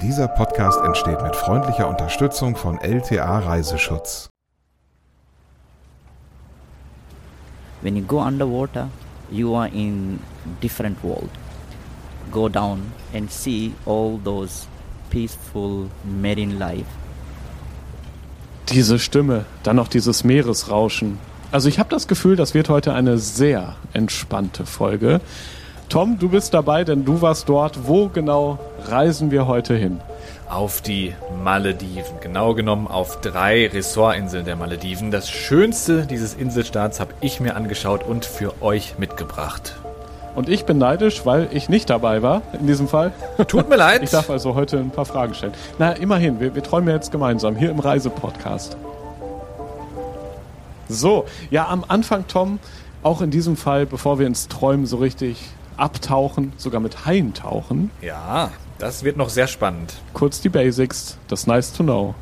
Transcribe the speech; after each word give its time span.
Dieser 0.00 0.28
Podcast 0.28 0.80
entsteht 0.84 1.20
mit 1.22 1.34
freundlicher 1.34 1.88
Unterstützung 1.88 2.54
von 2.54 2.78
LTA 2.78 3.40
Reiseschutz. 3.40 4.30
When 7.82 7.96
you 7.96 8.04
go 8.04 8.20
underwater, 8.20 8.90
you 9.28 9.56
are 9.56 9.66
in 9.66 10.20
different 10.62 11.02
world. 11.02 11.30
Go 12.30 12.48
down 12.48 12.92
and 13.12 13.28
see 13.28 13.72
all 13.86 14.20
those 14.22 14.68
peaceful 15.10 15.90
marine 16.04 16.56
life. 16.56 16.86
Diese 18.68 19.00
Stimme, 19.00 19.46
dann 19.64 19.74
noch 19.74 19.88
dieses 19.88 20.22
Meeresrauschen. 20.22 21.18
Also 21.50 21.68
ich 21.68 21.80
habe 21.80 21.90
das 21.90 22.06
Gefühl, 22.06 22.36
das 22.36 22.54
wird 22.54 22.68
heute 22.68 22.94
eine 22.94 23.18
sehr 23.18 23.74
entspannte 23.94 24.64
Folge. 24.64 25.20
Tom, 25.88 26.18
du 26.18 26.28
bist 26.28 26.52
dabei, 26.52 26.84
denn 26.84 27.06
du 27.06 27.22
warst 27.22 27.48
dort. 27.48 27.86
Wo 27.88 28.08
genau 28.08 28.58
reisen 28.88 29.30
wir 29.30 29.46
heute 29.46 29.74
hin? 29.74 30.02
Auf 30.46 30.82
die 30.82 31.14
Malediven. 31.42 32.20
Genau 32.20 32.52
genommen 32.52 32.86
auf 32.86 33.22
drei 33.22 33.66
Ressortinseln 33.68 34.44
der 34.44 34.56
Malediven. 34.56 35.10
Das 35.10 35.30
schönste 35.30 36.04
dieses 36.04 36.34
Inselstaats 36.34 37.00
habe 37.00 37.14
ich 37.22 37.40
mir 37.40 37.56
angeschaut 37.56 38.04
und 38.06 38.26
für 38.26 38.60
euch 38.60 38.98
mitgebracht. 38.98 39.76
Und 40.34 40.50
ich 40.50 40.66
bin 40.66 40.76
neidisch, 40.76 41.24
weil 41.24 41.48
ich 41.52 41.70
nicht 41.70 41.88
dabei 41.88 42.20
war 42.20 42.42
in 42.60 42.66
diesem 42.66 42.86
Fall. 42.86 43.12
Tut 43.48 43.70
mir 43.70 43.76
leid. 43.76 44.02
Ich 44.04 44.10
darf 44.10 44.28
also 44.28 44.54
heute 44.54 44.76
ein 44.76 44.90
paar 44.90 45.06
Fragen 45.06 45.32
stellen. 45.32 45.54
Na, 45.78 45.92
immerhin, 45.92 46.38
wir, 46.38 46.54
wir 46.54 46.62
träumen 46.62 46.94
jetzt 46.94 47.10
gemeinsam 47.10 47.56
hier 47.56 47.70
im 47.70 47.78
Reisepodcast. 47.78 48.76
So, 50.90 51.24
ja, 51.50 51.66
am 51.66 51.82
Anfang, 51.88 52.26
Tom, 52.28 52.58
auch 53.02 53.22
in 53.22 53.30
diesem 53.30 53.56
Fall, 53.56 53.86
bevor 53.86 54.18
wir 54.18 54.26
ins 54.26 54.48
Träumen 54.48 54.84
so 54.84 54.98
richtig 54.98 55.38
abtauchen, 55.78 56.52
sogar 56.56 56.80
mit 56.80 57.06
Haien 57.06 57.34
tauchen. 57.34 57.90
Ja, 58.02 58.50
das 58.78 59.04
wird 59.04 59.16
noch 59.16 59.28
sehr 59.28 59.46
spannend. 59.46 59.94
Kurz 60.12 60.40
die 60.40 60.48
Basics, 60.48 61.18
das 61.28 61.46
Nice 61.46 61.72
to 61.72 61.82
Know. 61.82 62.14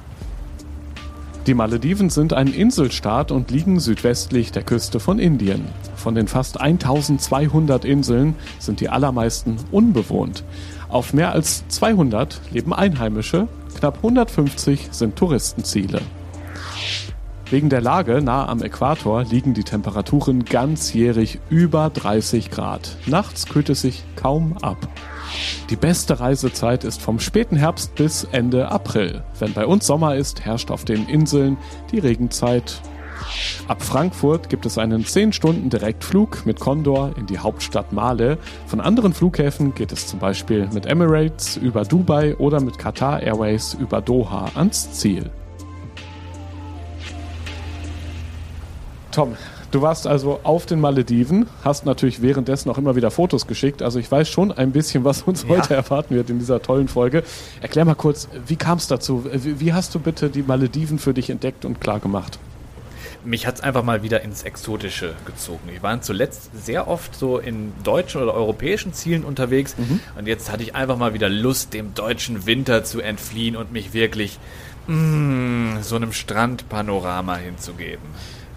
Die 1.47 1.55
Malediven 1.55 2.11
sind 2.11 2.33
ein 2.33 2.49
Inselstaat 2.49 3.31
und 3.31 3.53
liegen 3.53 3.79
südwestlich 3.79 4.51
der 4.51 4.65
Küste 4.65 4.99
von 4.99 5.21
Indien. 5.21 5.67
Von 5.95 6.17
den 6.17 6.27
fast 6.27 6.61
1200 6.61 7.85
Inseln 7.85 8.35
sind 8.59 8.81
die 8.81 8.89
allermeisten 8.89 9.57
unbewohnt. 9.71 10.43
Auf 10.89 11.13
mehr 11.13 11.31
als 11.31 11.67
200 11.69 12.41
leben 12.51 12.73
Einheimische, 12.73 13.47
knapp 13.79 13.99
150 13.99 14.89
sind 14.91 15.15
Touristenziele. 15.15 16.01
Wegen 17.49 17.69
der 17.69 17.81
Lage 17.81 18.21
nah 18.23 18.49
am 18.49 18.61
Äquator 18.61 19.23
liegen 19.23 19.55
die 19.55 19.63
Temperaturen 19.63 20.45
ganzjährig 20.45 21.39
über 21.49 21.91
30 21.91 22.51
Grad. 22.51 22.97
Nachts 23.07 23.47
kühlt 23.47 23.71
es 23.71 23.83
sich 23.83 24.03
kaum 24.17 24.57
ab. 24.63 24.89
Die 25.71 25.77
beste 25.77 26.19
Reisezeit 26.19 26.83
ist 26.83 27.01
vom 27.01 27.21
späten 27.21 27.57
Herbst 27.57 27.95
bis 27.95 28.25
Ende 28.33 28.69
April. 28.69 29.23
Wenn 29.39 29.53
bei 29.53 29.65
uns 29.65 29.87
Sommer 29.87 30.17
ist, 30.17 30.45
herrscht 30.45 30.73
auf 30.73 30.85
den 30.85 31.09
Inseln 31.09 31.57
die 31.93 32.01
Regenzeit. 32.01 32.81
Ab 33.69 33.81
Frankfurt 33.81 34.49
gibt 34.49 34.67
es 34.67 34.77
einen 34.77 35.05
10 35.05 35.33
Stunden 35.33 35.71
Direktflug 35.71 36.47
mit 36.47 36.59
Condor 36.59 37.13
in 37.17 37.27
die 37.27 37.39
Hauptstadt 37.39 37.93
Male. 37.93 38.39
Von 38.67 38.81
anderen 38.81 39.13
Flughäfen 39.13 39.73
geht 39.73 39.93
es 39.93 40.09
zum 40.09 40.19
Beispiel 40.19 40.69
mit 40.73 40.87
Emirates 40.87 41.57
über 41.57 41.85
Dubai 41.85 42.37
oder 42.37 42.61
mit 42.61 42.77
Qatar 42.77 43.23
Airways 43.23 43.75
über 43.75 44.01
Doha 44.01 44.51
ans 44.57 44.93
Ziel. 44.93 45.31
Tom, 49.17 49.35
du 49.71 49.81
warst 49.81 50.07
also 50.07 50.41
auf 50.43 50.67
den 50.67 50.79
Malediven, 50.79 51.47
hast 51.65 51.87
natürlich 51.87 52.21
währenddessen 52.21 52.69
auch 52.69 52.77
immer 52.77 52.97
wieder 52.97 53.11
Fotos 53.11 53.47
geschickt. 53.47 53.81
Also 53.81 53.99
ich 53.99 54.11
weiß 54.11 54.29
schon 54.29 54.53
ein 54.53 54.73
bisschen, 54.73 55.05
was 55.05 55.23
uns 55.23 55.45
Ja. 55.45 55.49
heute 55.49 55.73
erwarten 55.75 56.15
wird 56.15 56.29
in 56.29 56.39
dieser 56.39 56.61
tollen 56.61 56.87
Folge. 56.87 57.23
Erklär 57.63 57.87
mal 57.87 57.95
kurz, 57.95 58.29
wie 58.47 58.57
kam 58.57 58.77
es 58.77 58.89
dazu? 58.89 59.25
Wie, 59.33 59.73
hast 59.73 59.95
du 59.95 60.01
bitte 60.01 60.29
die 60.29 60.43
Malediven 60.43 60.99
für 60.99 61.15
dich 61.15 61.31
entdeckt 61.31 61.65
und 61.65 61.81
klar 61.81 61.99
gemacht? 61.99 62.39
Mich 63.25 63.47
hat 63.47 63.55
es 63.55 63.61
einfach 63.63 63.83
mal 63.83 64.03
wieder 64.03 64.21
ins 64.21 64.43
Exotische 64.43 65.15
gezogen. 65.25 65.61
Wir 65.73 65.83
waren 65.83 66.03
zuletzt 66.03 66.51
sehr 66.55 66.87
oft 66.87 67.15
so 67.17 67.39
in 67.39 67.73
deutschen 67.85 68.21
oder 68.23 68.35
europäischen 68.35 68.93
Zielen 68.93 69.25
unterwegs 69.25 69.75
und 70.19 70.27
jetzt 70.29 70.53
hatte 70.53 70.63
ich 70.63 70.75
einfach 70.75 70.99
mal 70.99 71.15
wieder 71.15 71.31
Lust, 71.31 71.73
dem 71.73 71.95
deutschen 71.95 72.45
Winter 72.45 72.85
zu 72.85 73.01
entfliehen 73.01 73.57
und 73.57 73.73
mich 73.73 73.95
wirklich 73.95 74.39
mm, 74.89 75.79
so 75.81 75.97
einem 75.97 76.13
Strandpanorama 76.13 77.37
hinzugeben. 77.37 78.05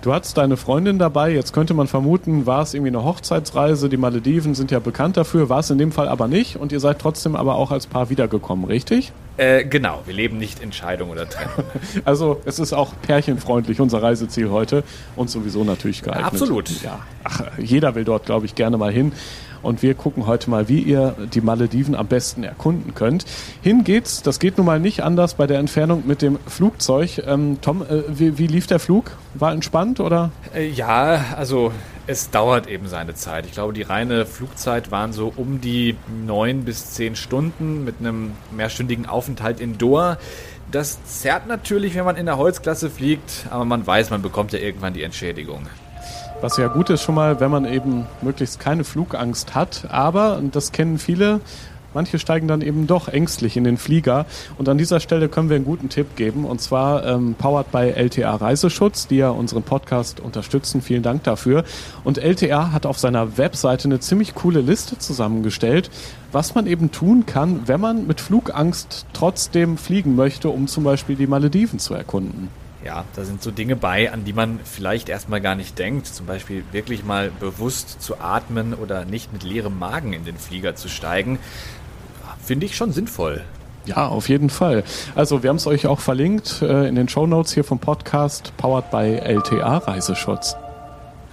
Du 0.02 0.14
hattest 0.14 0.38
deine 0.38 0.56
Freundin 0.56 0.98
dabei, 0.98 1.34
jetzt 1.34 1.52
könnte 1.52 1.74
man 1.74 1.88
vermuten, 1.88 2.46
war 2.46 2.62
es 2.62 2.74
irgendwie 2.74 2.92
eine 2.92 3.04
Hochzeitsreise, 3.04 3.90
die 3.90 3.98
Malediven 3.98 4.56
sind 4.56 4.72
ja 4.72 4.80
bekannt 4.80 5.18
dafür, 5.18 5.50
war 5.50 5.60
es 5.60 5.70
in 5.72 5.78
dem 5.78 5.92
Fall 5.92 6.08
aber 6.08 6.30
nicht 6.30 6.56
und 6.56 6.72
ihr 6.72 6.80
seid 6.80 7.00
trotzdem 7.00 7.36
aber 7.36 7.56
auch 7.56 7.72
als 7.72 7.86
Paar 7.86 8.09
wiedergekommen, 8.09 8.64
richtig? 8.64 9.12
Äh, 9.36 9.66
genau, 9.66 10.02
wir 10.06 10.14
leben 10.14 10.38
nicht 10.38 10.62
in 10.62 10.72
Scheidung 10.72 11.09
oder 11.09 11.28
Trennung. 11.28 11.66
Also 12.06 12.40
es 12.46 12.59
ist 12.59 12.72
auch 12.72 12.94
pärchenfreundlich, 13.02 13.82
unser 13.82 14.02
Reiseziel 14.02 14.50
heute 14.52 14.84
und 15.18 15.30
sowieso 15.30 15.66
natürlich 15.66 16.02
geeignet. 16.02 16.28
Absolut. 16.28 16.70
Ja, 16.82 17.00
ach, 17.26 17.42
jeder 17.58 17.94
will 17.96 18.06
dort, 18.06 18.26
glaube 18.26 18.46
ich, 18.46 18.56
gerne 18.56 18.78
mal 18.78 18.94
hin. 18.94 19.12
Und 19.62 19.82
wir 19.82 19.94
gucken 19.94 20.26
heute 20.26 20.50
mal, 20.50 20.70
wie 20.70 20.80
ihr 20.80 21.16
die 21.34 21.42
Malediven 21.42 21.96
am 21.96 22.08
besten 22.08 22.44
erkunden 22.44 22.96
könnt. 22.96 23.26
Hin 23.62 23.84
geht's, 23.84 24.22
das 24.22 24.40
geht 24.40 24.58
nun 24.58 24.66
mal 24.66 24.80
nicht 24.80 25.04
anders 25.04 25.34
bei 25.34 25.48
der 25.48 25.59
Entfernung 25.59 26.04
mit 26.08 26.22
dem 26.22 26.40
Flugzeug. 26.48 27.22
Ähm, 27.28 27.58
Tom, 27.62 27.82
äh, 27.82 28.04
wie, 28.08 28.38
wie 28.38 28.48
lief 28.48 28.68
der 28.68 28.80
Flug? 28.80 29.12
War 29.35 29.51
entspannt 29.51 30.00
oder? 30.00 30.31
Äh, 30.56 30.69
ja, 30.69 31.25
also 31.38 31.72
es 32.07 32.31
dauert 32.31 32.67
eben 32.67 32.88
seine 32.88 33.13
Zeit. 33.13 33.45
Ich 33.45 33.51
glaube, 33.51 33.73
die 33.73 33.84
reine 33.84 34.25
Flugzeit 34.25 34.90
waren 34.91 35.13
so 35.13 35.31
um 35.35 35.62
die 35.62 35.95
neun 36.25 36.66
bis 36.66 36.91
zehn 36.91 37.16
Stunden 37.16 37.84
mit 37.84 37.95
einem 38.00 38.31
mehrstündigen 38.51 39.06
Aufenthalt 39.06 39.59
in 39.59 39.78
Doha. 39.78 40.17
Das 40.72 41.03
zerrt 41.03 41.47
natürlich, 41.47 41.95
wenn 41.95 42.06
man 42.06 42.16
in 42.16 42.25
der 42.25 42.38
Holzklasse 42.38 42.90
fliegt, 42.90 43.45
aber 43.50 43.66
man 43.66 43.85
weiß, 43.85 44.09
man 44.09 44.22
bekommt 44.22 44.53
ja 44.53 44.59
irgendwann 44.59 44.94
die 44.94 45.03
Entschädigung. 45.03 45.67
Was 46.41 46.57
ja 46.57 46.67
gut 46.67 46.90
ist 46.90 47.03
schon 47.03 47.16
mal, 47.16 47.40
wenn 47.40 47.51
man 47.51 47.66
eben 47.66 48.07
möglichst 48.22 48.59
keine 48.59 48.84
Flugangst 48.84 49.56
hat. 49.56 49.85
Aber, 49.90 50.38
und 50.38 50.56
das 50.56 50.72
kennen 50.72 50.97
viele, 50.97 51.41
manche 51.94 52.20
steigen 52.20 52.48
dann 52.48 52.62
eben 52.62 52.88
doch 52.88 53.08
ängstlich 53.08 53.58
in 53.58 53.64
den 53.64 53.78
Flieger. 53.78 54.26
Und 54.58 54.70
an 54.70 54.78
dieser 54.78 55.00
Stelle 55.00 55.30
können 55.30 55.50
wir 55.50 55.56
einen 55.56 55.66
guten 55.66 55.90
Tipp 55.90 56.16
geben. 56.16 56.46
Und 56.46 56.62
zwar 56.62 57.06
ähm, 57.06 57.36
powered 57.38 57.72
by 57.72 57.92
LTA 57.92 58.36
Reiseschutz, 58.36 59.08
die 59.08 59.18
ja 59.18 59.30
unseren 59.30 59.64
Podcast 59.64 60.20
unterstützen. 60.20 60.82
Vielen 60.82 61.04
Dank 61.04 61.24
dafür. 61.24 61.64
Und 62.04 62.18
LTA 62.18 62.72
hat 62.72 62.86
auf 62.86 63.00
seiner 63.00 63.38
Webseite 63.38 63.88
eine 63.88 64.00
ziemlich 64.00 64.36
coole 64.36 64.62
Liste 64.62 64.98
zusammengestellt, 64.98 65.90
was 66.32 66.56
man 66.56 66.68
eben 66.68 66.92
tun 66.92 67.26
kann, 67.26 67.68
wenn 67.68 67.82
man 67.82 68.08
mit 68.08 68.22
Flugangst 68.22 69.06
trotzdem 69.14 69.78
fliegen 69.78 70.16
möchte, 70.16 70.50
um 70.50 70.68
zum 70.68 70.84
Beispiel 70.84 71.16
die 71.16 71.28
Malediven 71.28 71.80
zu 71.80 71.94
erkunden. 71.94 72.50
Ja, 72.84 73.03
da 73.16 73.25
sind 73.25 73.44
so 73.44 73.51
Dinge 73.51 73.75
bei, 73.75 74.12
an 74.12 74.23
die 74.23 74.34
man 74.34 74.59
vielleicht 74.63 75.09
erstmal 75.09 75.41
gar 75.41 75.56
nicht 75.56 75.78
denkt. 75.78 76.07
Zum 76.07 76.25
Beispiel 76.25 76.63
wirklich 76.72 77.03
mal 77.03 77.29
bewusst 77.40 78.01
zu 78.01 78.19
atmen 78.19 78.73
oder 78.73 79.06
nicht 79.06 79.34
mit 79.34 79.44
leerem 79.44 79.78
Magen 79.78 80.13
in 80.13 80.23
den 80.23 80.38
Flieger 80.38 80.75
zu 80.75 80.88
steigen. 80.88 81.40
Finde 82.44 82.66
ich 82.66 82.75
schon 82.75 82.94
sinnvoll. 82.94 83.44
Ja, 83.85 84.07
auf 84.07 84.29
jeden 84.29 84.50
Fall. 84.50 84.84
Also 85.16 85.44
wir 85.44 85.50
haben 85.50 85.57
es 85.57 85.67
euch 85.67 85.88
auch 85.88 86.00
verlinkt 86.00 86.62
äh, 86.62 86.88
in 86.88 86.95
den 86.95 87.09
Show 87.09 87.28
Notes 87.28 87.53
hier 87.53 87.63
vom 87.63 87.79
Podcast, 87.79 88.53
powered 88.57 88.91
by 88.91 89.17
LTA 89.17 89.78
Reiseschutz. 89.78 90.56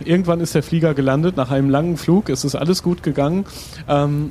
Irgendwann 0.00 0.40
ist 0.40 0.54
der 0.54 0.62
Flieger 0.62 0.92
gelandet, 0.94 1.36
nach 1.36 1.50
einem 1.50 1.70
langen 1.70 1.96
Flug, 1.96 2.28
es 2.28 2.44
ist 2.44 2.54
alles 2.54 2.82
gut 2.82 3.02
gegangen. 3.02 3.46
Ähm, 3.88 4.30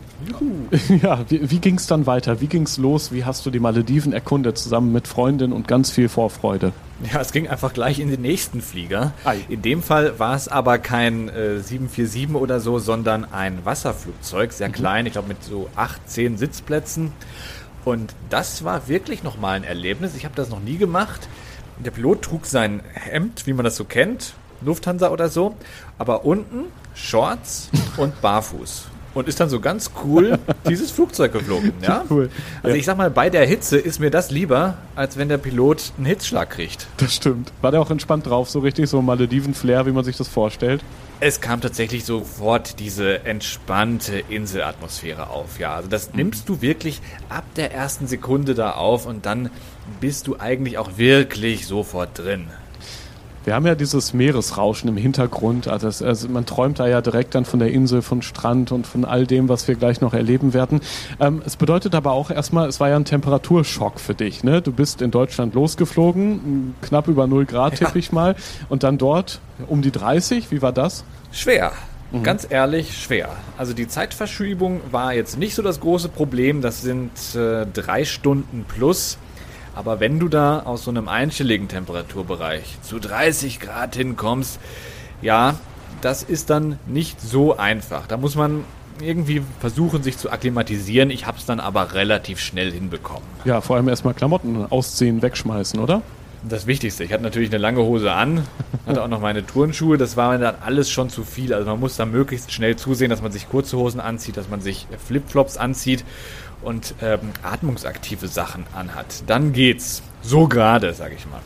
ja, 1.01 1.25
wie, 1.29 1.49
wie 1.49 1.59
ging 1.59 1.75
es 1.75 1.87
dann 1.87 2.05
weiter? 2.05 2.39
Wie 2.39 2.47
ging 2.47 2.63
es 2.63 2.77
los? 2.77 3.11
Wie 3.11 3.25
hast 3.25 3.45
du 3.45 3.51
die 3.51 3.59
Malediven 3.59 4.13
erkundet, 4.13 4.57
zusammen 4.57 4.91
mit 4.91 5.07
Freundin 5.07 5.51
und 5.51 5.67
ganz 5.67 5.91
viel 5.91 6.07
Vorfreude? 6.07 6.71
Ja, 7.11 7.19
es 7.19 7.31
ging 7.31 7.47
einfach 7.47 7.73
gleich 7.73 7.99
in 7.99 8.09
den 8.09 8.21
nächsten 8.21 8.61
Flieger. 8.61 9.13
Ei. 9.25 9.39
In 9.49 9.61
dem 9.61 9.81
Fall 9.81 10.17
war 10.19 10.35
es 10.35 10.47
aber 10.47 10.77
kein 10.77 11.29
äh, 11.29 11.59
747 11.59 12.35
oder 12.35 12.59
so, 12.59 12.79
sondern 12.79 13.25
ein 13.25 13.65
Wasserflugzeug, 13.65 14.53
sehr 14.53 14.69
klein, 14.69 15.05
ich 15.05 15.13
glaube 15.13 15.27
mit 15.27 15.43
so 15.43 15.69
8, 15.75 16.09
10 16.09 16.37
Sitzplätzen. 16.37 17.11
Und 17.83 18.13
das 18.29 18.63
war 18.63 18.87
wirklich 18.87 19.23
nochmal 19.23 19.57
ein 19.57 19.63
Erlebnis. 19.63 20.15
Ich 20.15 20.25
habe 20.25 20.35
das 20.35 20.49
noch 20.49 20.59
nie 20.59 20.77
gemacht. 20.77 21.27
Der 21.83 21.91
Pilot 21.91 22.21
trug 22.21 22.45
sein 22.45 22.81
Hemd, 22.93 23.45
wie 23.45 23.53
man 23.53 23.65
das 23.65 23.75
so 23.75 23.83
kennt, 23.83 24.33
Lufthansa 24.65 25.09
oder 25.09 25.29
so, 25.29 25.55
aber 25.97 26.25
unten 26.25 26.65
Shorts 26.93 27.69
und 27.97 28.19
barfuß. 28.21 28.87
Und 29.13 29.29
ist 29.29 29.39
dann 29.39 29.47
so 29.47 29.61
ganz 29.61 29.91
cool 30.03 30.37
dieses 30.67 30.91
Flugzeug 30.91 31.31
geflogen. 31.31 31.71
Ja? 31.81 32.03
Cool. 32.09 32.29
Also 32.61 32.75
Ja. 32.75 32.79
ich 32.79 32.85
sag 32.85 32.97
mal, 32.97 33.09
bei 33.09 33.29
der 33.29 33.45
Hitze 33.45 33.77
ist 33.77 33.99
mir 34.01 34.11
das 34.11 34.29
lieber, 34.29 34.77
als 34.97 35.15
wenn 35.17 35.29
der 35.29 35.37
Pilot 35.37 35.93
einen 35.95 36.05
Hitzschlag 36.05 36.49
kriegt. 36.49 36.87
Das 36.97 37.15
stimmt. 37.15 37.53
War 37.61 37.71
der 37.71 37.79
auch 37.81 37.89
entspannt 37.91 38.25
drauf, 38.27 38.49
so 38.49 38.59
richtig 38.59 38.89
so 38.89 39.01
Malediven-Flair, 39.01 39.85
wie 39.85 39.91
man 39.93 40.03
sich 40.03 40.17
das 40.17 40.27
vorstellt? 40.27 40.83
Es 41.21 41.39
kam 41.39 41.61
tatsächlich 41.61 42.03
sofort 42.03 42.77
diese 42.81 43.23
entspannte 43.23 44.21
Inselatmosphäre 44.27 45.29
auf. 45.29 45.59
Ja, 45.59 45.75
also 45.75 45.87
das 45.87 46.13
nimmst 46.13 46.49
du 46.49 46.61
wirklich 46.61 47.01
ab 47.29 47.45
der 47.55 47.73
ersten 47.73 48.07
Sekunde 48.07 48.53
da 48.53 48.71
auf 48.71 49.05
und 49.05 49.25
dann 49.25 49.49
bist 50.01 50.27
du 50.27 50.35
eigentlich 50.39 50.77
auch 50.77 50.97
wirklich 50.97 51.67
sofort 51.67 52.17
drin. 52.19 52.47
Wir 53.45 53.53
haben 53.53 53.67
ja 53.67 53.75
dieses 53.75 54.13
Meeresrauschen 54.13 54.89
im 54.89 54.97
Hintergrund. 54.97 55.67
Also, 55.67 55.87
es, 55.87 56.01
also, 56.01 56.27
man 56.29 56.47
träumt 56.47 56.79
da 56.79 56.87
ja 56.87 57.01
direkt 57.01 57.35
dann 57.35 57.45
von 57.45 57.59
der 57.59 57.71
Insel, 57.71 58.01
von 58.01 58.23
Strand 58.23 58.71
und 58.71 58.87
von 58.87 59.05
all 59.05 59.27
dem, 59.27 59.49
was 59.49 59.67
wir 59.67 59.75
gleich 59.75 60.01
noch 60.01 60.15
erleben 60.15 60.55
werden. 60.55 60.81
Ähm, 61.19 61.43
es 61.45 61.55
bedeutet 61.55 61.93
aber 61.93 62.11
auch 62.11 62.31
erstmal, 62.31 62.67
es 62.67 62.79
war 62.79 62.89
ja 62.89 62.95
ein 62.95 63.05
Temperaturschock 63.05 63.99
für 63.99 64.15
dich. 64.15 64.43
Ne? 64.43 64.63
Du 64.63 64.71
bist 64.71 65.03
in 65.03 65.11
Deutschland 65.11 65.53
losgeflogen, 65.53 66.73
knapp 66.81 67.07
über 67.07 67.27
0 67.27 67.45
Grad 67.45 67.75
tippe 67.75 67.99
ich 67.99 68.11
mal, 68.11 68.35
und 68.67 68.81
dann 68.81 68.97
dort 68.97 69.39
um 69.67 69.83
die 69.83 69.91
30. 69.91 70.49
Wie 70.49 70.63
war 70.63 70.73
das? 70.73 71.03
Schwer. 71.31 71.71
Mhm. 72.11 72.23
Ganz 72.23 72.47
ehrlich, 72.49 72.97
schwer. 72.97 73.29
Also 73.57 73.73
die 73.73 73.87
Zeitverschiebung 73.87 74.81
war 74.89 75.13
jetzt 75.13 75.37
nicht 75.37 75.53
so 75.53 75.61
das 75.61 75.79
große 75.79 76.09
Problem. 76.09 76.61
Das 76.61 76.81
sind 76.81 77.11
äh, 77.35 77.67
drei 77.71 78.05
Stunden 78.05 78.65
plus. 78.67 79.19
Aber 79.75 79.99
wenn 79.99 80.19
du 80.19 80.29
da 80.29 80.61
aus 80.61 80.85
so 80.85 80.91
einem 80.91 81.09
einstelligen 81.09 81.67
Temperaturbereich 81.67 82.81
zu 82.81 82.97
30 82.97 83.59
Grad 83.59 83.95
hinkommst, 83.95 84.59
ja, 85.21 85.55
das 86.01 86.23
ist 86.23 86.49
dann 86.49 86.79
nicht 86.87 87.19
so 87.19 87.57
einfach. 87.57 88.07
Da 88.07 88.17
muss 88.17 88.35
man 88.35 88.63
irgendwie 89.01 89.41
versuchen, 89.59 90.01
sich 90.01 90.17
zu 90.17 90.31
akklimatisieren. 90.31 91.09
Ich 91.09 91.27
habe 91.27 91.37
es 91.37 91.45
dann 91.45 91.59
aber 91.59 91.93
relativ 91.93 92.39
schnell 92.39 92.71
hinbekommen. 92.71 93.27
Ja, 93.43 93.59
vor 93.59 93.75
allem 93.75 93.89
erstmal 93.89 94.13
Klamotten 94.13 94.65
ausziehen, 94.65 95.21
wegschmeißen, 95.21 95.79
oder? 95.79 96.01
Das 96.47 96.67
Wichtigste. 96.67 97.03
Ich 97.03 97.11
hatte 97.11 97.23
natürlich 97.23 97.49
eine 97.49 97.57
lange 97.57 97.81
Hose 97.81 98.11
an, 98.11 98.43
hatte 98.85 99.01
auch 99.01 99.07
noch 99.07 99.19
meine 99.19 99.45
Turnschuhe. 99.45 99.97
Das 99.97 100.15
war 100.15 100.31
mir 100.31 100.39
dann 100.39 100.55
alles 100.63 100.91
schon 100.91 101.09
zu 101.09 101.23
viel. 101.23 101.53
Also 101.53 101.69
man 101.69 101.79
muss 101.79 101.97
da 101.97 102.05
möglichst 102.05 102.51
schnell 102.51 102.75
zusehen, 102.75 103.09
dass 103.09 103.21
man 103.21 103.31
sich 103.31 103.49
kurze 103.49 103.77
Hosen 103.77 103.99
anzieht, 103.99 104.37
dass 104.37 104.47
man 104.47 104.61
sich 104.61 104.85
Flipflops 105.07 105.57
anzieht 105.57 106.05
und 106.65 106.95
ähm, 107.01 107.19
atmungsaktive 107.43 108.27
Sachen 108.27 108.65
anhat, 108.73 109.23
dann 109.27 109.53
geht's. 109.53 110.01
So 110.21 110.47
gerade, 110.47 110.93
sag 110.93 111.13
ich 111.13 111.25
mal. 111.27 111.41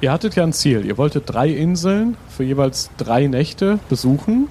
Ihr 0.00 0.10
hattet 0.10 0.34
ja 0.34 0.42
ein 0.42 0.52
Ziel. 0.52 0.84
Ihr 0.84 0.98
wolltet 0.98 1.24
drei 1.26 1.48
Inseln 1.48 2.16
für 2.28 2.42
jeweils 2.42 2.90
drei 2.96 3.26
Nächte 3.26 3.78
besuchen. 3.88 4.48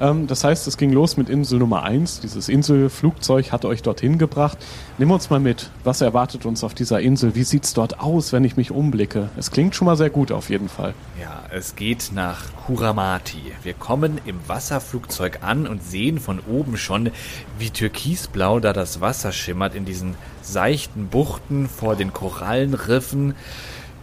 Ähm, 0.00 0.26
das 0.26 0.42
heißt, 0.42 0.66
es 0.66 0.76
ging 0.78 0.92
los 0.92 1.16
mit 1.16 1.28
Insel 1.28 1.58
Nummer 1.58 1.82
1. 1.82 2.20
Dieses 2.20 2.48
Inselflugzeug 2.48 3.52
hat 3.52 3.64
euch 3.64 3.82
dorthin 3.82 4.18
gebracht. 4.18 4.58
Nimm 4.98 5.10
uns 5.10 5.28
mal 5.30 5.40
mit. 5.40 5.70
Was 5.84 6.00
erwartet 6.00 6.46
uns 6.46 6.64
auf 6.64 6.74
dieser 6.74 7.00
Insel? 7.00 7.34
Wie 7.34 7.44
sieht 7.44 7.64
es 7.64 7.74
dort 7.74 8.00
aus, 8.00 8.32
wenn 8.32 8.44
ich 8.44 8.56
mich 8.56 8.70
umblicke? 8.70 9.28
Es 9.36 9.50
klingt 9.50 9.76
schon 9.76 9.86
mal 9.86 9.96
sehr 9.96 10.10
gut 10.10 10.32
auf 10.32 10.48
jeden 10.48 10.68
Fall. 10.68 10.94
Ja, 11.20 11.42
es 11.50 11.76
geht 11.76 12.10
nach 12.14 12.44
Kuramati. 12.66 13.52
Wir 13.62 13.74
kommen 13.74 14.18
im 14.24 14.38
Wasserflugzeug 14.46 15.40
an 15.42 15.66
und 15.66 15.84
sehen 15.84 16.18
von 16.18 16.40
oben 16.40 16.78
schon, 16.78 17.10
wie 17.58 17.70
türkisblau 17.70 18.58
da 18.60 18.72
das 18.72 19.00
Wasser 19.02 19.32
schimmert 19.32 19.74
in 19.74 19.84
diesen 19.84 20.14
seichten 20.40 21.08
Buchten 21.08 21.68
vor 21.68 21.94
den 21.94 22.14
Korallenriffen. 22.14 23.34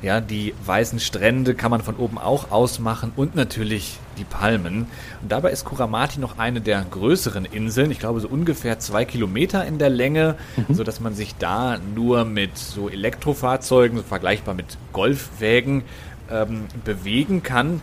Ja, 0.03 0.21
die 0.21 0.53
weißen 0.63 0.99
Strände 0.99 1.55
kann 1.55 1.71
man 1.71 1.81
von 1.81 1.95
oben 1.95 2.19
auch 2.19 2.51
ausmachen 2.51 3.11
und 3.15 3.35
natürlich 3.35 3.97
die 4.17 4.23
Palmen. 4.23 4.87
Und 5.21 5.31
dabei 5.31 5.51
ist 5.51 5.65
Kuramati 5.65 6.19
noch 6.19 6.37
eine 6.37 6.61
der 6.61 6.83
größeren 6.83 7.45
Inseln. 7.45 7.91
Ich 7.91 7.99
glaube, 7.99 8.19
so 8.19 8.27
ungefähr 8.27 8.79
zwei 8.79 9.05
Kilometer 9.05 9.65
in 9.65 9.77
der 9.77 9.89
Länge, 9.89 10.35
mhm. 10.55 10.73
so 10.73 10.83
dass 10.83 10.99
man 10.99 11.13
sich 11.13 11.35
da 11.35 11.77
nur 11.95 12.25
mit 12.25 12.57
so 12.57 12.89
Elektrofahrzeugen, 12.89 13.97
so 13.97 14.03
vergleichbar 14.03 14.53
mit 14.53 14.77
Golfwägen, 14.93 15.83
ähm, 16.29 16.65
bewegen 16.83 17.43
kann. 17.43 17.81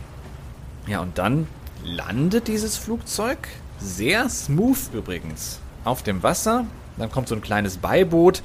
Ja, 0.87 1.01
und 1.01 1.19
dann 1.19 1.47
landet 1.85 2.49
dieses 2.49 2.77
Flugzeug 2.77 3.39
sehr 3.79 4.29
smooth 4.29 4.91
übrigens 4.93 5.61
auf 5.85 6.03
dem 6.03 6.23
Wasser. 6.23 6.67
Dann 6.99 7.11
kommt 7.11 7.29
so 7.29 7.35
ein 7.35 7.41
kleines 7.41 7.79
Beiboot 7.79 8.43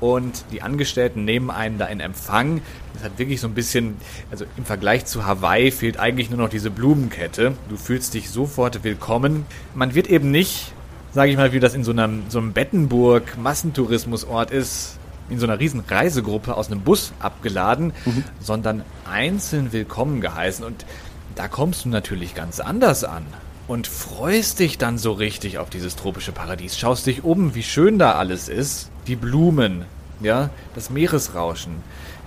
und 0.00 0.44
die 0.50 0.62
Angestellten 0.62 1.24
nehmen 1.24 1.50
einen 1.50 1.78
da 1.78 1.86
in 1.86 2.00
Empfang. 2.00 2.62
Das 2.94 3.04
hat 3.04 3.18
wirklich 3.18 3.40
so 3.40 3.46
ein 3.48 3.54
bisschen, 3.54 3.96
also 4.30 4.46
im 4.56 4.64
Vergleich 4.64 5.04
zu 5.06 5.26
Hawaii 5.26 5.70
fehlt 5.70 5.98
eigentlich 5.98 6.30
nur 6.30 6.38
noch 6.38 6.48
diese 6.48 6.70
Blumenkette. 6.70 7.52
Du 7.68 7.76
fühlst 7.76 8.14
dich 8.14 8.30
sofort 8.30 8.82
willkommen. 8.82 9.44
Man 9.74 9.94
wird 9.94 10.08
eben 10.08 10.30
nicht, 10.30 10.72
sage 11.12 11.30
ich 11.30 11.36
mal, 11.36 11.52
wie 11.52 11.60
das 11.60 11.74
in 11.74 11.84
so 11.84 11.90
einem, 11.90 12.22
so 12.28 12.38
einem 12.38 12.52
Bettenburg-Massentourismusort 12.52 14.50
ist, 14.50 14.96
in 15.28 15.38
so 15.38 15.46
einer 15.46 15.60
riesen 15.60 15.80
Reisegruppe 15.80 16.56
aus 16.56 16.68
einem 16.70 16.80
Bus 16.80 17.12
abgeladen, 17.20 17.92
mhm. 18.04 18.24
sondern 18.40 18.82
einzeln 19.08 19.72
willkommen 19.72 20.20
geheißen. 20.20 20.64
Und 20.64 20.86
da 21.36 21.46
kommst 21.46 21.84
du 21.84 21.90
natürlich 21.90 22.34
ganz 22.34 22.58
anders 22.58 23.04
an 23.04 23.26
und 23.70 23.86
freust 23.86 24.58
dich 24.58 24.78
dann 24.78 24.98
so 24.98 25.12
richtig 25.12 25.58
auf 25.58 25.70
dieses 25.70 25.94
tropische 25.94 26.32
Paradies. 26.32 26.76
Schaust 26.76 27.06
dich 27.06 27.22
um, 27.22 27.54
wie 27.54 27.62
schön 27.62 28.00
da 28.00 28.16
alles 28.16 28.48
ist. 28.48 28.90
Die 29.06 29.14
Blumen, 29.14 29.84
ja, 30.20 30.50
das 30.74 30.90
Meeresrauschen. 30.90 31.76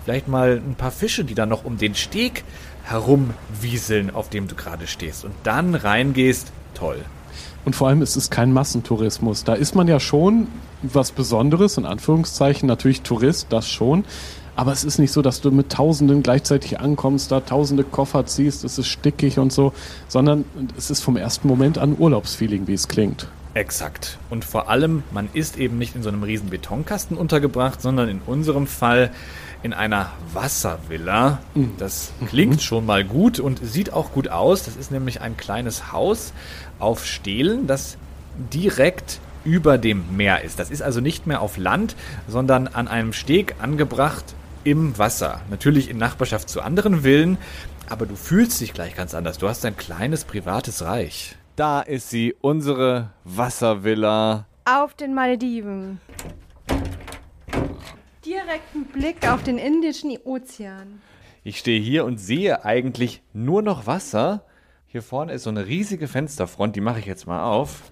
Vielleicht 0.06 0.30
mal 0.30 0.62
ein 0.66 0.76
paar 0.76 0.92
Fische, 0.92 1.26
die 1.26 1.36
da 1.36 1.46
noch 1.46 1.66
um 1.66 1.78
den 1.78 1.96
Steg 1.96 2.46
herumwieseln, 2.86 4.16
auf 4.16 4.30
dem 4.30 4.48
du 4.48 4.56
gerade 4.56 4.88
stehst. 4.88 5.26
Und 5.26 5.34
dann 5.44 5.76
reingehst, 5.76 6.54
toll. 6.76 7.04
Und 7.66 7.76
vor 7.76 7.90
allem 7.90 8.02
ist 8.02 8.16
es 8.16 8.30
kein 8.30 8.54
Massentourismus. 8.54 9.44
Da 9.44 9.54
ist 9.54 9.76
man 9.76 9.90
ja 9.90 10.00
schon 10.00 10.48
was 10.82 11.12
Besonderes, 11.12 11.78
in 11.78 11.86
Anführungszeichen, 11.86 12.68
natürlich 12.68 13.02
Tourist, 13.02 13.48
das 13.50 13.70
schon. 13.70 14.06
Aber 14.56 14.72
es 14.72 14.84
ist 14.84 15.00
nicht 15.00 15.12
so, 15.12 15.22
dass 15.22 15.42
du 15.42 15.52
mit 15.52 15.72
Tausenden 15.72 16.22
gleichzeitig 16.22 16.80
ankommst, 16.80 17.32
da 17.32 17.40
tausende 17.40 17.84
Koffer 17.84 18.26
ziehst, 18.26 18.64
es 18.64 18.78
ist 18.78 18.88
stickig 18.88 19.40
und 19.40 19.52
so, 19.52 19.74
sondern 20.08 20.46
es 20.78 20.92
ist 20.92 21.02
vom 21.02 21.18
ersten 21.18 21.48
Moment 21.48 21.78
an 21.78 21.96
Urlaubsfeeling, 21.98 22.68
wie 22.68 22.74
es 22.74 22.88
klingt. 22.88 23.28
Exakt. 23.56 24.18
Und 24.30 24.46
vor 24.46 24.70
allem, 24.70 25.04
man 25.12 25.30
ist 25.34 25.58
eben 25.58 25.78
nicht 25.78 25.96
in 25.96 26.02
so 26.02 26.10
einem 26.10 26.24
riesen 26.24 26.50
Betonkasten 26.50 27.18
untergebracht, 27.18 27.82
sondern 27.82 28.10
in 28.10 28.22
unserem 28.26 28.66
Fall 28.66 29.12
in 29.62 29.74
einer 29.74 30.12
Wasservilla. 30.34 31.40
Mhm. 31.54 31.74
Das 31.78 32.12
klingt 32.28 32.62
schon 32.62 32.86
mal 32.86 33.04
gut 33.04 33.40
und 33.40 33.60
sieht 33.64 33.94
auch 33.94 34.12
gut 34.12 34.28
aus. 34.28 34.64
Das 34.64 34.76
ist 34.76 34.92
nämlich 34.92 35.22
ein 35.22 35.38
kleines 35.38 35.92
Haus 35.92 36.34
auf 36.80 37.06
Stelen, 37.06 37.68
das 37.68 37.98
direkt 38.52 39.20
über 39.46 39.78
dem 39.78 40.16
Meer 40.16 40.44
ist. 40.44 40.60
Das 40.60 40.72
ist 40.72 40.82
also 40.82 41.00
nicht 41.00 41.28
mehr 41.28 41.42
auf 41.42 41.58
Land, 41.58 41.96
sondern 42.28 42.68
an 42.68 42.88
einem 42.88 43.14
Steg 43.14 43.56
angebracht 43.62 44.36
im 44.64 44.98
Wasser. 44.98 45.42
Natürlich 45.50 45.90
in 45.90 45.98
Nachbarschaft 45.98 46.50
zu 46.50 46.62
anderen 46.62 47.02
Villen, 47.02 47.38
aber 47.90 48.06
du 48.06 48.16
fühlst 48.16 48.62
dich 48.62 48.74
gleich 48.74 48.96
ganz 48.96 49.14
anders. 49.14 49.38
Du 49.38 49.48
hast 49.48 49.66
ein 49.66 49.78
kleines 49.78 50.26
privates 50.26 50.84
Reich. 50.84 51.36
Da 51.56 51.82
ist 51.82 52.10
sie, 52.10 52.36
unsere 52.42 53.12
Wasservilla. 53.24 54.48
Auf 54.66 54.94
den 54.96 55.14
Malediven. 55.14 56.00
Direkten 58.26 58.86
Blick 58.86 59.30
auf 59.30 59.44
den 59.44 59.58
Indischen 59.58 60.18
Ozean. 60.24 61.02
Ich 61.44 61.60
stehe 61.60 61.80
hier 61.80 62.06
und 62.06 62.18
sehe 62.18 62.64
eigentlich 62.64 63.22
nur 63.34 63.62
noch 63.62 63.86
Wasser. 63.86 64.46
Hier 64.88 65.02
vorne 65.02 65.34
ist 65.34 65.44
so 65.44 65.50
eine 65.50 65.68
riesige 65.68 66.08
Fensterfront, 66.08 66.76
die 66.76 66.82
mache 66.82 67.00
ich 67.00 67.06
jetzt 67.06 67.28
mal 67.28 67.44
auf. 67.44 67.84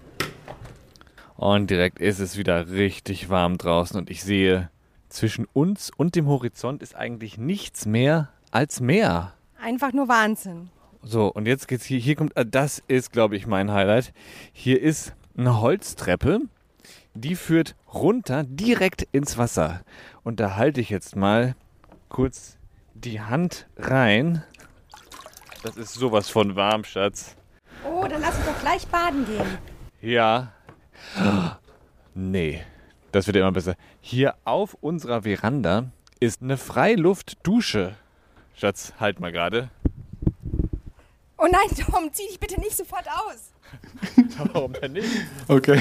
Und 1.36 1.70
direkt 1.70 2.00
ist 2.00 2.18
es 2.18 2.38
wieder 2.38 2.70
richtig 2.70 3.28
warm 3.28 3.58
draußen 3.58 3.98
und 3.98 4.10
ich 4.10 4.22
sehe 4.24 4.70
zwischen 5.12 5.46
uns 5.52 5.90
und 5.96 6.16
dem 6.16 6.26
Horizont 6.26 6.82
ist 6.82 6.96
eigentlich 6.96 7.38
nichts 7.38 7.86
mehr 7.86 8.30
als 8.50 8.80
Meer. 8.80 9.34
Einfach 9.60 9.92
nur 9.92 10.08
Wahnsinn. 10.08 10.70
So, 11.02 11.26
und 11.32 11.46
jetzt 11.46 11.68
geht's 11.68 11.84
hier, 11.84 11.98
hier 11.98 12.16
kommt, 12.16 12.36
äh, 12.36 12.46
das 12.46 12.82
ist, 12.88 13.12
glaube 13.12 13.36
ich, 13.36 13.46
mein 13.46 13.72
Highlight. 13.72 14.12
Hier 14.52 14.80
ist 14.80 15.14
eine 15.36 15.60
Holztreppe, 15.60 16.40
die 17.14 17.34
führt 17.34 17.74
runter 17.92 18.44
direkt 18.44 19.02
ins 19.12 19.36
Wasser. 19.38 19.82
Und 20.22 20.40
da 20.40 20.56
halte 20.56 20.80
ich 20.80 20.90
jetzt 20.90 21.16
mal 21.16 21.54
kurz 22.08 22.56
die 22.94 23.20
Hand 23.20 23.66
rein. 23.76 24.44
Das 25.62 25.76
ist 25.76 25.94
sowas 25.94 26.28
von 26.28 26.56
warm, 26.56 26.84
Schatz. 26.84 27.36
Oh, 27.84 28.06
dann 28.08 28.20
lass 28.20 28.36
uns 28.36 28.46
doch 28.46 28.60
gleich 28.60 28.86
baden 28.86 29.24
gehen. 29.26 29.58
Ja. 30.00 30.52
Nee, 32.14 32.62
das 33.12 33.26
wird 33.26 33.36
immer 33.36 33.52
besser. 33.52 33.76
Hier 34.00 34.34
auf 34.44 34.76
unserer 34.80 35.22
Veranda 35.22 35.90
ist 36.18 36.42
eine 36.42 36.56
Freiluftdusche. 36.56 37.94
Schatz, 38.56 38.92
halt 38.98 39.20
mal 39.20 39.32
gerade. 39.32 39.70
Oh 41.38 41.46
nein, 41.50 41.76
Tom, 41.76 42.12
zieh 42.12 42.26
dich 42.28 42.38
bitte 42.38 42.60
nicht 42.60 42.76
sofort 42.76 43.06
aus. 43.08 43.52
Warum 44.52 44.72
denn 44.74 44.92
nicht? 44.92 45.08
Okay. 45.48 45.80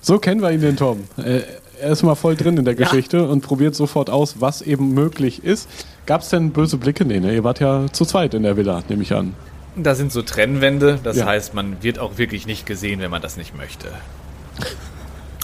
So 0.00 0.18
kennen 0.18 0.40
wir 0.42 0.50
ihn, 0.50 0.60
den 0.60 0.76
Tom. 0.76 1.04
Er 1.16 1.90
ist 1.90 2.02
mal 2.02 2.14
voll 2.14 2.36
drin 2.36 2.56
in 2.56 2.64
der 2.64 2.74
Geschichte 2.74 3.18
ja. 3.18 3.24
und 3.24 3.42
probiert 3.42 3.74
sofort 3.74 4.10
aus, 4.10 4.40
was 4.40 4.62
eben 4.62 4.94
möglich 4.94 5.44
ist. 5.44 5.68
Gab 6.06 6.22
es 6.22 6.30
denn 6.30 6.52
böse 6.52 6.78
Blicke? 6.78 7.04
Nee, 7.04 7.20
ne? 7.20 7.34
Ihr 7.34 7.44
wart 7.44 7.60
ja 7.60 7.86
zu 7.92 8.04
zweit 8.04 8.34
in 8.34 8.44
der 8.44 8.56
Villa, 8.56 8.82
nehme 8.88 9.02
ich 9.02 9.12
an. 9.12 9.34
Da 9.76 9.94
sind 9.94 10.10
so 10.10 10.22
Trennwände, 10.22 10.98
das 11.02 11.18
ja. 11.18 11.26
heißt, 11.26 11.52
man 11.52 11.82
wird 11.82 11.98
auch 11.98 12.16
wirklich 12.16 12.46
nicht 12.46 12.64
gesehen, 12.64 13.00
wenn 13.00 13.10
man 13.10 13.20
das 13.20 13.36
nicht 13.36 13.56
möchte. 13.56 13.88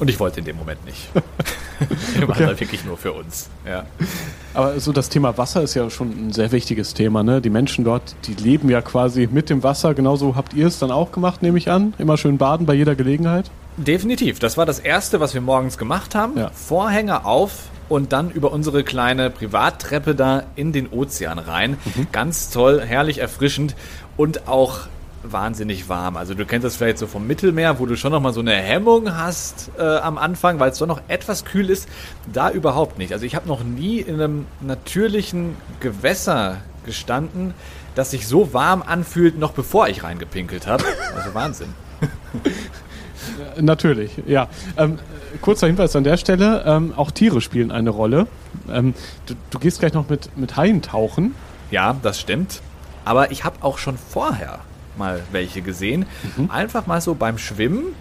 Und 0.02 0.09
ich 0.09 0.18
wollte 0.18 0.40
in 0.40 0.47
dem 0.47 0.56
Moment 0.56 0.85
nicht. 0.85 1.11
Wir 2.16 2.26
machen 2.26 2.42
okay. 2.42 2.52
da 2.54 2.59
wirklich 2.61 2.85
nur 2.85 2.97
für 2.97 3.12
uns. 3.12 3.49
Ja. 3.64 3.85
Aber 4.52 4.80
so 4.80 4.90
das 4.90 5.09
Thema 5.09 5.38
Wasser 5.38 5.62
ist 5.62 5.75
ja 5.75 5.88
schon 5.90 6.09
ein 6.09 6.32
sehr 6.32 6.50
wichtiges 6.50 6.92
Thema. 6.92 7.23
Ne? 7.23 7.40
Die 7.40 7.50
Menschen 7.50 7.85
dort, 7.85 8.16
die 8.25 8.35
leben 8.35 8.68
ja 8.68 8.82
quasi 8.82 9.28
mit 9.30 9.49
dem 9.49 9.62
Wasser. 9.62 9.94
Genauso 9.94 10.35
habt 10.35 10.54
ihr 10.54 10.66
es 10.66 10.80
dann 10.80 10.90
auch 10.90 11.12
gemacht, 11.12 11.40
nehme 11.40 11.56
ich 11.56 11.71
an. 11.71 11.94
Immer 11.99 12.16
schön 12.16 12.37
baden 12.37 12.66
bei 12.66 12.75
jeder 12.75 12.97
Gelegenheit. 12.97 13.49
Definitiv. 13.76 14.40
Das 14.40 14.56
war 14.56 14.66
das 14.66 14.80
Erste, 14.80 15.21
was 15.21 15.35
wir 15.35 15.40
morgens 15.40 15.78
gemacht 15.78 16.16
haben. 16.16 16.37
Ja. 16.37 16.50
Vorhänge 16.50 17.25
auf, 17.25 17.68
und 17.88 18.12
dann 18.12 18.30
über 18.30 18.52
unsere 18.52 18.85
kleine 18.85 19.28
Privattreppe 19.28 20.14
da 20.14 20.44
in 20.56 20.73
den 20.73 20.88
Ozean 20.90 21.38
rein. 21.38 21.76
Ganz 22.11 22.49
toll, 22.49 22.80
herrlich 22.80 23.18
erfrischend 23.18 23.76
und 24.16 24.49
auch 24.49 24.87
wahnsinnig 25.23 25.88
warm. 25.88 26.17
Also 26.17 26.35
du 26.35 26.45
kennst 26.45 26.64
das 26.64 26.76
vielleicht 26.76 26.99
so 26.99 27.07
vom 27.07 27.26
Mittelmeer, 27.26 27.79
wo 27.79 27.87
du 27.87 27.97
schon 27.97 28.12
noch 28.12 28.21
mal 28.21 28.33
so 28.33 28.41
eine 28.41 28.55
Hemmung 28.55 29.17
hast 29.17 29.71
äh, 29.79 29.83
am 29.83 30.19
Anfang, 30.19 30.61
weil 30.61 30.71
es 30.71 30.79
doch 30.79 30.87
noch 30.87 31.00
etwas 31.09 31.45
kühl 31.45 31.71
ist. 31.71 31.88
Da 32.33 32.50
überhaupt 32.50 32.99
nicht. 32.99 33.12
Also 33.12 33.25
ich 33.25 33.35
habe 33.35 33.49
noch 33.49 33.64
nie 33.64 33.99
in 33.99 34.14
einem 34.14 34.47
natürlichen 34.61 35.57
Gewässer 35.81 36.59
gestanden, 36.85 37.55
das 37.95 38.11
sich 38.11 38.26
so 38.26 38.52
warm 38.52 38.83
anfühlt, 38.83 39.38
noch 39.38 39.52
bevor 39.52 39.88
ich 39.88 40.02
reingepinkelt 40.02 40.67
habe. 40.67 40.85
Also 41.17 41.35
Wahnsinn. 41.35 41.75
Natürlich, 43.61 44.12
ja. 44.26 44.49
Ähm, 44.76 44.99
kurzer 45.41 45.67
Hinweis 45.67 45.95
an 45.95 46.05
der 46.05 46.17
Stelle, 46.17 46.64
ähm, 46.67 46.93
auch 46.97 47.11
Tiere 47.11 47.41
spielen 47.41 47.71
eine 47.71 47.91
Rolle. 47.91 48.26
Ähm, 48.71 48.95
du, 49.26 49.35
du 49.50 49.59
gehst 49.59 49.79
gleich 49.79 49.93
noch 49.93 50.09
mit, 50.09 50.37
mit 50.37 50.57
Haien 50.57 50.83
tauchen. 50.83 51.35
Ja, 51.71 51.97
das 52.02 52.19
stimmt. 52.21 52.61
Aber 53.05 53.31
ich 53.31 53.45
habe 53.45 53.57
auch 53.62 53.79
schon 53.79 53.97
vorher 53.97 54.61
mal 54.99 55.22
welche 55.32 55.62
gesehen. 55.62 56.06
Einfach 56.49 56.87
mal 56.87 57.00
so 57.00 57.14
beim 57.14 57.38
Schwimmen 57.38 57.94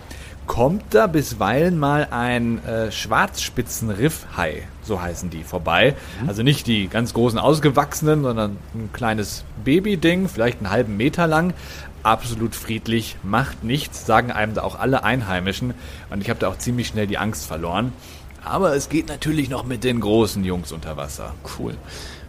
kommt 0.47 0.83
da 0.93 1.07
bisweilen 1.07 1.77
mal 1.77 2.07
ein 2.11 2.63
äh, 2.65 2.91
Schwarzspitzenriffhai, 2.91 4.63
so 4.81 5.01
heißen 5.01 5.29
die, 5.29 5.43
vorbei. 5.43 5.95
Also 6.27 6.43
nicht 6.43 6.67
die 6.67 6.87
ganz 6.89 7.13
großen 7.13 7.39
ausgewachsenen, 7.39 8.23
sondern 8.23 8.57
ein 8.73 8.89
kleines 8.91 9.45
Babyding, 9.63 10.27
vielleicht 10.27 10.57
einen 10.57 10.69
halben 10.69 10.97
Meter 10.97 11.27
lang. 11.27 11.53
Absolut 12.03 12.55
friedlich, 12.55 13.15
macht 13.23 13.63
nichts, 13.63 14.05
sagen 14.05 14.31
einem 14.31 14.53
da 14.53 14.63
auch 14.63 14.77
alle 14.77 15.03
Einheimischen. 15.03 15.73
Und 16.09 16.21
ich 16.21 16.29
habe 16.29 16.39
da 16.39 16.49
auch 16.49 16.57
ziemlich 16.57 16.87
schnell 16.87 17.07
die 17.07 17.17
Angst 17.17 17.45
verloren. 17.45 17.93
Aber 18.43 18.75
es 18.75 18.89
geht 18.89 19.07
natürlich 19.07 19.49
noch 19.49 19.63
mit 19.63 19.83
den 19.83 19.99
großen 19.99 20.43
Jungs 20.43 20.71
unter 20.71 20.97
Wasser. 20.97 21.33
Cool. 21.59 21.75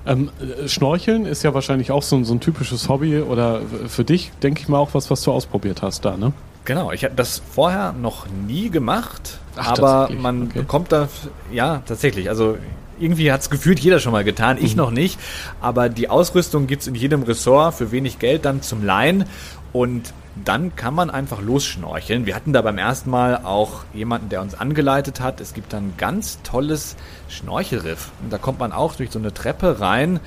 Ähm, 0.07 0.31
äh, 0.41 0.69
Schnorcheln 0.69 1.27
ist 1.27 1.43
ja 1.43 1.55
wahrscheinlich 1.55 1.91
auch 1.93 2.03
so, 2.03 2.17
ein- 2.17 2.25
so 2.25 2.35
ein 2.35 2.41
typisches 2.41 2.89
Hobby 2.89 3.19
oder 3.21 3.61
für 3.87 4.05
dich, 4.05 4.33
denke 4.43 4.61
ich 4.63 4.69
mal, 4.69 4.79
auch 4.79 4.95
was, 4.95 5.11
was 5.11 5.23
du 5.23 5.33
ausprobiert 5.33 5.83
hast 5.83 6.05
da, 6.05 6.17
ne? 6.17 6.33
Genau, 6.65 6.93
ich 6.93 7.05
habe 7.05 7.15
das 7.17 7.41
vorher 7.55 7.93
noch 7.93 8.27
nie 8.29 8.71
gemacht, 8.71 9.39
Ach, 9.57 9.73
aber 9.79 10.09
man 10.17 10.45
okay. 10.45 10.61
bekommt 10.61 10.93
da, 10.93 11.09
ja, 11.53 11.83
tatsächlich, 11.87 12.29
also 12.29 12.57
irgendwie 13.03 13.33
hat 13.33 13.41
es 13.43 13.51
gefühlt 13.51 13.81
jeder 13.81 13.99
schon 13.99 14.13
mal 14.13 14.25
getan, 14.25 14.57
Mhm. 14.59 14.65
ich 14.65 14.77
noch 14.77 14.91
nicht, 14.91 15.19
aber 15.61 15.89
die 15.89 16.09
Ausrüstung 16.09 16.67
gibt's 16.67 16.87
in 16.87 16.95
jedem 16.95 17.23
Ressort 17.23 17.75
für 17.75 17.91
wenig 17.93 18.19
Geld 18.19 18.45
dann 18.45 18.63
zum 18.63 18.85
Leihen 18.85 19.25
und 19.73 20.13
dann 20.45 20.75
kann 20.77 20.95
man 20.95 21.11
einfach 21.11 21.43
losschnorcheln. 21.43 22.25
Wir 22.25 22.35
hatten 22.35 22.55
da 22.55 22.63
beim 22.63 22.79
ersten 22.79 23.11
Mal 23.11 23.41
auch 23.45 23.85
jemanden, 23.93 24.31
der 24.31 24.41
uns 24.41 24.55
angeleitet 24.55 25.21
hat. 25.21 25.43
Es 25.43 25.53
gibt 25.53 25.75
dann 25.75 25.89
ein 25.89 25.95
ganz 25.99 26.39
tolles 26.43 26.97
Schnorchelriff. 27.29 28.11
Und 28.23 28.33
da 28.33 28.39
kommt 28.39 28.59
man 28.59 28.73
auch 28.73 28.95
durch 28.95 29.11
so 29.11 29.19
eine 29.19 29.35
Treppe 29.35 29.81
rein 29.81 30.21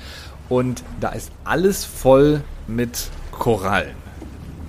und 0.48 0.84
da 1.00 1.08
ist 1.08 1.32
alles 1.44 1.84
voll 1.84 2.42
mit 2.68 3.08
Korallen. 3.32 3.96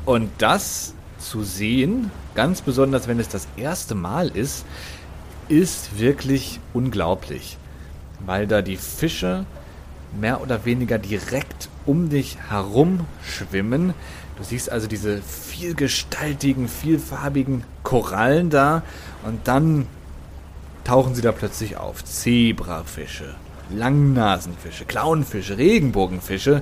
Und 0.05 0.31
das 0.39 0.95
zu 1.19 1.43
sehen, 1.43 2.09
ganz 2.33 2.61
besonders 2.61 3.07
wenn 3.07 3.19
es 3.19 3.29
das 3.29 3.47
erste 3.57 3.93
Mal 3.93 4.29
ist, 4.29 4.65
ist 5.49 5.99
wirklich 5.99 6.59
unglaublich. 6.73 7.57
Weil 8.25 8.47
da 8.47 8.61
die 8.61 8.77
Fische 8.77 9.45
mehr 10.19 10.41
oder 10.41 10.65
weniger 10.65 10.97
direkt 10.97 11.69
um 11.85 12.09
dich 12.09 12.37
herum 12.49 13.05
schwimmen. 13.23 13.93
Du 14.37 14.43
siehst 14.43 14.71
also 14.71 14.87
diese 14.87 15.21
vielgestaltigen, 15.21 16.67
vielfarbigen 16.67 17.63
Korallen 17.83 18.49
da 18.49 18.83
und 19.25 19.47
dann 19.47 19.87
tauchen 20.83 21.15
sie 21.15 21.21
da 21.21 21.31
plötzlich 21.31 21.77
auf. 21.77 22.03
Zebrafische, 22.03 23.35
Langnasenfische, 23.69 24.85
Clownfische, 24.85 25.57
Regenbogenfische. 25.57 26.61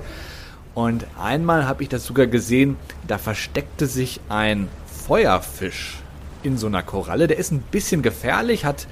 Und 0.74 1.06
einmal 1.18 1.66
habe 1.66 1.82
ich 1.82 1.88
das 1.88 2.04
sogar 2.04 2.26
gesehen, 2.26 2.76
da 3.06 3.18
versteckte 3.18 3.86
sich 3.86 4.20
ein 4.28 4.68
Feuerfisch 5.06 5.98
in 6.42 6.58
so 6.58 6.66
einer 6.66 6.82
Koralle. 6.82 7.28
Der 7.28 7.38
ist 7.38 7.50
ein 7.52 7.60
bisschen 7.60 8.02
gefährlich, 8.02 8.64
hat 8.64 8.86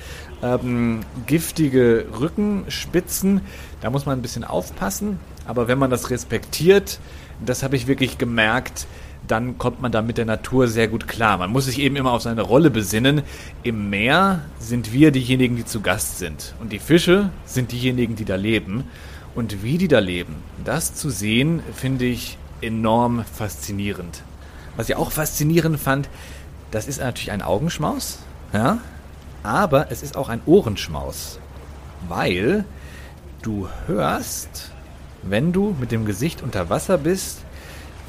ähm, 0.45 1.01
giftige 1.27 2.07
Rückenspitzen. 2.21 3.41
Da 3.81 3.91
muss 3.91 4.07
man 4.07 4.19
ein 4.19 4.23
bisschen 4.23 4.45
aufpassen. 4.45 5.19
Aber 5.47 5.69
wenn 5.69 5.79
man 5.79 5.91
das 5.91 6.11
respektiert, 6.11 7.01
das 7.45 7.63
habe 7.63 7.77
ich 7.77 7.87
wirklich 7.87 8.19
gemerkt, 8.19 8.87
dann 9.27 9.57
kommt 9.57 9.81
man 9.81 9.91
da 9.91 10.03
mit 10.03 10.19
der 10.19 10.27
Natur 10.27 10.69
sehr 10.69 10.87
gut 10.87 11.09
klar. 11.09 11.39
Man 11.39 11.51
muss 11.51 11.65
sich 11.65 11.79
eben 11.79 11.97
immer 11.97 12.13
auf 12.13 12.23
seine 12.23 12.43
Rolle 12.43 12.71
besinnen. 12.71 13.23
Im 13.63 13.89
Meer 13.89 14.43
sind 14.59 14.93
wir 14.93 15.11
diejenigen, 15.13 15.57
die 15.57 15.65
zu 15.65 15.81
Gast 15.81 16.19
sind. 16.19 16.55
Und 16.61 16.73
die 16.73 16.79
Fische 16.79 17.31
sind 17.47 17.73
diejenigen, 17.73 18.17
die 18.17 18.27
da 18.27 18.37
leben. 18.37 18.85
Und 19.35 19.63
wie 19.63 19.79
die 19.79 19.89
da 19.89 19.99
leben, 19.99 20.37
das 20.63 20.95
zu 20.95 21.09
sehen, 21.09 21.63
finde 21.75 22.05
ich 22.05 22.39
enorm 22.61 23.25
faszinierend. 23.25 24.23
Was 24.77 24.89
ich 24.89 24.97
auch 24.97 25.11
faszinierend 25.11 25.81
fand, 25.81 26.09
das 26.71 26.87
ist 26.87 27.01
natürlich 27.01 27.33
ein 27.33 27.43
Augenschmaus, 27.43 28.19
ja, 28.53 28.79
aber 29.45 29.93
es 29.93 30.03
ist 30.03 30.17
auch 30.17 30.29
ein 30.29 30.41
Ohrenschmaus, 30.47 31.39
weil 32.09 32.65
du 33.43 33.69
hörst, 33.87 34.73
wenn 35.23 35.53
du 35.53 35.77
mit 35.79 35.93
dem 35.93 36.07
Gesicht 36.07 36.43
unter 36.43 36.71
Wasser 36.71 36.99
bist, 36.99 37.39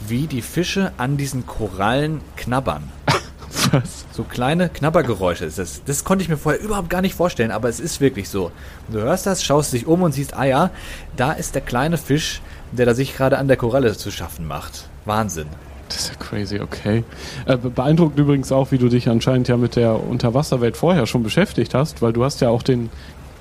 wie 0.08 0.27
die 0.27 0.42
Fische 0.42 0.94
an 0.98 1.18
diesen 1.18 1.46
Korallen 1.46 2.22
knabbern. 2.38 2.92
Was? 3.72 4.06
So 4.12 4.24
kleine 4.24 4.70
Knabbergeräusche 4.70 5.46
ist 5.46 5.58
das. 5.58 5.84
Das 5.86 6.04
konnte 6.04 6.24
ich 6.24 6.30
mir 6.30 6.38
vorher 6.38 6.62
überhaupt 6.62 6.89
gar 6.89 7.01
nicht 7.01 7.15
vorstellen, 7.15 7.51
aber 7.51 7.70
es 7.70 7.80
ist 7.80 8.01
wirklich 8.01 8.30
so. 8.30 8.51
Du 8.89 9.00
hörst 9.00 9.25
das, 9.25 9.44
schaust 9.44 9.74
dich 9.74 9.88
um 9.88 10.04
und 10.04 10.13
siehst, 10.13 10.34
ah 10.34 10.46
ja, 10.46 10.70
da 11.15 11.34
ist 11.34 11.56
der 11.56 11.62
kleine 11.62 11.98
Fisch, 11.98 12.42
der 12.72 12.86
da 12.86 12.94
sich 12.94 13.15
gerade 13.15 13.38
an 13.38 13.48
der 13.48 13.58
Koralle 13.58 13.96
zu 13.96 14.12
schaffen 14.12 14.48
macht. 14.48 14.89
Wahnsinn. 15.06 15.48
Das 15.88 15.98
ist 15.98 16.10
ja 16.10 16.15
crazy, 16.15 16.60
okay. 16.60 17.04
Äh, 17.46 17.58
be- 17.58 17.70
beeindruckt 17.70 18.18
übrigens 18.18 18.51
auch, 18.51 18.72
wie 18.72 18.77
du 18.77 18.89
dich 18.89 19.08
anscheinend 19.08 19.48
ja 19.48 19.58
mit 19.58 19.75
der 19.75 20.04
Unterwasserwelt 20.04 20.77
vorher 20.77 21.06
schon 21.06 21.22
beschäftigt 21.24 21.74
hast, 21.74 22.01
weil 22.01 22.12
du 22.13 22.24
hast 22.24 22.42
ja 22.42 22.50
auch 22.50 22.63
den 22.63 22.89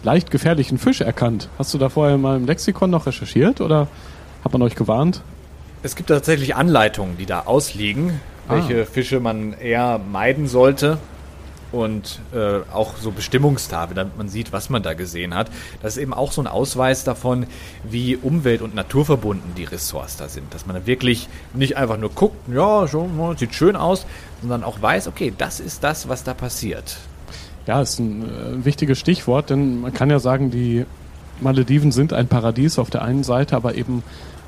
leicht 0.03 0.31
gefährlichen 0.31 0.77
Fisch 0.79 1.01
erkannt. 1.01 1.49
Hast 1.59 1.73
du 1.73 1.79
da 1.79 1.89
vorher 1.89 2.19
mal 2.19 2.37
im 2.37 2.47
Lexikon 2.47 2.91
noch 2.91 3.07
recherchiert 3.07 3.61
oder 3.63 3.89
hat 4.45 4.53
man 4.53 4.61
euch 4.63 4.75
gewarnt? 4.75 5.23
Es 5.83 5.97
gibt 5.97 6.11
tatsächlich 6.11 6.55
Anleitungen, 6.55 7.17
die 7.17 7.27
da 7.27 7.41
ausliegen, 7.41 8.21
welche 8.49 8.85
Fische 8.85 9.21
man 9.21 9.55
eher 9.55 9.99
meiden 9.99 10.47
sollte. 10.47 10.99
Und 11.75 12.21
äh, 12.33 12.61
auch 12.73 12.97
so 12.99 13.11
Bestimmungstafel, 13.11 13.97
damit 13.97 14.17
man 14.17 14.29
sieht, 14.29 14.53
was 14.53 14.71
man 14.71 14.85
da 14.85 14.95
gesehen 14.95 15.35
hat. 15.35 15.51
Das 15.83 15.97
ist 15.97 16.03
eben 16.03 16.15
auch 16.15 16.31
so 16.31 16.41
ein 16.41 16.47
Ausweis 16.47 17.03
davon, 17.03 17.47
wie 17.83 18.15
umwelt- 18.15 18.63
und 18.63 18.77
naturverbunden 18.77 19.57
die 19.57 19.65
Ressorts 19.65 20.17
da 20.17 20.29
sind. 20.29 20.55
Dass 20.55 20.67
man 20.67 20.77
da 20.77 20.87
wirklich 20.87 21.29
nicht 21.53 21.77
einfach 21.77 21.99
nur 21.99 22.11
guckt, 22.11 22.37
ja, 22.49 22.87
schon, 22.87 23.37
sieht 23.37 23.57
schön 23.57 23.75
aus, 23.75 24.07
sondern 24.41 24.63
auch 24.63 24.81
weiß, 24.81 25.09
okay, 25.09 25.33
das 25.37 25.59
ist 25.59 25.83
das, 25.83 26.09
was 26.09 26.23
da 26.23 26.33
passiert. 26.33 26.97
Ja, 27.67 27.83
ist 27.83 27.99
ein 27.99 28.23
äh, 28.23 28.65
wichtiges 28.65 29.01
Stichwort, 29.01 29.51
denn 29.51 29.81
man 29.81 29.93
kann 29.93 30.11
ja 30.11 30.21
sagen, 30.21 30.53
die 30.53 30.87
Malediven 31.41 31.91
sind 31.91 32.13
ein 32.13 32.29
Paradies 32.29 32.79
auf 32.79 32.91
der 32.91 33.03
einen 33.03 33.25
Seite, 33.25 33.57
aber 33.57 33.75
eben 33.75 34.05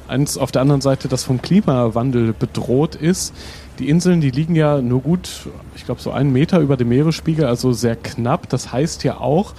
eins 0.08 0.38
auf 0.38 0.52
der 0.52 0.62
anderen 0.62 0.80
Seite, 0.80 1.08
das 1.08 1.24
vom 1.24 1.40
Klimawandel 1.42 2.32
bedroht 2.32 2.94
ist. 2.94 3.34
Die 3.78 3.88
Inseln, 3.88 4.20
die 4.20 4.30
liegen 4.30 4.54
ja 4.54 4.80
nur 4.80 5.02
gut, 5.02 5.28
ich 5.74 5.84
glaube, 5.84 6.00
so 6.00 6.10
einen 6.10 6.32
Meter 6.32 6.60
über 6.60 6.76
dem 6.76 6.88
Meeresspiegel, 6.88 7.44
also 7.44 7.72
sehr 7.72 7.96
knapp. 7.96 8.48
Das 8.48 8.72
heißt 8.72 9.04
ja 9.04 9.18
auch, 9.18 9.54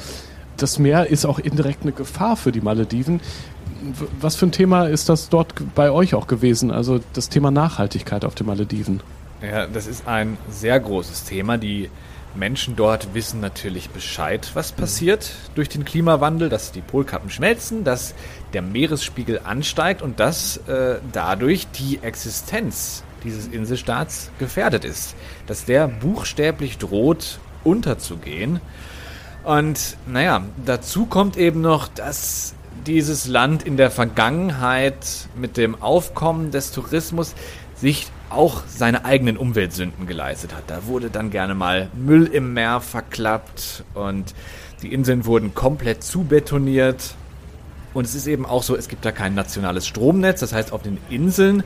das 0.58 0.80
Meer 0.80 1.08
ist 1.08 1.26
auch 1.26 1.40
indirekt 1.40 1.84
eine 1.84 1.92
Gefahr 1.92 2.36
für 2.36 2.52
die 2.52 2.62
Malediven. 2.62 3.22
Was 4.20 4.36
für 4.36 4.48
ein 4.48 4.52
Thema 4.52 4.86
ist 4.86 5.08
das 5.08 5.30
dort 5.30 5.54
bei 5.76 5.92
euch 5.92 6.16
auch 6.16 6.26
gewesen? 6.26 6.72
Also 6.72 7.00
das 7.14 7.30
Thema 7.30 7.52
Nachhaltigkeit 7.52 8.26
auf 8.26 8.34
den 8.34 8.48
Malediven. 8.48 9.02
Ja, 9.42 9.68
das 9.68 9.86
ist 9.86 10.08
ein 10.08 10.38
sehr 10.50 10.80
großes 10.80 11.26
Thema. 11.26 11.58
Die 11.60 11.90
Menschen 12.38 12.76
dort 12.76 13.14
wissen 13.14 13.40
natürlich 13.40 13.90
Bescheid, 13.90 14.52
was 14.54 14.72
passiert 14.72 15.32
durch 15.56 15.70
den 15.70 15.86
Klimawandel, 15.86 16.50
dass 16.50 16.72
die 16.72 16.82
Polkappen 16.82 17.30
schmelzen, 17.30 17.84
dass 17.84 18.14
der 18.54 18.62
Meeresspiegel 18.62 19.42
ansteigt 19.44 20.02
und 20.02 20.20
dass 20.20 20.58
äh, 20.68 21.00
dadurch 21.12 21.68
die 21.68 22.00
Existenz 22.02 23.04
dieses 23.24 23.48
Inselstaats 23.48 24.30
gefährdet 24.40 24.86
ist. 24.86 25.16
Dass 25.48 25.66
der 25.66 25.88
buchstäblich 25.88 26.78
droht 26.78 27.40
unterzugehen. 27.64 28.62
Und 29.44 29.98
naja, 30.06 30.44
dazu 30.66 31.06
kommt 31.06 31.38
eben 31.38 31.62
noch, 31.62 31.88
dass 31.88 32.54
dieses 32.86 33.28
Land 33.28 33.64
in 33.64 33.78
der 33.78 33.92
Vergangenheit 33.92 35.28
mit 35.36 35.58
dem 35.58 35.82
Aufkommen 35.82 36.52
des 36.52 36.72
Tourismus 36.72 37.34
sich 37.76 38.08
auch 38.30 38.64
seine 38.68 39.06
eigenen 39.06 39.38
Umweltsünden 39.38 40.08
geleistet 40.08 40.56
hat. 40.56 40.64
Da 40.68 40.86
wurde 40.86 41.10
dann 41.10 41.30
gerne 41.30 41.56
mal 41.56 41.90
Müll 41.96 42.26
im 42.26 42.54
Meer 42.54 42.82
verklappt 42.82 43.84
und 43.94 44.34
die 44.82 44.94
Inseln 44.94 45.26
wurden 45.26 45.56
komplett 45.56 46.04
zubetoniert. 46.04 47.16
Und 47.94 48.06
es 48.06 48.14
ist 48.14 48.28
eben 48.28 48.46
auch 48.46 48.62
so, 48.64 48.76
es 48.76 48.90
gibt 48.90 49.06
da 49.06 49.12
kein 49.12 49.34
nationales 49.34 49.88
Stromnetz. 49.88 50.40
Das 50.42 50.54
heißt, 50.54 50.72
auf 50.72 50.84
den 50.84 50.98
Inseln 51.10 51.64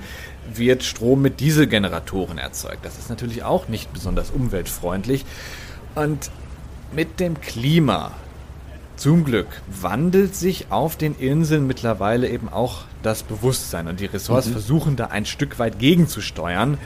wird 0.54 0.84
Strom 0.84 1.22
mit 1.22 1.40
Dieselgeneratoren 1.40 2.38
erzeugt. 2.38 2.86
Das 2.86 2.98
ist 2.98 3.10
natürlich 3.10 3.44
auch 3.44 3.68
nicht 3.68 3.92
besonders 3.92 4.30
umweltfreundlich. 4.32 5.26
Und 5.96 6.32
mit 6.94 7.20
dem 7.20 7.42
Klima 7.42 8.12
Zum 9.02 9.24
Glück 9.24 9.48
wandelt 9.82 10.36
sich 10.36 10.68
auf 10.70 10.96
den 10.96 11.16
Inseln 11.16 11.66
mittlerweile 11.66 12.30
eben 12.30 12.50
auch 12.50 12.82
das 13.02 13.24
Bewusstsein 13.24 13.88
und 13.88 14.00
die 14.00 14.06
Ressorts 14.06 14.46
Mhm. 14.46 14.52
versuchen 14.52 14.96
da 14.96 15.06
ein 15.08 15.26
Stück 15.26 15.58
weit 15.58 15.80
gegenzusteuern. 15.80 16.78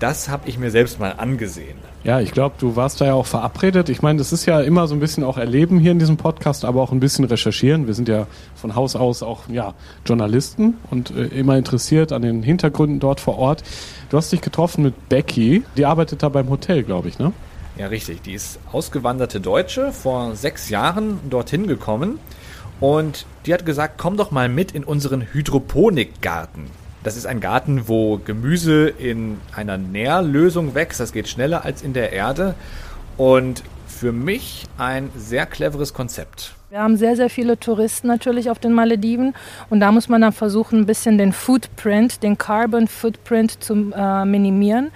Das 0.00 0.30
habe 0.30 0.48
ich 0.48 0.58
mir 0.58 0.70
selbst 0.70 0.98
mal 0.98 1.10
angesehen. 1.18 1.76
Ja, 2.04 2.20
ich 2.20 2.32
glaube, 2.32 2.54
du 2.58 2.74
warst 2.74 3.02
da 3.02 3.04
ja 3.04 3.12
auch 3.12 3.26
verabredet. 3.26 3.90
Ich 3.90 4.00
meine, 4.00 4.16
das 4.18 4.32
ist 4.32 4.46
ja 4.46 4.62
immer 4.62 4.88
so 4.88 4.94
ein 4.94 5.00
bisschen 5.00 5.24
auch 5.24 5.36
Erleben 5.36 5.78
hier 5.78 5.92
in 5.92 5.98
diesem 5.98 6.16
Podcast, 6.16 6.64
aber 6.64 6.80
auch 6.80 6.90
ein 6.90 7.00
bisschen 7.00 7.26
recherchieren. 7.26 7.86
Wir 7.86 7.92
sind 7.92 8.08
ja 8.08 8.26
von 8.54 8.74
Haus 8.74 8.96
aus 8.96 9.22
auch 9.22 9.40
ja, 9.50 9.74
Journalisten 10.06 10.78
und 10.90 11.10
äh, 11.10 11.26
immer 11.26 11.58
interessiert 11.58 12.12
an 12.12 12.22
den 12.22 12.42
Hintergründen 12.42 12.98
dort 12.98 13.20
vor 13.20 13.36
Ort. 13.36 13.62
Du 14.08 14.16
hast 14.16 14.32
dich 14.32 14.40
getroffen 14.40 14.84
mit 14.84 15.10
Becky, 15.10 15.64
die 15.76 15.84
arbeitet 15.84 16.22
da 16.22 16.30
beim 16.30 16.48
Hotel, 16.48 16.82
glaube 16.82 17.08
ich, 17.08 17.18
ne? 17.18 17.32
Ja, 17.76 17.86
richtig. 17.86 18.22
Die 18.22 18.34
ist 18.34 18.58
ausgewanderte 18.70 19.40
Deutsche, 19.40 19.92
vor 19.92 20.36
sechs 20.36 20.68
Jahren 20.68 21.18
dorthin 21.30 21.66
gekommen. 21.66 22.18
Und 22.80 23.26
die 23.46 23.54
hat 23.54 23.64
gesagt, 23.64 23.94
komm 23.96 24.16
doch 24.16 24.30
mal 24.30 24.48
mit 24.48 24.72
in 24.72 24.84
unseren 24.84 25.22
Hydroponikgarten. 25.22 26.66
Das 27.02 27.16
ist 27.16 27.26
ein 27.26 27.40
Garten, 27.40 27.88
wo 27.88 28.18
Gemüse 28.18 28.88
in 28.88 29.40
einer 29.54 29.78
Nährlösung 29.78 30.74
wächst. 30.74 31.00
Das 31.00 31.12
geht 31.12 31.28
schneller 31.28 31.64
als 31.64 31.82
in 31.82 31.94
der 31.94 32.12
Erde. 32.12 32.54
Und 33.16 33.62
für 33.86 34.12
mich 34.12 34.64
ein 34.78 35.10
sehr 35.16 35.46
cleveres 35.46 35.94
Konzept. 35.94 36.54
Wir 36.72 36.80
haben 36.80 36.96
sehr, 36.96 37.16
sehr 37.16 37.28
viele 37.28 37.60
Touristen 37.60 38.06
natürlich 38.06 38.48
auf 38.48 38.58
den 38.58 38.72
Malediven 38.72 39.34
und 39.68 39.80
da 39.80 39.92
muss 39.92 40.08
man 40.08 40.22
dann 40.22 40.32
versuchen, 40.32 40.78
ein 40.78 40.86
bisschen 40.86 41.18
den 41.18 41.34
Footprint, 41.34 42.22
den 42.22 42.38
Carbon 42.38 42.88
Footprint 42.88 43.62
zu 43.62 43.92
äh, 43.94 44.24
minimieren. 44.24 44.90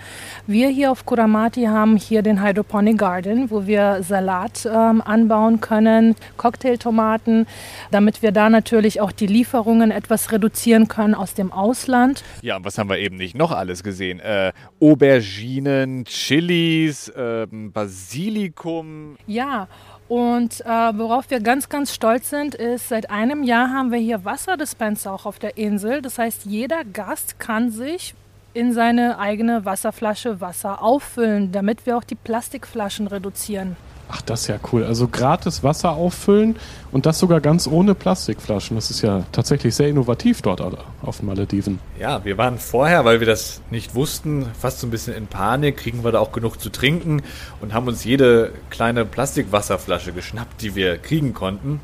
Wir 0.46 0.70
hier 0.70 0.90
auf 0.90 1.04
Kuramati 1.04 1.64
haben 1.64 1.98
hier 1.98 2.22
den 2.22 2.42
Hydroponic 2.42 2.96
Garden, 2.96 3.50
wo 3.50 3.66
wir 3.66 4.02
Salat 4.02 4.64
ähm, 4.64 5.02
anbauen 5.02 5.60
können, 5.60 6.14
Cocktailtomaten, 6.38 7.46
damit 7.90 8.22
wir 8.22 8.32
da 8.32 8.48
natürlich 8.48 9.02
auch 9.02 9.12
die 9.12 9.26
Lieferungen 9.26 9.90
etwas 9.90 10.32
reduzieren 10.32 10.88
können 10.88 11.14
aus 11.14 11.34
dem 11.34 11.52
Ausland. 11.52 12.24
Ja, 12.40 12.56
und 12.56 12.64
was 12.64 12.78
haben 12.78 12.88
wir 12.88 13.00
eben 13.00 13.16
nicht 13.16 13.36
noch 13.36 13.52
alles 13.52 13.82
gesehen? 13.82 14.18
Äh, 14.20 14.54
Auberginen, 14.80 16.06
Chilis, 16.06 17.12
ähm, 17.14 17.70
Basilikum. 17.70 19.18
Ja, 19.26 19.68
und 20.08 20.60
äh, 20.60 20.68
worauf 20.68 21.30
wir 21.30 21.40
ganz, 21.40 21.68
ganz 21.68 21.92
stolz 21.92 22.30
sind, 22.30 22.54
ist, 22.54 22.88
seit 22.88 23.10
einem 23.10 23.42
Jahr 23.42 23.72
haben 23.72 23.90
wir 23.90 23.98
hier 23.98 24.24
Wasserdispenser 24.24 25.12
auch 25.12 25.26
auf 25.26 25.38
der 25.38 25.56
Insel. 25.56 26.00
Das 26.00 26.18
heißt, 26.18 26.44
jeder 26.44 26.84
Gast 26.84 27.40
kann 27.40 27.70
sich 27.70 28.14
in 28.54 28.72
seine 28.72 29.18
eigene 29.18 29.64
Wasserflasche 29.64 30.40
Wasser 30.40 30.82
auffüllen, 30.82 31.50
damit 31.52 31.86
wir 31.86 31.96
auch 31.96 32.04
die 32.04 32.14
Plastikflaschen 32.14 33.06
reduzieren. 33.06 33.76
Ach, 34.08 34.22
das 34.22 34.42
ist 34.42 34.46
ja 34.46 34.58
cool. 34.72 34.84
Also 34.84 35.08
gratis 35.08 35.64
Wasser 35.64 35.90
auffüllen 35.90 36.56
und 36.92 37.06
das 37.06 37.18
sogar 37.18 37.40
ganz 37.40 37.66
ohne 37.66 37.94
Plastikflaschen. 37.94 38.76
Das 38.76 38.90
ist 38.90 39.02
ja 39.02 39.24
tatsächlich 39.32 39.74
sehr 39.74 39.88
innovativ 39.88 40.42
dort 40.42 40.60
auf 41.02 41.16
den 41.18 41.26
Malediven. 41.26 41.80
Ja, 41.98 42.24
wir 42.24 42.38
waren 42.38 42.58
vorher, 42.58 43.04
weil 43.04 43.18
wir 43.18 43.26
das 43.26 43.60
nicht 43.70 43.96
wussten, 43.96 44.46
fast 44.58 44.78
so 44.78 44.86
ein 44.86 44.90
bisschen 44.90 45.14
in 45.14 45.26
Panik. 45.26 45.78
Kriegen 45.78 46.04
wir 46.04 46.12
da 46.12 46.20
auch 46.20 46.30
genug 46.30 46.60
zu 46.60 46.70
trinken 46.70 47.22
und 47.60 47.74
haben 47.74 47.88
uns 47.88 48.04
jede 48.04 48.52
kleine 48.70 49.04
Plastikwasserflasche 49.04 50.12
geschnappt, 50.12 50.62
die 50.62 50.76
wir 50.76 50.98
kriegen 50.98 51.34
konnten. 51.34 51.80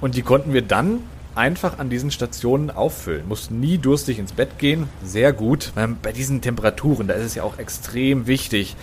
Und 0.00 0.16
die 0.16 0.22
konnten 0.22 0.52
wir 0.52 0.62
dann 0.62 1.00
einfach 1.36 1.78
an 1.78 1.88
diesen 1.88 2.10
Stationen 2.10 2.72
auffüllen. 2.72 3.28
Mussten 3.28 3.60
nie 3.60 3.78
durstig 3.78 4.18
ins 4.18 4.32
Bett 4.32 4.58
gehen. 4.58 4.88
Sehr 5.04 5.32
gut. 5.32 5.72
Bei 6.02 6.10
diesen 6.10 6.40
Temperaturen, 6.40 7.06
da 7.06 7.14
ist 7.14 7.26
es 7.26 7.34
ja 7.36 7.44
auch 7.44 7.58
extrem 7.58 8.26
wichtig, 8.26 8.74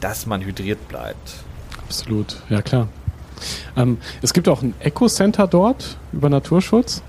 dass 0.00 0.26
man 0.26 0.42
hydriert 0.42 0.86
bleibt. 0.86 1.45
Absolut, 1.86 2.36
ja 2.50 2.62
klar. 2.62 2.88
Ähm, 3.76 3.98
es 4.22 4.32
gibt 4.32 4.48
auch 4.48 4.62
ein 4.62 4.74
Eco-Center 4.80 5.46
dort 5.46 5.98
über 6.12 6.28
Naturschutz. 6.28 7.02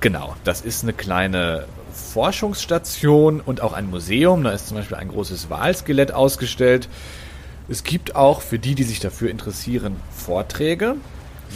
Genau, 0.00 0.34
das 0.44 0.60
ist 0.60 0.82
eine 0.82 0.92
kleine 0.92 1.64
Forschungsstation 1.92 3.40
und 3.40 3.60
auch 3.60 3.72
ein 3.72 3.88
Museum. 3.88 4.44
Da 4.44 4.50
ist 4.52 4.68
zum 4.68 4.76
Beispiel 4.76 4.96
ein 4.96 5.08
großes 5.08 5.48
Walskelett 5.50 6.12
ausgestellt. 6.12 6.88
Es 7.68 7.82
gibt 7.84 8.14
auch 8.14 8.42
für 8.42 8.58
die, 8.58 8.74
die 8.74 8.82
sich 8.82 9.00
dafür 9.00 9.30
interessieren, 9.30 9.96
Vorträge. 10.14 10.96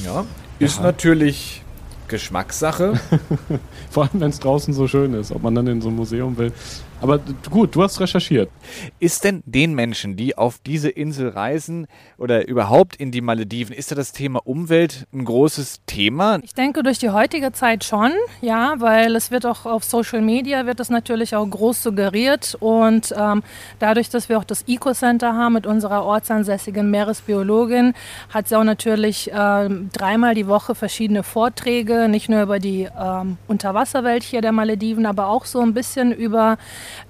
Ja, 0.05 0.25
ist 0.59 0.79
Ja. 0.79 0.85
natürlich 0.85 1.63
Geschmackssache. 2.09 2.99
Vor 3.91 4.05
allem, 4.05 4.21
wenn 4.21 4.31
es 4.31 4.39
draußen 4.41 4.73
so 4.73 4.89
schön 4.89 5.13
ist, 5.13 5.31
ob 5.33 5.43
man 5.43 5.55
dann 5.55 5.67
in 5.67 5.83
so 5.83 5.89
ein 5.89 5.97
Museum 5.97 6.39
will. 6.39 6.53
Aber 7.01 7.21
gut, 7.49 7.77
du 7.77 7.83
hast 7.83 8.01
recherchiert. 8.01 8.51
Ist 8.99 9.23
denn 9.23 9.43
den 9.47 9.75
Menschen, 9.75 10.17
die 10.17 10.37
auf 10.37 10.59
diese 10.59 10.89
Insel 10.89 11.29
reisen 11.29 11.87
oder 12.17 12.49
überhaupt 12.49 12.97
in 12.97 13.13
die 13.13 13.21
Malediven, 13.21 13.75
ist 13.75 13.93
da 13.93 13.95
das 13.95 14.13
Thema 14.13 14.41
Umwelt 14.45 15.07
ein 15.13 15.25
großes 15.25 15.83
Thema? 15.87 16.41
Ich 16.43 16.55
denke 16.55 16.83
durch 16.83 16.99
die 16.99 17.11
heutige 17.11 17.53
Zeit 17.53 17.85
schon, 17.85 18.11
ja, 18.41 18.75
weil 18.79 19.15
es 19.15 19.31
wird 19.31 19.47
auch 19.47 19.65
auf 19.65 19.85
Social 19.85 20.23
Media 20.23 20.67
wird 20.67 20.81
es 20.81 20.91
natürlich 20.91 21.37
auch 21.37 21.47
groß 21.47 21.85
suggeriert 21.85 22.57
und 22.59 23.15
ähm, 23.17 23.43
dadurch, 23.79 24.11
dass 24.11 24.29
wir 24.29 24.39
auch 24.39 24.45
das 24.45 24.65
Eco 24.67 24.93
Center 24.93 25.35
haben 25.35 25.55
mit 25.55 25.67
unserer 25.67 26.05
ortsansässigen 26.05 26.91
Meeresbiologin, 26.91 27.95
hat 28.31 28.49
sie 28.49 28.57
auch 28.57 28.65
natürlich 28.65 29.31
ähm, 29.33 29.91
dreimal 29.93 30.35
die 30.35 30.49
Woche 30.49 30.75
verschiedene 30.75 31.23
Vorträge, 31.23 32.09
nicht 32.09 32.29
nur 32.29 32.43
über 32.43 32.59
die 32.59 32.89
ähm, 32.99 33.39
Unterwasserwelt 33.47 34.25
hier 34.25 34.41
der 34.41 34.53
Malediven, 34.53 35.07
aber 35.07 35.29
auch 35.29 35.45
so 35.45 35.61
ein 35.61 35.75
bisschen 35.75 36.13
über 36.13 36.59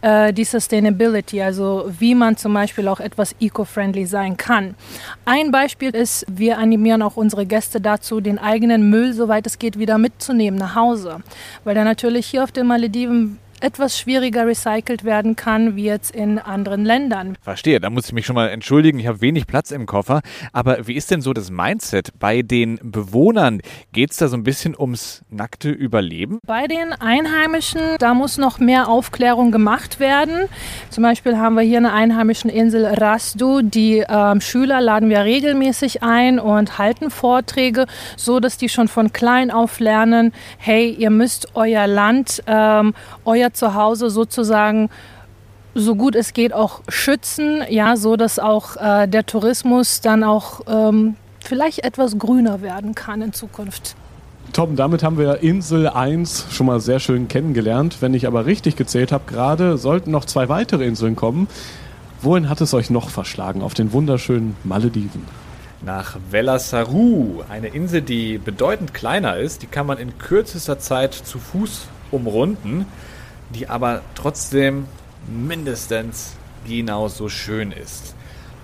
äh, 0.01 0.33
die 0.33 0.45
Sustainability, 0.45 1.43
also 1.43 1.91
wie 1.99 2.15
man 2.15 2.37
zum 2.37 2.55
Beispiel 2.55 2.89
auch 2.89 3.01
etwas 3.01 3.35
eco-friendly 3.41 4.07
sein 4.07 4.37
kann. 4.37 4.75
Ein 5.25 5.51
Beispiel 5.51 5.91
ist, 5.91 6.25
wir 6.29 6.59
animieren 6.59 7.03
auch 7.03 7.17
unsere 7.17 7.47
Gäste 7.47 7.81
dazu, 7.81 8.21
den 8.21 8.39
eigenen 8.39 8.91
Müll, 8.91 9.13
soweit 9.13 9.47
es 9.47 9.59
geht, 9.59 9.79
wieder 9.79 9.99
mitzunehmen 9.99 10.59
nach 10.59 10.75
Hause. 10.75 11.21
Weil 11.65 11.75
der 11.75 11.85
natürlich 11.85 12.27
hier 12.27 12.45
auf 12.45 12.53
den 12.53 12.67
Malediven 12.67 13.39
etwas 13.61 13.99
schwieriger 13.99 14.47
recycelt 14.47 15.05
werden 15.05 15.37
kann, 15.37 15.77
wie 15.77 15.85
jetzt 15.85 16.15
in 16.15 16.39
anderen 16.39 16.85
Ländern. 16.85 17.37
Verstehe, 17.43 17.81
da 17.81 17.91
muss 17.91 18.07
ich 18.07 18.13
mich 18.13 18.27
schon 18.27 18.35
mal 18.35 18.49
entschuldigen, 18.49 18.99
ich 18.99 19.07
habe 19.07 19.21
wenig 19.21 19.47
Platz 19.47 19.71
im 19.71 19.87
Koffer. 19.87 20.21
Aber 20.53 20.87
wie 20.87 20.95
ist 20.95 21.11
denn 21.11 21.21
so 21.21 21.33
das 21.33 21.51
Mindset 21.51 22.19
bei 22.19 22.43
den 22.43 22.79
Bewohnern? 22.83 23.61
Geht 23.93 24.13
es 24.13 24.19
da 24.19 24.29
so 24.29 24.37
ein 24.37 24.45
bisschen 24.45 24.75
ums 24.79 25.23
nackte 25.31 25.71
Überleben? 25.71 26.39
Bei 26.47 26.67
den 26.67 26.93
Einheimischen, 26.93 27.81
da 27.99 28.15
muss 28.15 28.39
noch 28.39 28.59
mehr 28.59 28.89
Aufklärung 28.89 29.51
gemacht 29.51 30.01
werden. 30.01 30.49
Zum 30.91 31.03
Beispiel 31.03 31.37
haben 31.39 31.55
wir 31.55 31.63
hier 31.63 31.79
eine 31.79 31.93
einheimischen 31.93 32.51
Insel 32.51 32.85
Rasdu. 32.87 33.63
Die 33.63 34.05
ähm, 34.09 34.41
Schüler 34.41 34.81
laden 34.81 35.09
wir 35.09 35.25
regelmäßig 35.25 36.03
ein 36.03 36.39
und 36.39 36.79
halten 36.79 37.11
Vorträge, 37.11 37.87
so 38.17 38.41
dass 38.41 38.57
die 38.57 38.69
schon 38.69 38.89
von 38.89 39.13
klein 39.13 39.51
auf 39.51 39.81
lernen, 39.81 40.33
hey, 40.59 40.91
ihr 40.91 41.11
müsst 41.11 41.55
euer 41.55 41.87
Land, 41.87 42.43
ähm, 42.47 42.95
euer 43.25 43.48
Zuhause 43.53 44.11
sozusagen 44.11 44.91
so 45.75 45.95
gut 45.95 46.17
es 46.17 46.33
geht 46.33 46.53
auch 46.53 46.81
schützen, 46.89 47.63
ja, 47.69 47.97
so 47.97 48.17
dass 48.17 48.39
auch 48.39 48.77
äh, 48.77 49.07
der 49.07 49.27
Tourismus 49.27 50.01
dann 50.01 50.25
auch 50.25 50.61
ähm, 50.67 51.17
vielleicht 51.45 51.85
etwas 51.85 52.19
grüner 52.19 52.63
werden 52.63 52.95
kann 52.95 53.23
in 53.23 53.33
Zukunft. 53.33 53.95
Tom, 54.53 54.77
damit 54.77 55.03
haben 55.03 55.19
wir 55.19 55.43
Insel 55.43 55.87
1 55.89 56.47
schon 56.51 56.67
mal 56.67 56.81
sehr 56.81 57.01
schön 57.01 57.29
kennengelernt. 57.29 57.99
Wenn 58.01 58.15
ich 58.15 58.27
aber 58.27 58.47
richtig 58.47 58.77
gezählt 58.77 59.13
habe, 59.13 59.25
gerade 59.27 59.77
sollten 59.77 60.11
noch 60.11 60.25
zwei 60.25 60.49
weitere 60.49 60.87
Inseln 60.87 61.17
kommen. 61.17 61.49
Wohin 62.23 62.49
hat 62.49 62.61
es 62.61 62.75
euch 62.75 62.91
noch 62.91 63.11
verschlagen? 63.11 63.63
Auf 63.63 63.75
den 63.75 63.93
wunderschönen 63.93 64.57
Malediven. 64.65 65.23
Nach 65.85 66.17
Velassaru, 66.31 67.43
eine 67.49 67.69
Insel, 67.69 68.03
die 68.03 68.39
bedeutend 68.39 68.95
kleiner 68.95 69.37
ist. 69.37 69.63
Die 69.63 69.67
kann 69.67 69.87
man 69.87 69.99
in 69.99 70.19
kürzester 70.19 70.79
Zeit 70.79 71.15
zu 71.15 71.39
Fuß 71.39 71.87
umrunden, 72.11 72.87
die 73.51 73.69
aber 73.69 74.03
trotzdem 74.15 74.87
mindestens 75.27 76.37
genauso 76.67 77.29
schön 77.29 77.73
ist. 77.73 78.15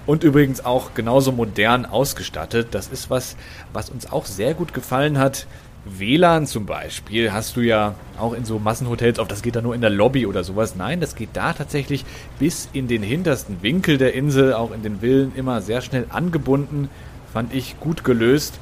Und 0.07 0.23
übrigens 0.23 0.65
auch 0.65 0.93
genauso 0.95 1.33
modern 1.33 1.87
ausgestattet. 1.87 2.69
Das 2.73 2.89
ist 2.89 3.09
was, 3.09 3.37
was 3.73 3.89
uns 3.89 4.11
auch 4.11 4.27
sehr 4.27 4.53
gut 4.55 4.75
gefallen 4.75 5.19
hat. 5.19 5.47
WLAN 5.87 6.47
zum 6.47 6.65
Beispiel 6.65 7.33
hast 7.33 7.57
du 7.57 7.61
ja 7.61 7.95
auch 8.19 8.33
in 8.33 8.45
so 8.45 8.59
Massenhotels, 8.59 9.19
auf 9.19 9.29
das 9.29 9.43
geht 9.43 9.55
da 9.55 9.61
nur 9.61 9.75
in 9.75 9.83
der 9.83 9.91
Lobby 9.91 10.27
oder 10.27 10.43
sowas. 10.43 10.77
Nein, 10.77 11.01
das 11.01 11.15
geht 11.15 11.31
da 11.35 11.53
tatsächlich 11.53 12.05
bis 12.39 12.69
in 12.73 12.89
den 12.89 13.03
hintersten 13.03 13.63
Winkel 13.63 13.99
der 13.99 14.15
Insel, 14.15 14.55
auch 14.55 14.73
in 14.73 14.83
den 14.83 15.01
Villen 15.01 15.33
immer 15.37 15.61
sehr 15.61 15.83
schnell 15.83 16.07
angebunden. 16.09 16.89
Fand 17.33 17.53
ich 17.53 17.79
gut 17.81 18.05
gelöst. 18.05 18.59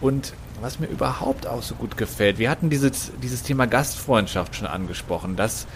Und 0.00 0.34
was 0.66 0.80
mir 0.80 0.88
überhaupt 0.88 1.46
auch 1.46 1.62
so 1.62 1.76
gut 1.76 1.96
gefällt, 1.96 2.38
wir 2.38 2.50
hatten 2.50 2.70
dieses, 2.70 3.12
dieses 3.22 3.44
Thema 3.44 3.66
Gastfreundschaft 3.66 4.56
schon 4.56 4.66
angesprochen. 4.66 5.36
Das 5.36 5.68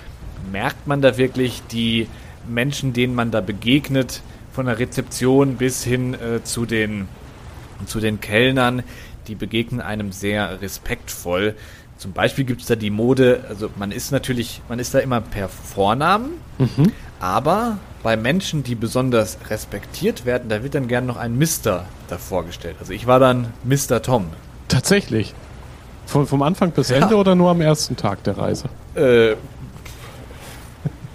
merkt 0.51 0.89
man 0.89 1.01
da 1.01 1.17
wirklich, 1.17 1.63
die 1.71 2.09
Menschen, 2.49 2.93
denen 2.93 3.15
man 3.15 3.31
da 3.31 3.41
begegnet, 3.41 4.21
von 4.53 4.67
der 4.67 4.81
Rezeption 4.81 5.55
bis 5.59 5.85
hin 5.85 6.15
äh, 6.15 6.43
zu, 6.43 6.67
den, 6.67 7.07
zu 7.87 8.01
den 8.01 8.21
Kellnern, 8.21 8.83
die 9.29 9.37
begegnen 9.37 9.81
einem 9.81 10.11
sehr 10.11 10.61
respektvoll. 10.61 11.55
Zum 11.97 12.13
Beispiel 12.13 12.45
gibt 12.45 12.63
es 12.63 12.67
da 12.67 12.75
die 12.75 12.91
Mode, 12.91 13.45
also 13.49 13.71
man 13.77 13.93
ist 13.93 14.11
natürlich, 14.11 14.61
man 14.69 14.81
ist 14.81 14.93
da 14.93 14.99
immer 14.99 15.21
per 15.21 15.49
Vornamen, 15.49 16.31
aber 17.21 17.79
bei 18.03 18.17
Menschen, 18.17 18.65
die 18.65 18.75
besonders 18.75 19.39
respektiert 19.51 20.25
werden, 20.25 20.49
da 20.49 20.65
wird 20.65 20.75
dann 20.75 20.89
gern 20.89 21.07
noch 21.07 21.17
ein 21.17 21.39
Mister 21.39 21.85
davor 22.09 22.45
gestellt. 22.45 22.75
Also 22.81 22.93
ich 22.93 23.07
war 23.07 23.21
dann 23.21 23.53
Mr. 23.63 24.03
Tom. 24.03 24.27
Tatsächlich. 24.71 25.35
Von, 26.07 26.27
vom 26.27 26.43
Anfang 26.43 26.71
bis 26.73 26.91
Ende 26.91 27.15
oder 27.17 27.35
nur 27.35 27.51
am 27.51 27.61
ersten 27.61 27.97
Tag 27.97 28.25
der 28.25 28.37
Reise? 28.37 28.65
Äh, 28.97 29.33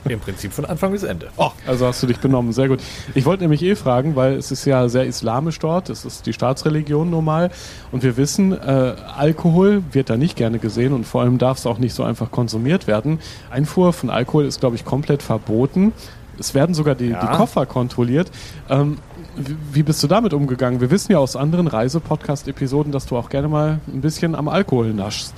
Im 0.07 0.19
Prinzip 0.19 0.53
von 0.53 0.63
Anfang 0.65 0.91
bis 0.91 1.03
Ende. 1.03 1.29
Oh, 1.35 1.49
also 1.67 1.87
hast 1.87 2.01
du 2.03 2.07
dich 2.07 2.19
benommen, 2.19 2.53
sehr 2.53 2.67
gut. 2.69 2.79
Ich 3.15 3.25
wollte 3.25 3.43
nämlich 3.43 3.61
eh 3.63 3.75
fragen, 3.75 4.15
weil 4.15 4.33
es 4.35 4.51
ist 4.51 4.63
ja 4.65 4.87
sehr 4.87 5.05
islamisch 5.05 5.57
dort, 5.59 5.89
es 5.89 6.05
ist 6.05 6.27
die 6.27 6.33
Staatsreligion 6.33 7.09
normal 7.09 7.49
und 7.91 8.03
wir 8.03 8.15
wissen, 8.15 8.53
äh, 8.53 8.93
Alkohol 9.17 9.83
wird 9.91 10.09
da 10.11 10.15
nicht 10.15 10.37
gerne 10.37 10.59
gesehen 10.59 10.93
und 10.93 11.05
vor 11.05 11.21
allem 11.23 11.39
darf 11.39 11.57
es 11.57 11.65
auch 11.65 11.79
nicht 11.79 11.95
so 11.95 12.03
einfach 12.03 12.29
konsumiert 12.31 12.85
werden. 12.87 13.19
Einfuhr 13.49 13.91
von 13.93 14.09
Alkohol 14.11 14.45
ist, 14.45 14.59
glaube 14.59 14.75
ich, 14.75 14.85
komplett 14.85 15.23
verboten. 15.23 15.91
Es 16.37 16.53
werden 16.53 16.75
sogar 16.75 16.95
die, 16.95 17.07
Ja. 17.09 17.21
die 17.25 17.35
Koffer 17.37 17.65
kontrolliert. 17.65 18.29
Ähm, 18.69 18.97
wie, 19.35 19.83
bist 19.83 20.01
du 20.03 20.07
damit 20.07 20.33
umgegangen? 20.33 20.81
Wir 20.81 20.91
wissen 20.91 21.11
ja 21.11 21.19
aus 21.19 21.35
anderen 21.35 21.67
Reise-Podcast-Episoden, 21.67 22.91
dass 22.91 23.05
du 23.05 23.17
auch 23.17 23.29
gerne 23.29 23.47
mal 23.47 23.79
ein 23.87 24.01
bisschen 24.01 24.35
am 24.35 24.47
Alkohol 24.47 24.93
naschst. 24.93 25.33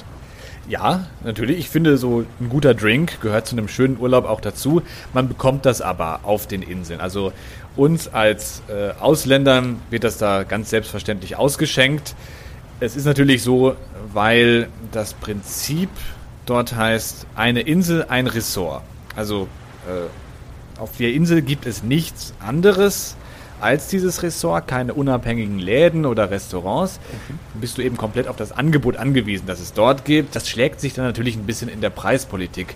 Ja, 0.69 1.07
natürlich. 1.23 1.59
Ich 1.59 1.69
finde, 1.69 1.97
so 1.97 2.25
ein 2.41 2.49
guter 2.49 2.73
Drink 2.73 3.21
gehört 3.21 3.47
zu 3.47 3.55
einem 3.55 3.69
schönen 3.69 3.97
Urlaub 3.99 4.25
auch 4.25 4.41
dazu. 4.41 4.81
Man 5.13 5.29
bekommt 5.29 5.65
das 5.65 5.81
aber 5.81 6.21
auf 6.23 6.45
den 6.45 6.61
Inseln. 6.61 6.99
Also 6.99 7.31
uns 7.77 8.09
als 8.09 8.61
äh, 8.67 8.91
Ausländern 8.99 9.79
wird 9.89 10.03
das 10.03 10.17
da 10.17 10.43
ganz 10.43 10.69
selbstverständlich 10.69 11.37
ausgeschenkt. 11.37 12.15
Es 12.81 12.95
ist 12.97 13.05
natürlich 13.05 13.43
so, 13.43 13.75
weil 14.13 14.67
das 14.91 15.13
Prinzip 15.13 15.89
dort 16.45 16.75
heißt, 16.75 17.27
eine 17.35 17.61
Insel, 17.61 18.05
ein 18.09 18.27
Ressort. 18.27 18.83
Also 19.15 19.47
äh, 19.87 20.81
auf 20.81 20.97
der 20.97 21.13
Insel 21.13 21.41
gibt 21.41 21.65
es 21.65 21.81
nichts 21.81 22.33
anderes 22.39 23.15
als 23.61 23.87
dieses 23.87 24.21
Ressort, 24.23 24.67
keine 24.67 24.93
unabhängigen 24.93 25.59
Läden 25.59 26.05
oder 26.05 26.29
Restaurants. 26.31 26.99
Dann 27.53 27.61
bist 27.61 27.77
du 27.77 27.81
eben 27.81 27.97
komplett 27.97 28.27
auf 28.27 28.35
das 28.35 28.51
Angebot 28.51 28.97
angewiesen, 28.97 29.45
das 29.47 29.59
es 29.59 29.73
dort 29.73 30.05
gibt. 30.05 30.35
Das 30.35 30.47
schlägt 30.49 30.79
sich 30.79 30.93
dann 30.93 31.05
natürlich 31.05 31.35
ein 31.35 31.45
bisschen 31.45 31.69
in 31.69 31.81
der 31.81 31.89
Preispolitik 31.89 32.75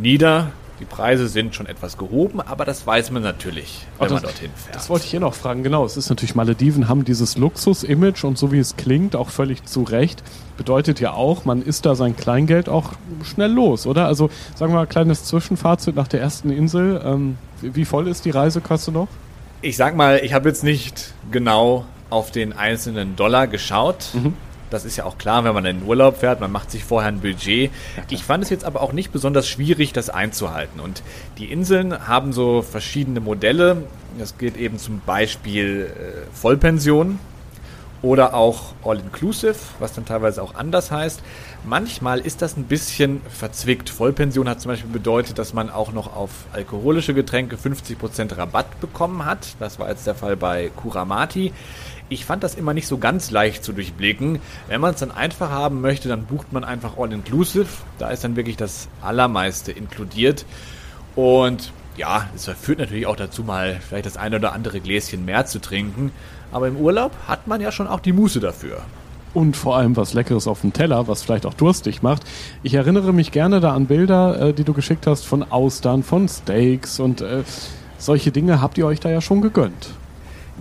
nieder. 0.00 0.50
Die 0.80 0.84
Preise 0.84 1.26
sind 1.26 1.56
schon 1.56 1.66
etwas 1.66 1.98
gehoben, 1.98 2.40
aber 2.40 2.64
das 2.64 2.86
weiß 2.86 3.10
man 3.10 3.20
natürlich, 3.24 3.84
wenn 3.98 4.10
Oh, 4.10 4.14
man 4.14 4.22
das- 4.22 4.30
dorthin 4.30 4.50
fährt. 4.54 4.76
Das 4.76 4.88
wollte 4.88 5.06
ich 5.06 5.10
hier 5.10 5.18
noch 5.18 5.34
fragen, 5.34 5.64
genau. 5.64 5.84
Es 5.84 5.96
ist 5.96 6.08
natürlich, 6.08 6.36
Malediven 6.36 6.88
haben 6.88 7.04
dieses 7.04 7.36
Luxus-Image 7.36 8.22
und 8.22 8.38
so 8.38 8.52
wie 8.52 8.60
es 8.60 8.76
klingt, 8.76 9.16
auch 9.16 9.30
völlig 9.30 9.64
zu 9.64 9.82
Recht. 9.82 10.22
Bedeutet 10.56 11.00
ja 11.00 11.14
auch, 11.14 11.44
man 11.44 11.62
ist 11.62 11.84
da 11.84 11.96
sein 11.96 12.16
Kleingeld 12.16 12.68
auch 12.68 12.92
schnell 13.24 13.50
los, 13.50 13.88
oder? 13.88 14.06
Also 14.06 14.30
sagen 14.54 14.72
wir 14.72 14.76
mal, 14.76 14.86
kleines 14.86 15.24
Zwischenfazit 15.24 15.96
nach 15.96 16.06
der 16.06 16.20
ersten 16.20 16.50
Insel. 16.50 17.02
Ähm, 17.04 17.38
wie 17.60 17.84
voll 17.84 18.06
ist 18.06 18.24
die 18.24 18.30
Reisekasse 18.30 18.92
noch? 18.92 19.08
Ich 19.60 19.76
sag 19.76 19.96
mal, 19.96 20.20
ich 20.22 20.34
habe 20.34 20.48
jetzt 20.48 20.62
nicht 20.62 21.14
genau 21.32 21.84
auf 22.10 22.30
den 22.30 22.52
einzelnen 22.52 23.16
Dollar 23.16 23.48
geschaut. 23.48 24.10
Das 24.70 24.84
ist 24.84 24.96
ja 24.96 25.04
auch 25.04 25.18
klar, 25.18 25.42
wenn 25.42 25.52
man 25.52 25.64
in 25.64 25.80
den 25.80 25.88
Urlaub 25.88 26.18
fährt, 26.18 26.40
man 26.40 26.52
macht 26.52 26.70
sich 26.70 26.84
vorher 26.84 27.08
ein 27.08 27.20
Budget. 27.20 27.72
Ich 28.08 28.22
fand 28.22 28.44
es 28.44 28.50
jetzt 28.50 28.64
aber 28.64 28.82
auch 28.82 28.92
nicht 28.92 29.10
besonders 29.12 29.48
schwierig, 29.48 29.92
das 29.92 30.10
einzuhalten. 30.10 30.78
Und 30.78 31.02
die 31.38 31.46
Inseln 31.50 32.06
haben 32.06 32.32
so 32.32 32.62
verschiedene 32.62 33.18
Modelle. 33.18 33.82
Das 34.18 34.38
geht 34.38 34.56
eben 34.56 34.78
zum 34.78 35.00
Beispiel 35.04 35.90
äh, 35.92 36.36
Vollpension 36.36 37.18
oder 38.02 38.34
auch 38.34 38.74
All-Inclusive, 38.84 39.56
was 39.78 39.92
dann 39.92 40.04
teilweise 40.04 40.42
auch 40.42 40.54
anders 40.54 40.90
heißt. 40.90 41.22
Manchmal 41.64 42.20
ist 42.20 42.42
das 42.42 42.56
ein 42.56 42.64
bisschen 42.64 43.20
verzwickt. 43.28 43.90
Vollpension 43.90 44.48
hat 44.48 44.60
zum 44.60 44.70
Beispiel 44.70 44.90
bedeutet, 44.90 45.38
dass 45.38 45.52
man 45.52 45.70
auch 45.70 45.92
noch 45.92 46.14
auf 46.14 46.30
alkoholische 46.52 47.14
Getränke 47.14 47.56
50% 47.56 48.36
Rabatt 48.36 48.80
bekommen 48.80 49.24
hat. 49.24 49.56
Das 49.58 49.78
war 49.78 49.88
jetzt 49.88 50.06
der 50.06 50.14
Fall 50.14 50.36
bei 50.36 50.70
Kuramati. 50.76 51.52
Ich 52.08 52.24
fand 52.24 52.42
das 52.42 52.54
immer 52.54 52.72
nicht 52.72 52.86
so 52.86 52.98
ganz 52.98 53.30
leicht 53.30 53.64
zu 53.64 53.72
durchblicken. 53.72 54.40
Wenn 54.68 54.80
man 54.80 54.94
es 54.94 55.00
dann 55.00 55.10
einfach 55.10 55.50
haben 55.50 55.80
möchte, 55.80 56.08
dann 56.08 56.24
bucht 56.24 56.52
man 56.52 56.64
einfach 56.64 56.96
All-Inclusive. 56.96 57.66
Da 57.98 58.10
ist 58.10 58.24
dann 58.24 58.36
wirklich 58.36 58.56
das 58.56 58.88
Allermeiste 59.02 59.72
inkludiert. 59.72 60.46
Und 61.16 61.72
ja, 61.96 62.28
es 62.34 62.46
führt 62.46 62.78
natürlich 62.78 63.06
auch 63.06 63.16
dazu, 63.16 63.42
mal 63.42 63.80
vielleicht 63.86 64.06
das 64.06 64.16
eine 64.16 64.36
oder 64.36 64.52
andere 64.52 64.80
Gläschen 64.80 65.24
mehr 65.24 65.46
zu 65.46 65.60
trinken. 65.60 66.12
Aber 66.52 66.68
im 66.68 66.76
Urlaub 66.76 67.12
hat 67.26 67.46
man 67.46 67.60
ja 67.60 67.72
schon 67.72 67.86
auch 67.86 68.00
die 68.00 68.12
Muße 68.12 68.40
dafür. 68.40 68.78
Und 69.34 69.56
vor 69.56 69.76
allem 69.76 69.96
was 69.96 70.14
Leckeres 70.14 70.48
auf 70.48 70.62
dem 70.62 70.72
Teller, 70.72 71.06
was 71.06 71.22
vielleicht 71.22 71.46
auch 71.46 71.54
durstig 71.54 72.02
macht. 72.02 72.22
Ich 72.62 72.74
erinnere 72.74 73.12
mich 73.12 73.30
gerne 73.30 73.60
da 73.60 73.74
an 73.74 73.86
Bilder, 73.86 74.40
äh, 74.40 74.52
die 74.54 74.64
du 74.64 74.72
geschickt 74.72 75.06
hast 75.06 75.26
von 75.26 75.42
Austern, 75.42 76.02
von 76.02 76.28
Steaks 76.28 76.98
und 76.98 77.20
äh, 77.20 77.42
solche 77.98 78.32
Dinge 78.32 78.62
habt 78.62 78.78
ihr 78.78 78.86
euch 78.86 79.00
da 79.00 79.10
ja 79.10 79.20
schon 79.20 79.42
gegönnt. 79.42 79.90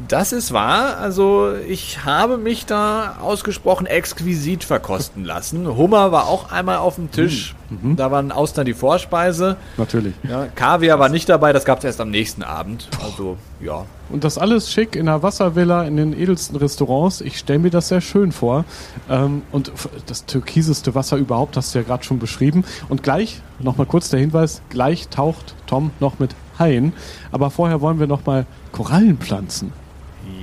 Das 0.08 0.32
ist 0.32 0.54
wahr. 0.54 0.98
Also 0.98 1.54
ich 1.68 2.06
habe 2.06 2.38
mich 2.38 2.66
da 2.66 3.18
ausgesprochen 3.22 3.88
exquisit 3.88 4.64
verkosten 4.64 5.26
lassen. 5.26 5.68
Hummer 5.76 6.12
war 6.12 6.28
auch 6.28 6.52
einmal 6.52 6.78
auf 6.78 6.96
dem 6.96 7.12
Tisch. 7.12 7.56
Da 7.98 8.12
waren 8.12 8.32
Austern 8.32 8.66
die 8.66 8.74
Vorspeise. 8.74 9.58
Natürlich. 9.78 10.14
Ja, 10.24 10.46
Kaviar 10.56 11.00
war 11.00 11.10
nicht 11.10 11.28
dabei, 11.28 11.52
das 11.52 11.66
gab 11.66 11.80
es 11.80 11.84
erst 11.84 12.00
am 12.00 12.10
nächsten 12.10 12.44
Abend. 12.44 12.88
Also 13.04 13.38
ja. 13.60 13.86
Und 14.10 14.24
das 14.24 14.38
alles 14.38 14.72
schick 14.72 14.96
in 14.96 15.10
einer 15.10 15.22
Wasservilla, 15.22 15.84
in 15.84 15.98
den 15.98 16.18
edelsten 16.18 16.56
Restaurants. 16.56 17.20
Ich 17.20 17.40
stelle 17.40 17.60
mir 17.60 17.70
das 17.70 17.90
sehr 17.90 18.00
schön 18.00 18.32
vor. 18.32 18.64
Ähm, 19.10 19.42
und 19.52 19.72
das 20.06 20.26
türkiseste 20.26 20.96
Wasser 20.96 21.18
überhaupt 21.18 21.58
hast 21.58 21.76
du 21.76 21.80
ja 21.80 21.84
gerade 21.84 22.04
schon 22.04 22.20
beschrieben. 22.20 22.64
Und 22.88 23.04
gleich, 23.04 23.42
nochmal 23.60 23.88
kurz 23.88 24.10
der 24.10 24.20
Hinweis, 24.22 24.62
gleich 24.70 25.10
taucht 25.10 25.56
Tom 25.66 25.92
noch 26.00 26.20
mit 26.20 26.36
Haien. 26.60 26.94
Aber 27.34 27.50
vorher 27.50 27.82
wollen 27.82 28.00
wir 28.00 28.08
nochmal 28.08 28.46
Korallen 28.72 29.18
pflanzen. 29.18 29.74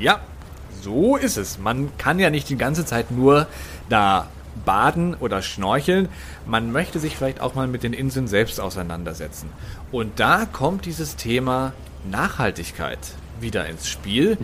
Ja, 0.05 0.21
so 0.83 1.17
ist 1.17 1.39
es. 1.39 1.59
Man 1.59 1.97
kann 1.97 2.19
ja 2.19 2.29
nicht 2.29 2.51
die 2.51 2.59
ganze 2.59 2.85
Zeit 2.85 3.11
nur 3.11 3.47
da 3.89 4.29
baden 4.67 5.15
oder 5.15 5.41
schnorcheln. 5.41 6.11
Man 6.45 6.73
möchte 6.73 6.99
sich 7.01 7.17
vielleicht 7.17 7.41
auch 7.41 7.55
mal 7.55 7.67
mit 7.69 7.83
den 7.83 7.95
Inseln 7.95 8.29
selbst 8.29 8.61
auseinandersetzen. 8.61 9.49
Und 9.91 10.21
da 10.21 10.45
kommt 10.45 10.85
dieses 10.85 11.17
Thema 11.17 11.73
Nachhaltigkeit 12.05 12.99
wieder 13.41 13.67
ins 13.67 13.89
Spiel. 13.89 14.37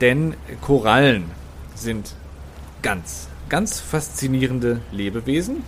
Denn 0.00 0.36
Korallen 0.60 1.24
sind 1.74 2.14
ganz, 2.82 3.26
ganz 3.48 3.80
faszinierende 3.80 4.80
Lebewesen. 4.92 5.64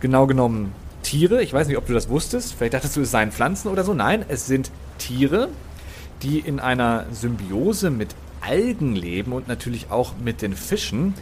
Genau 0.00 0.26
genommen 0.26 0.72
Tiere. 1.02 1.42
Ich 1.42 1.52
weiß 1.52 1.68
nicht, 1.68 1.76
ob 1.76 1.86
du 1.86 1.92
das 1.92 2.08
wusstest. 2.08 2.54
Vielleicht 2.54 2.72
dachtest 2.72 2.96
du, 2.96 3.02
es 3.02 3.10
seien 3.10 3.30
Pflanzen 3.30 3.68
oder 3.68 3.84
so. 3.84 3.92
Nein, 3.92 4.24
es 4.26 4.46
sind 4.46 4.70
Tiere, 4.96 5.50
die 6.22 6.38
in 6.38 6.60
einer 6.60 7.06
Symbiose 7.12 7.90
mit 7.90 8.14
Algen 8.40 8.94
leben 8.94 9.32
und 9.32 9.48
natürlich 9.48 9.90
auch 9.90 10.14
mit 10.22 10.42
den 10.42 10.54
Fischen. 10.54 11.14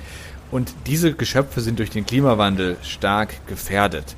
Und 0.51 0.75
diese 0.87 1.15
Geschöpfe 1.15 1.61
sind 1.61 1.79
durch 1.79 1.91
den 1.91 2.07
Klimawandel 2.07 2.77
stark 2.83 3.47
gefährdet. 3.47 4.17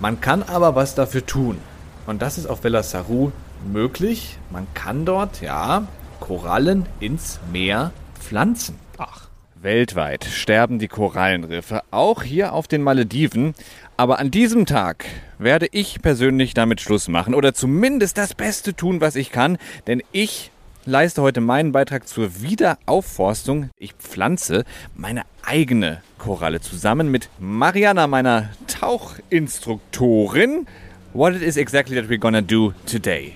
Man 0.00 0.20
kann 0.20 0.42
aber 0.42 0.74
was 0.74 0.94
dafür 0.94 1.24
tun. 1.24 1.58
Und 2.06 2.20
das 2.22 2.36
ist 2.36 2.46
auf 2.46 2.64
Vella 2.64 2.82
Saru 2.82 3.30
möglich. 3.72 4.38
Man 4.50 4.66
kann 4.74 5.04
dort, 5.04 5.40
ja, 5.40 5.86
Korallen 6.20 6.86
ins 7.00 7.38
Meer 7.52 7.92
pflanzen. 8.18 8.81
Weltweit 9.62 10.24
sterben 10.24 10.80
die 10.80 10.88
Korallenriffe, 10.88 11.82
auch 11.92 12.24
hier 12.24 12.52
auf 12.52 12.66
den 12.66 12.82
Malediven. 12.82 13.54
Aber 13.96 14.18
an 14.18 14.32
diesem 14.32 14.66
Tag 14.66 15.04
werde 15.38 15.68
ich 15.70 16.02
persönlich 16.02 16.52
damit 16.52 16.80
Schluss 16.80 17.06
machen 17.06 17.32
oder 17.32 17.54
zumindest 17.54 18.18
das 18.18 18.34
Beste 18.34 18.74
tun, 18.74 19.00
was 19.00 19.14
ich 19.14 19.30
kann, 19.30 19.58
denn 19.86 20.02
ich 20.10 20.50
leiste 20.84 21.22
heute 21.22 21.40
meinen 21.40 21.70
Beitrag 21.70 22.08
zur 22.08 22.42
Wiederaufforstung. 22.42 23.70
Ich 23.78 23.94
pflanze 23.94 24.64
meine 24.96 25.22
eigene 25.44 26.02
Koralle 26.18 26.60
zusammen 26.60 27.08
mit 27.08 27.28
Mariana, 27.38 28.08
meiner 28.08 28.50
Tauchinstruktorin. 28.66 30.66
What 31.12 31.36
it 31.36 31.42
is 31.42 31.56
exactly 31.56 31.94
that 31.94 32.10
we're 32.10 32.18
gonna 32.18 32.40
do 32.40 32.74
today? 32.84 33.34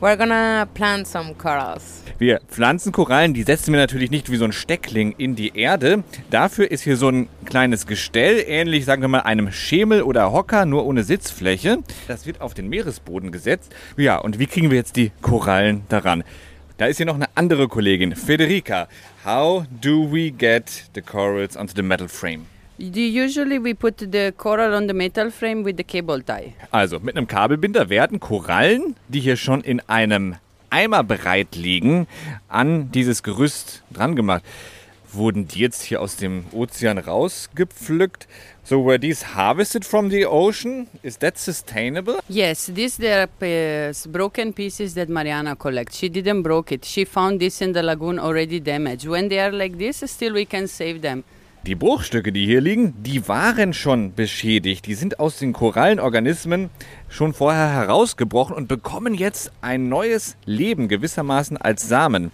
We're 0.00 0.16
gonna 0.16 0.64
plant 0.74 1.08
some 1.08 1.34
corals. 1.34 2.04
Wir 2.18 2.40
pflanzen 2.48 2.92
Korallen, 2.92 3.34
die 3.34 3.42
setzen 3.42 3.72
wir 3.72 3.80
natürlich 3.80 4.12
nicht 4.12 4.30
wie 4.30 4.36
so 4.36 4.44
ein 4.44 4.52
Steckling 4.52 5.12
in 5.18 5.34
die 5.34 5.56
Erde. 5.58 6.04
Dafür 6.30 6.70
ist 6.70 6.82
hier 6.82 6.96
so 6.96 7.08
ein 7.08 7.28
kleines 7.44 7.84
Gestell, 7.84 8.44
ähnlich 8.46 8.84
sagen 8.84 9.02
wir 9.02 9.08
mal 9.08 9.22
einem 9.22 9.50
Schemel 9.50 10.02
oder 10.02 10.30
Hocker, 10.30 10.66
nur 10.66 10.86
ohne 10.86 11.02
Sitzfläche. 11.02 11.78
Das 12.06 12.26
wird 12.26 12.40
auf 12.40 12.54
den 12.54 12.68
Meeresboden 12.68 13.32
gesetzt. 13.32 13.74
Ja, 13.96 14.18
und 14.18 14.38
wie 14.38 14.46
kriegen 14.46 14.70
wir 14.70 14.76
jetzt 14.76 14.94
die 14.94 15.10
Korallen 15.20 15.82
daran? 15.88 16.22
Da 16.76 16.86
ist 16.86 16.98
hier 16.98 17.06
noch 17.06 17.16
eine 17.16 17.26
andere 17.34 17.66
Kollegin, 17.66 18.14
Federica. 18.14 18.86
How 19.24 19.64
do 19.80 20.12
we 20.12 20.30
get 20.30 20.84
the 20.94 21.02
corals 21.02 21.56
onto 21.56 21.74
the 21.74 21.82
metal 21.82 22.06
frame? 22.06 22.46
Do- 22.78 23.00
Usually 23.00 23.58
we 23.58 23.74
put 23.74 23.98
the 23.98 24.32
coral 24.36 24.74
on 24.74 24.86
the 24.86 24.94
metal 24.94 25.30
frame 25.30 25.64
with 25.64 25.76
the 25.76 25.84
cable 25.84 26.22
tie. 26.22 26.54
Also 26.70 27.00
mit 27.00 27.16
einem 27.16 27.26
Kabelbinder 27.26 27.88
werden 27.90 28.20
Korallen, 28.20 28.94
die 29.08 29.20
hier 29.20 29.36
schon 29.36 29.62
in 29.62 29.80
einem 29.88 30.36
Eimer 30.70 31.02
bereit 31.02 31.56
liegen, 31.56 32.06
an 32.48 32.92
dieses 32.92 33.22
Gerüst 33.22 33.82
dran 33.90 34.14
gemacht. 34.14 34.42
Wurden 35.10 35.48
die 35.48 35.60
jetzt 35.60 35.82
hier 35.82 36.02
aus 36.02 36.16
dem 36.16 36.44
Ozean 36.52 36.98
rausgepflückt? 36.98 38.28
So 38.62 38.84
were 38.84 39.00
these 39.00 39.34
harvested 39.34 39.84
from 39.86 40.10
the 40.10 40.26
ocean? 40.26 40.86
Is 41.02 41.18
that 41.20 41.38
sustainable? 41.38 42.20
Yes, 42.28 42.70
these 42.72 43.00
are 43.00 43.26
uh, 43.40 43.92
broken 44.12 44.52
pieces 44.52 44.92
that 44.94 45.08
Mariana 45.08 45.56
collects. 45.56 45.96
She 45.98 46.10
didn't 46.10 46.42
broke 46.42 46.70
it. 46.72 46.84
She 46.84 47.06
found 47.06 47.40
this 47.40 47.62
in 47.62 47.72
the 47.72 47.82
lagoon 47.82 48.18
already 48.18 48.60
damaged. 48.60 49.08
When 49.08 49.30
they 49.30 49.40
are 49.40 49.50
like 49.50 49.78
this, 49.78 50.04
still 50.06 50.34
we 50.34 50.44
can 50.44 50.68
save 50.68 51.00
them. 51.00 51.24
Die 51.68 51.74
Bruchstücke, 51.74 52.32
die 52.32 52.46
hier 52.46 52.62
liegen, 52.62 52.94
die 53.02 53.28
waren 53.28 53.74
schon 53.74 54.14
beschädigt. 54.14 54.86
Die 54.86 54.94
sind 54.94 55.20
aus 55.20 55.36
den 55.36 55.52
Korallenorganismen 55.52 56.70
schon 57.10 57.34
vorher 57.34 57.68
herausgebrochen 57.68 58.56
und 58.56 58.68
bekommen 58.68 59.12
jetzt 59.12 59.52
ein 59.60 59.90
neues 59.90 60.38
Leben 60.46 60.88
gewissermaßen 60.88 61.58
als 61.58 61.86
Samen. 61.86 62.32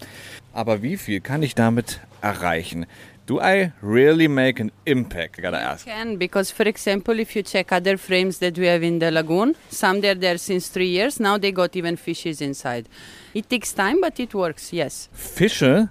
Aber 0.53 0.83
wie 0.83 0.97
viel 0.97 1.20
kann 1.20 1.42
ich 1.42 1.57
damit 1.57 1.99
erreichen? 2.23 2.87
Do 3.27 3.40
I 3.40 3.73
really 3.83 4.29
make 4.29 4.62
an 4.62 4.70
impact? 4.85 5.37
I 5.40 5.42
gotta 5.42 5.59
ask. 5.59 5.85
Can 5.85 6.16
because, 6.16 6.53
for 6.53 6.66
example, 6.66 7.18
if 7.18 7.35
you 7.35 7.42
check 7.42 7.73
other 7.73 7.99
frames 7.99 8.38
that 8.38 8.57
we 8.57 8.70
have 8.70 8.87
in 8.87 9.01
the 9.01 9.11
lagoon, 9.11 9.57
some 9.68 10.01
they're 10.01 10.14
there 10.14 10.38
since 10.38 10.68
three 10.68 10.90
years. 10.90 11.18
Now 11.18 11.38
they 11.38 11.51
got 11.51 11.75
even 11.75 11.97
fishes 11.97 12.40
inside. 12.40 12.85
It 13.33 13.51
takes 13.51 13.75
time, 13.75 14.01
but 14.01 14.16
it 14.20 14.33
works. 14.33 14.70
Yes. 14.70 15.09
Fische 15.12 15.88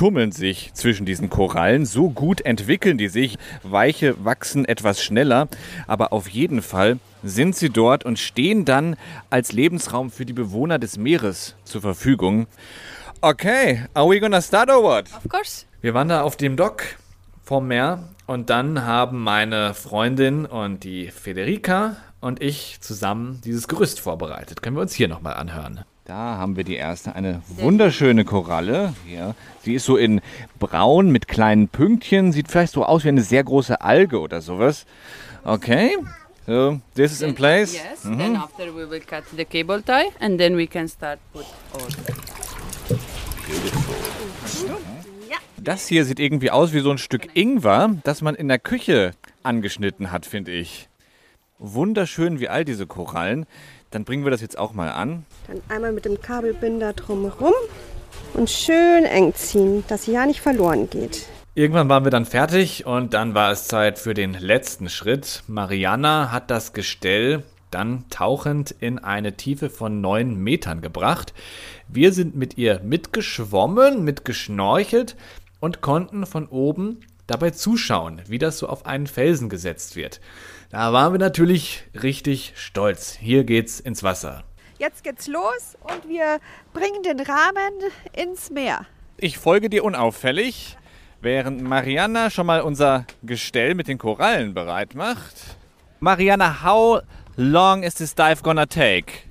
tummeln 0.00 0.32
sich 0.32 0.72
zwischen 0.72 1.04
diesen 1.04 1.28
Korallen. 1.28 1.84
So 1.84 2.08
gut 2.08 2.40
entwickeln 2.40 2.96
die 2.96 3.08
sich. 3.08 3.36
Weiche 3.62 4.24
wachsen 4.24 4.64
etwas 4.64 5.02
schneller, 5.02 5.46
aber 5.86 6.14
auf 6.14 6.26
jeden 6.26 6.62
Fall 6.62 6.98
sind 7.22 7.54
sie 7.54 7.68
dort 7.68 8.06
und 8.06 8.18
stehen 8.18 8.64
dann 8.64 8.96
als 9.28 9.52
Lebensraum 9.52 10.10
für 10.10 10.24
die 10.24 10.32
Bewohner 10.32 10.78
des 10.78 10.96
Meeres 10.96 11.54
zur 11.64 11.82
Verfügung. 11.82 12.46
Okay, 13.20 13.84
are 13.92 14.08
we 14.08 14.18
gonna 14.20 14.40
start 14.40 14.70
or 14.70 14.82
what? 14.82 15.04
Of 15.22 15.28
course. 15.28 15.66
Wir 15.82 15.92
waren 15.92 16.08
da 16.08 16.22
auf 16.22 16.38
dem 16.38 16.56
Dock 16.56 16.82
vom 17.42 17.68
Meer 17.68 18.08
und 18.26 18.48
dann 18.48 18.86
haben 18.86 19.22
meine 19.22 19.74
Freundin 19.74 20.46
und 20.46 20.82
die 20.82 21.08
Federica 21.08 21.96
und 22.20 22.42
ich 22.42 22.80
zusammen 22.80 23.42
dieses 23.44 23.68
Gerüst 23.68 24.00
vorbereitet. 24.00 24.62
Können 24.62 24.76
wir 24.76 24.80
uns 24.80 24.94
hier 24.94 25.08
nochmal 25.08 25.34
anhören. 25.34 25.84
Da 26.10 26.38
haben 26.38 26.56
wir 26.56 26.64
die 26.64 26.74
erste, 26.74 27.14
eine 27.14 27.40
wunderschöne 27.46 28.24
Koralle. 28.24 28.94
Hier. 29.06 29.36
Sie 29.62 29.74
ist 29.74 29.84
so 29.84 29.96
in 29.96 30.20
braun 30.58 31.10
mit 31.10 31.28
kleinen 31.28 31.68
Pünktchen, 31.68 32.32
sieht 32.32 32.50
vielleicht 32.50 32.72
so 32.72 32.84
aus 32.84 33.04
wie 33.04 33.10
eine 33.10 33.22
sehr 33.22 33.44
große 33.44 33.80
Alge 33.80 34.18
oder 34.18 34.40
sowas. 34.40 34.86
Okay, 35.44 35.96
so 36.48 36.80
this 36.96 37.12
is 37.12 37.22
in 37.22 37.36
place. 37.36 37.74
Yes. 37.74 38.02
Then 38.02 38.34
after 38.34 38.74
we 38.74 38.90
will 38.90 38.98
cut 38.98 39.22
the 39.36 39.44
cable 39.44 39.80
tie, 39.82 40.08
and 40.18 40.36
then 40.36 40.56
we 40.56 40.66
can 40.66 40.88
start 40.88 41.20
put 41.32 41.44
all. 41.74 41.86
Das 45.58 45.86
hier 45.86 46.04
sieht 46.04 46.18
irgendwie 46.18 46.50
aus 46.50 46.72
wie 46.72 46.80
so 46.80 46.90
ein 46.90 46.98
Stück 46.98 47.36
Ingwer, 47.36 47.94
das 48.02 48.20
man 48.20 48.34
in 48.34 48.48
der 48.48 48.58
Küche 48.58 49.12
angeschnitten 49.44 50.10
hat, 50.10 50.26
finde 50.26 50.50
ich. 50.50 50.88
Wunderschön 51.60 52.40
wie 52.40 52.48
all 52.48 52.64
diese 52.64 52.88
Korallen. 52.88 53.46
Dann 53.90 54.04
bringen 54.04 54.24
wir 54.24 54.30
das 54.30 54.40
jetzt 54.40 54.58
auch 54.58 54.72
mal 54.72 54.90
an. 54.90 55.24
Dann 55.48 55.60
einmal 55.68 55.92
mit 55.92 56.04
dem 56.04 56.20
Kabelbinder 56.20 56.92
drumherum 56.92 57.54
und 58.34 58.48
schön 58.48 59.04
eng 59.04 59.34
ziehen, 59.34 59.84
dass 59.88 60.04
sie 60.04 60.12
ja 60.12 60.26
nicht 60.26 60.40
verloren 60.40 60.88
geht. 60.88 61.26
Irgendwann 61.54 61.88
waren 61.88 62.04
wir 62.04 62.12
dann 62.12 62.26
fertig 62.26 62.86
und 62.86 63.12
dann 63.12 63.34
war 63.34 63.50
es 63.50 63.66
Zeit 63.66 63.98
für 63.98 64.14
den 64.14 64.34
letzten 64.34 64.88
Schritt. 64.88 65.42
Mariana 65.48 66.30
hat 66.30 66.50
das 66.50 66.72
Gestell 66.72 67.42
dann 67.72 68.04
tauchend 68.10 68.70
in 68.78 68.98
eine 68.98 69.36
Tiefe 69.36 69.70
von 69.70 70.00
neun 70.00 70.36
Metern 70.36 70.80
gebracht. 70.80 71.34
Wir 71.88 72.12
sind 72.12 72.36
mit 72.36 72.56
ihr 72.56 72.80
mitgeschwommen, 72.84 74.04
mitgeschnorchelt 74.04 75.16
und 75.58 75.80
konnten 75.80 76.26
von 76.26 76.46
oben 76.46 77.00
dabei 77.26 77.50
zuschauen, 77.50 78.22
wie 78.26 78.38
das 78.38 78.58
so 78.58 78.68
auf 78.68 78.86
einen 78.86 79.06
Felsen 79.06 79.48
gesetzt 79.48 79.96
wird. 79.96 80.20
Da 80.70 80.92
waren 80.92 81.12
wir 81.12 81.18
natürlich 81.18 81.82
richtig 82.00 82.52
stolz. 82.54 83.14
Hier 83.14 83.42
geht's 83.42 83.80
ins 83.80 84.04
Wasser. 84.04 84.44
Jetzt 84.78 85.02
geht's 85.02 85.26
los 85.26 85.76
und 85.82 86.08
wir 86.08 86.38
bringen 86.72 87.02
den 87.02 87.18
Rahmen 87.18 87.72
ins 88.12 88.50
Meer. 88.50 88.86
Ich 89.16 89.36
folge 89.36 89.68
dir 89.68 89.82
unauffällig, 89.82 90.76
während 91.20 91.60
Mariana 91.60 92.30
schon 92.30 92.46
mal 92.46 92.60
unser 92.60 93.04
Gestell 93.24 93.74
mit 93.74 93.88
den 93.88 93.98
Korallen 93.98 94.54
bereit 94.54 94.94
macht. 94.94 95.56
Mariana, 95.98 96.62
how 96.62 97.00
long 97.36 97.82
is 97.82 97.94
this 97.94 98.14
dive 98.14 98.40
gonna 98.44 98.64
take? 98.64 99.24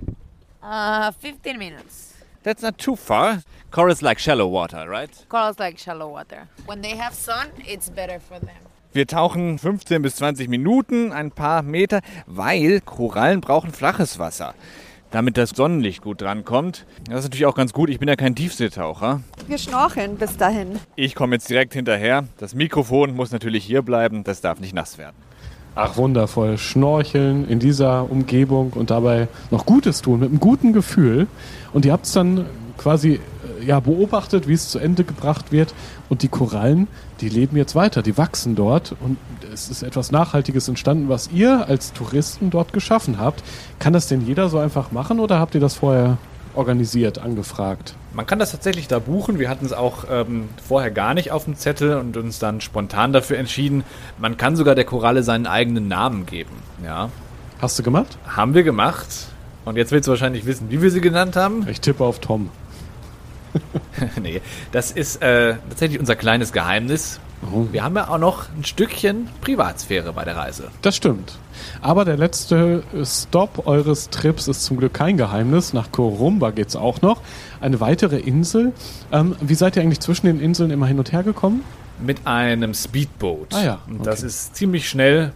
Uh, 0.62 1.10
15 1.22 1.58
minutes. 1.58 2.16
That's 2.44 2.62
not 2.62 2.78
too 2.78 2.98
far. 2.98 3.44
Corals 3.72 4.02
like 4.02 4.20
shallow 4.20 4.48
water, 4.48 4.90
right? 4.90 5.10
Corals 5.30 5.58
like 5.58 5.80
shallow 5.80 6.10
water. 6.12 6.50
When 6.66 6.82
they 6.82 6.98
have 6.98 7.14
sun, 7.14 7.48
it's 7.66 7.90
better 7.90 8.20
for 8.20 8.40
them. 8.40 8.69
Wir 8.92 9.06
tauchen 9.06 9.60
15 9.60 10.02
bis 10.02 10.16
20 10.16 10.50
Minuten, 10.50 11.12
ein 11.12 11.30
paar 11.30 11.62
Meter, 11.62 12.00
weil 12.26 12.82
Korallen 12.82 13.40
brauchen 13.40 13.72
flaches 13.72 14.18
Wasser, 14.18 14.56
damit 15.12 15.38
das 15.38 15.52
Sonnenlicht 15.52 16.02
gut 16.02 16.22
drankommt. 16.22 16.88
Das 17.08 17.20
ist 17.20 17.26
natürlich 17.26 17.46
auch 17.46 17.54
ganz 17.54 17.72
gut. 17.72 17.92
Ich 17.92 18.00
bin 18.00 18.10
ja 18.10 18.16
kein 18.16 18.34
Tiefseetaucher. 18.34 19.22
Wir 19.48 19.60
schnorcheln 19.60 20.16
bis 20.16 20.38
dahin. 20.38 20.80
Ich 20.96 21.14
komme 21.14 21.36
jetzt 21.36 21.48
direkt 21.52 21.76
hinterher. 21.76 22.26
Das 22.40 22.56
Mikrofon 22.56 23.16
muss 23.16 23.32
natürlich 23.32 23.64
hier 23.64 23.84
bleiben. 23.84 24.24
Das 24.24 24.42
darf 24.42 24.60
nicht 24.60 24.74
nass 24.74 24.98
werden. 24.98 25.16
Ach, 25.76 25.96
wundervoll. 25.96 26.58
Schnorcheln 26.58 27.48
in 27.48 27.60
dieser 27.60 28.10
Umgebung 28.10 28.74
und 28.74 28.90
dabei 28.90 29.28
noch 29.52 29.68
Gutes 29.68 30.02
tun, 30.02 30.22
mit 30.22 30.30
einem 30.30 30.40
guten 30.40 30.74
Gefühl. 30.74 31.28
Und 31.74 31.86
ihr 31.86 31.92
habt 31.92 32.08
es 32.08 32.14
dann 32.14 32.48
quasi 32.80 33.20
äh, 33.62 33.66
ja, 33.66 33.80
beobachtet, 33.80 34.48
wie 34.48 34.54
es 34.54 34.70
zu 34.70 34.80
Ende 34.80 35.04
gebracht 35.04 35.52
wird. 35.52 35.76
Und 36.10 36.24
die 36.24 36.28
Korallen, 36.28 36.88
die 37.22 37.30
leben 37.30 37.58
jetzt 37.58 37.76
weiter, 37.76 38.02
die 38.02 38.18
wachsen 38.18 38.56
dort. 38.56 38.96
Und 39.00 39.18
es 39.54 39.70
ist 39.70 39.84
etwas 39.84 40.12
Nachhaltiges 40.12 40.68
entstanden, 40.68 41.10
was 41.10 41.30
ihr 41.32 41.68
als 41.68 41.94
Touristen 41.94 42.50
dort 42.50 42.74
geschaffen 42.74 43.20
habt. 43.20 43.44
Kann 43.80 43.94
das 43.94 44.08
denn 44.08 44.26
jeder 44.26 44.50
so 44.50 44.58
einfach 44.60 44.92
machen 44.92 45.20
oder 45.20 45.40
habt 45.40 45.56
ihr 45.56 45.62
das 45.62 45.76
vorher 45.76 46.18
organisiert, 46.56 47.20
angefragt? 47.20 47.96
Man 48.14 48.26
kann 48.26 48.40
das 48.40 48.52
tatsächlich 48.52 48.88
da 48.88 49.00
buchen. 49.00 49.38
Wir 49.40 49.50
hatten 49.50 49.66
es 49.66 49.74
auch 49.74 50.06
ähm, 50.10 50.50
vorher 50.68 50.92
gar 50.92 51.14
nicht 51.14 51.32
auf 51.32 51.46
dem 51.46 51.56
Zettel 51.56 51.98
und 51.98 52.18
uns 52.18 52.40
dann 52.40 52.60
spontan 52.62 53.14
dafür 53.14 53.38
entschieden. 53.38 53.84
Man 54.18 54.36
kann 54.38 54.56
sogar 54.56 54.76
der 54.76 54.86
Koralle 54.86 55.24
seinen 55.24 55.46
eigenen 55.46 55.88
Namen 55.88 56.26
geben. 56.26 56.52
Ja, 56.84 57.10
Hast 57.62 57.78
du 57.78 57.84
gemacht? 57.84 58.18
haben 58.28 58.54
wir 58.54 58.64
gemacht. 58.64 59.08
Und 59.66 59.76
jetzt 59.76 59.92
willst 59.92 60.08
du 60.08 60.12
wahrscheinlich 60.12 60.46
wissen, 60.46 60.72
wie 60.72 60.82
wir 60.82 60.90
sie 60.90 61.02
genannt 61.02 61.36
haben. 61.36 61.68
Ich 61.70 61.82
tippe 61.82 62.04
auf 62.04 62.20
Tom. 62.20 62.50
nee, 64.22 64.42
das 64.72 64.92
ist 64.92 65.22
äh, 65.22 65.56
tatsächlich 65.70 66.00
unser 66.00 66.16
kleines 66.16 66.52
Geheimnis. 66.54 67.20
Wir 67.72 67.84
haben 67.84 67.96
ja 67.96 68.10
auch 68.10 68.18
noch 68.18 68.50
ein 68.50 68.66
Stückchen 68.66 69.30
Privatsphäre 69.40 70.12
bei 70.12 70.26
der 70.26 70.36
Reise. 70.36 70.70
Das 70.82 70.96
stimmt. 70.96 71.38
Aber 71.82 72.04
der 72.04 72.18
letzte 72.18 72.84
Stop 73.04 73.66
eures 73.66 74.10
Trips 74.10 74.48
ist 74.48 74.64
zum 74.66 74.78
Glück 74.78 74.94
kein 74.94 75.16
Geheimnis. 75.16 75.74
Nach 75.74 75.92
Korumba 75.92 76.52
geht's 76.52 76.76
auch 76.76 77.02
noch. 77.02 77.22
Eine 77.62 77.80
weitere 77.80 78.18
Insel. 78.18 78.74
Ähm, 79.12 79.36
wie 79.40 79.56
seid 79.56 79.78
ihr 79.78 79.84
eigentlich 79.84 80.02
zwischen 80.02 80.26
den 80.26 80.42
Inseln 80.42 80.70
immer 80.70 80.88
hin 80.88 81.00
und 81.00 81.12
her 81.14 81.24
gekommen? 81.24 81.64
Mit 82.00 82.28
einem 82.28 82.74
Speedboot. 82.74 83.54
Ah 83.54 83.64
ja, 83.64 83.80
Und 83.88 84.06
das 84.06 84.20
okay. 84.20 84.28
ist 84.28 84.56
ziemlich 84.56 84.90
schnell. 84.90 85.32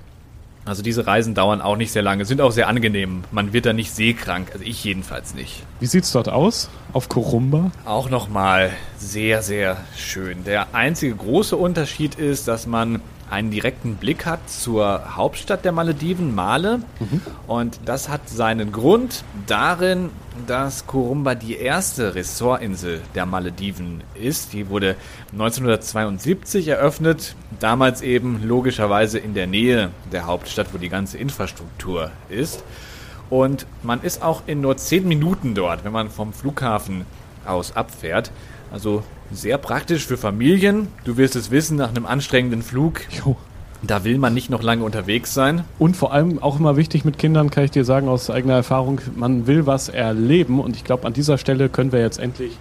Also 0.65 0.81
diese 0.81 1.05
Reisen 1.05 1.35
dauern 1.35 1.59
auch 1.61 1.75
nicht 1.75 1.91
sehr 1.91 2.03
lange, 2.03 2.23
sind 2.23 2.39
auch 2.39 2.51
sehr 2.51 2.69
angenehm. 2.69 3.23
Man 3.31 3.51
wird 3.51 3.65
da 3.65 3.73
nicht 3.73 3.93
seekrank, 3.93 4.49
also 4.53 4.63
ich 4.63 4.81
jedenfalls 4.83 5.33
nicht. 5.33 5.63
Wie 5.81 5.85
sieht's 5.87 6.13
dort 6.13 6.29
aus? 6.29 6.69
Auf 6.93 7.09
Korumba? 7.09 7.71
Auch 7.83 8.09
nochmal 8.09 8.71
sehr, 8.97 9.41
sehr 9.41 9.77
schön. 9.97 10.45
Der 10.45 10.73
einzige 10.73 11.15
große 11.15 11.57
Unterschied 11.57 12.15
ist, 12.15 12.47
dass 12.47 12.65
man 12.65 13.01
einen 13.33 13.49
direkten 13.49 13.95
Blick 13.95 14.27
hat 14.27 14.47
zur 14.47 15.15
Hauptstadt 15.15 15.65
der 15.65 15.71
Malediven, 15.71 16.35
Male. 16.35 16.83
Und 17.47 17.79
das 17.85 18.07
hat 18.07 18.29
seinen 18.29 18.71
Grund 18.71 19.23
darin, 19.47 20.11
dass 20.45 20.85
Kurumba 20.85 21.33
die 21.33 21.55
erste 21.55 22.13
Ressortinsel 22.13 23.01
der 23.15 23.25
Malediven 23.25 24.03
ist. 24.13 24.53
Die 24.53 24.69
wurde 24.69 24.95
1972 25.31 26.67
eröffnet, 26.67 27.35
damals 27.59 28.03
eben 28.03 28.43
logischerweise 28.43 29.17
in 29.17 29.33
der 29.33 29.47
Nähe 29.47 29.89
der 30.11 30.27
Hauptstadt, 30.27 30.67
wo 30.71 30.77
die 30.77 30.89
ganze 30.89 31.17
Infrastruktur 31.17 32.11
ist. 32.29 32.63
Und 33.31 33.65
man 33.81 34.01
ist 34.03 34.21
auch 34.21 34.43
in 34.45 34.61
nur 34.61 34.77
10 34.77 35.07
Minuten 35.07 35.55
dort, 35.55 35.83
wenn 35.83 35.91
man 35.91 36.11
vom 36.11 36.33
Flughafen 36.33 37.05
aus 37.45 37.75
abfährt. 37.75 38.31
Also 38.73 39.03
sehr 39.31 39.59
praktisch 39.59 40.07
für 40.07 40.17
Familien. 40.17 40.87
Du 41.05 41.15
wirst 41.15 41.35
es 41.35 41.51
wissen, 41.51 41.77
nach 41.77 41.89
einem 41.89 42.07
anstrengenden 42.07 42.63
Flug, 42.63 43.01
Jo. 43.23 43.37
da 43.83 44.03
will 44.03 44.17
man 44.17 44.33
nicht 44.33 44.49
noch 44.49 44.63
lange 44.63 44.83
unterwegs 44.83 45.31
sein. 45.31 45.63
Und 45.77 45.95
vor 45.95 46.11
allem 46.11 46.41
auch 46.41 46.59
immer 46.59 46.75
wichtig 46.75 47.05
mit 47.05 47.19
Kindern, 47.19 47.51
kann 47.51 47.65
ich 47.65 47.71
dir 47.71 47.85
sagen 47.85 48.09
aus 48.09 48.31
eigener 48.31 48.55
Erfahrung, 48.55 48.99
man 49.15 49.45
will 49.45 49.67
was 49.67 49.89
erleben. 49.89 50.59
Und 50.59 50.75
ich 50.75 50.83
glaube, 50.83 51.05
an 51.05 51.13
dieser 51.13 51.37
Stelle 51.37 51.69
können 51.69 51.91
wir 51.91 51.99
jetzt 51.99 52.19
endlich 52.19 52.57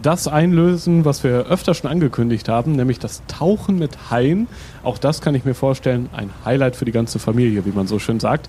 das 0.00 0.28
einlösen, 0.28 1.04
was 1.04 1.24
wir 1.24 1.46
öfter 1.46 1.74
schon 1.74 1.90
angekündigt 1.90 2.48
haben, 2.48 2.76
nämlich 2.76 3.00
das 3.00 3.22
Tauchen 3.26 3.80
mit 3.80 4.12
Haien. 4.12 4.46
Auch 4.84 4.96
das 4.96 5.20
kann 5.20 5.34
ich 5.34 5.44
mir 5.44 5.54
vorstellen, 5.54 6.08
ein 6.12 6.30
Highlight 6.44 6.76
für 6.76 6.84
die 6.84 6.92
ganze 6.92 7.18
Familie, 7.18 7.66
wie 7.66 7.72
man 7.72 7.88
so 7.88 7.98
schön 7.98 8.20
sagt. 8.20 8.46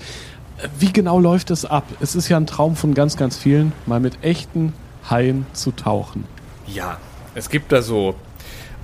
Wie 0.78 0.93
genau 0.93 1.19
läuft 1.19 1.50
es 1.50 1.65
ab? 1.65 1.86
Es 2.02 2.13
ist 2.13 2.30
ja 2.30 2.38
ein 2.38 2.45
Traum 2.45 2.76
von 2.76 2.93
ganz, 2.93 3.17
ganz 3.17 3.36
vielen, 3.36 3.72
mal 3.88 4.00
mit 4.00 4.24
echten 4.24 4.74
Haien 5.10 5.48
zu 5.54 5.72
tauchen. 5.72 6.26
Ja, 6.73 6.97
es 7.36 7.49
gibt 7.49 7.71
da 7.71 7.82
so 7.82 8.15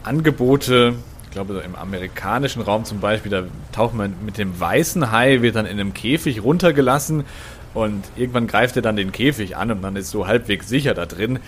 Angebote, 0.03 0.95
ich 1.25 1.31
glaube 1.31 1.61
im 1.65 1.75
amerikanischen 1.75 2.61
Raum 2.61 2.85
zum 2.85 2.99
Beispiel, 2.99 3.31
da 3.31 3.43
taucht 3.71 3.93
man 3.93 4.15
mit 4.25 4.37
dem 4.37 4.59
weißen 4.59 5.11
Hai, 5.11 5.41
wird 5.41 5.55
dann 5.55 5.65
in 5.65 5.79
einem 5.79 5.93
Käfig 5.93 6.43
runtergelassen 6.43 7.25
und 7.73 8.03
irgendwann 8.15 8.47
greift 8.47 8.75
er 8.75 8.81
dann 8.81 8.95
den 8.95 9.11
Käfig 9.11 9.57
an 9.57 9.71
und 9.71 9.81
man 9.81 9.95
ist 9.95 10.09
so 10.09 10.25
halbwegs 10.25 10.67
sicher 10.67 10.93
da 10.93 11.05
drin. 11.05 11.39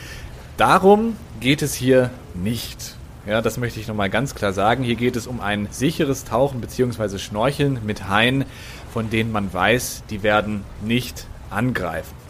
Darum 0.57 1.15
geht 1.39 1.61
es 1.61 1.73
hier 1.73 2.09
nicht. 2.33 2.95
Ja, 3.25 3.41
das 3.41 3.57
möchte 3.57 3.79
ich 3.79 3.87
nochmal 3.87 4.09
ganz 4.09 4.35
klar 4.35 4.53
sagen. 4.53 4.83
Hier 4.83 4.95
geht 4.95 5.15
es 5.15 5.27
um 5.27 5.41
ein 5.41 5.67
sicheres 5.71 6.23
Tauchen 6.23 6.61
bzw. 6.61 7.17
Schnorcheln 7.17 7.79
mit 7.85 8.09
Haien, 8.09 8.45
von 8.93 9.09
denen 9.09 9.31
man 9.31 9.53
weiß, 9.53 10.03
die 10.09 10.23
werden 10.23 10.63
nicht 10.81 11.27
angreifen. 11.49 12.26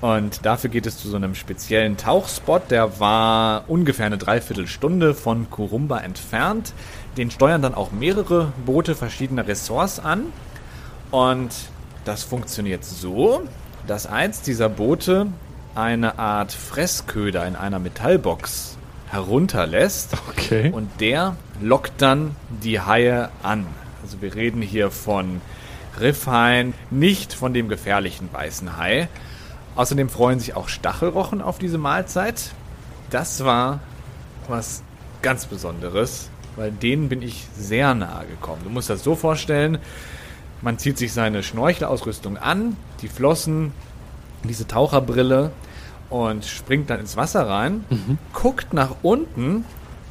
Und 0.00 0.46
dafür 0.46 0.70
geht 0.70 0.86
es 0.86 0.98
zu 0.98 1.08
so 1.08 1.16
einem 1.16 1.34
speziellen 1.34 1.96
Tauchspot, 1.96 2.70
der 2.70 3.00
war 3.00 3.64
ungefähr 3.68 4.06
eine 4.06 4.16
Dreiviertelstunde 4.16 5.14
von 5.14 5.50
Kurumba 5.50 5.98
entfernt. 5.98 6.72
Den 7.16 7.30
steuern 7.30 7.60
dann 7.60 7.74
auch 7.74 7.92
mehrere 7.92 8.52
Boote 8.64 8.94
verschiedener 8.94 9.46
Ressorts 9.46 10.00
an. 10.00 10.32
Und 11.10 11.50
das 12.04 12.22
funktioniert 12.22 12.84
so, 12.84 13.42
dass 13.86 14.06
eins 14.06 14.40
dieser 14.40 14.68
Boote 14.68 15.26
eine 15.74 16.18
Art 16.18 16.52
Fressköder 16.52 17.46
in 17.46 17.56
einer 17.56 17.78
Metallbox 17.78 18.78
herunterlässt. 19.10 20.14
Okay. 20.30 20.70
Und 20.70 20.88
der 21.00 21.36
lockt 21.60 22.00
dann 22.00 22.36
die 22.62 22.80
Haie 22.80 23.28
an. 23.42 23.66
Also 24.02 24.22
wir 24.22 24.34
reden 24.34 24.62
hier 24.62 24.90
von 24.90 25.42
Riffhaien, 26.00 26.72
nicht 26.90 27.34
von 27.34 27.52
dem 27.52 27.68
gefährlichen 27.68 28.30
weißen 28.32 28.78
Hai. 28.78 29.08
Außerdem 29.80 30.10
freuen 30.10 30.38
sich 30.40 30.54
auch 30.56 30.68
Stachelrochen 30.68 31.40
auf 31.40 31.58
diese 31.58 31.78
Mahlzeit. 31.78 32.50
Das 33.08 33.46
war 33.46 33.78
was 34.46 34.82
ganz 35.22 35.46
Besonderes, 35.46 36.28
weil 36.56 36.70
denen 36.70 37.08
bin 37.08 37.22
ich 37.22 37.46
sehr 37.56 37.94
nahe 37.94 38.26
gekommen. 38.26 38.60
Du 38.64 38.68
musst 38.68 38.90
das 38.90 39.02
so 39.02 39.14
vorstellen, 39.16 39.78
man 40.60 40.76
zieht 40.76 40.98
sich 40.98 41.14
seine 41.14 41.42
Schnorchelausrüstung 41.42 42.36
an, 42.36 42.76
die 43.00 43.08
Flossen, 43.08 43.72
diese 44.44 44.66
Taucherbrille 44.66 45.50
und 46.10 46.44
springt 46.44 46.90
dann 46.90 47.00
ins 47.00 47.16
Wasser 47.16 47.48
rein, 47.48 47.82
Mhm. 47.88 48.18
guckt 48.34 48.74
nach 48.74 48.96
unten 49.00 49.64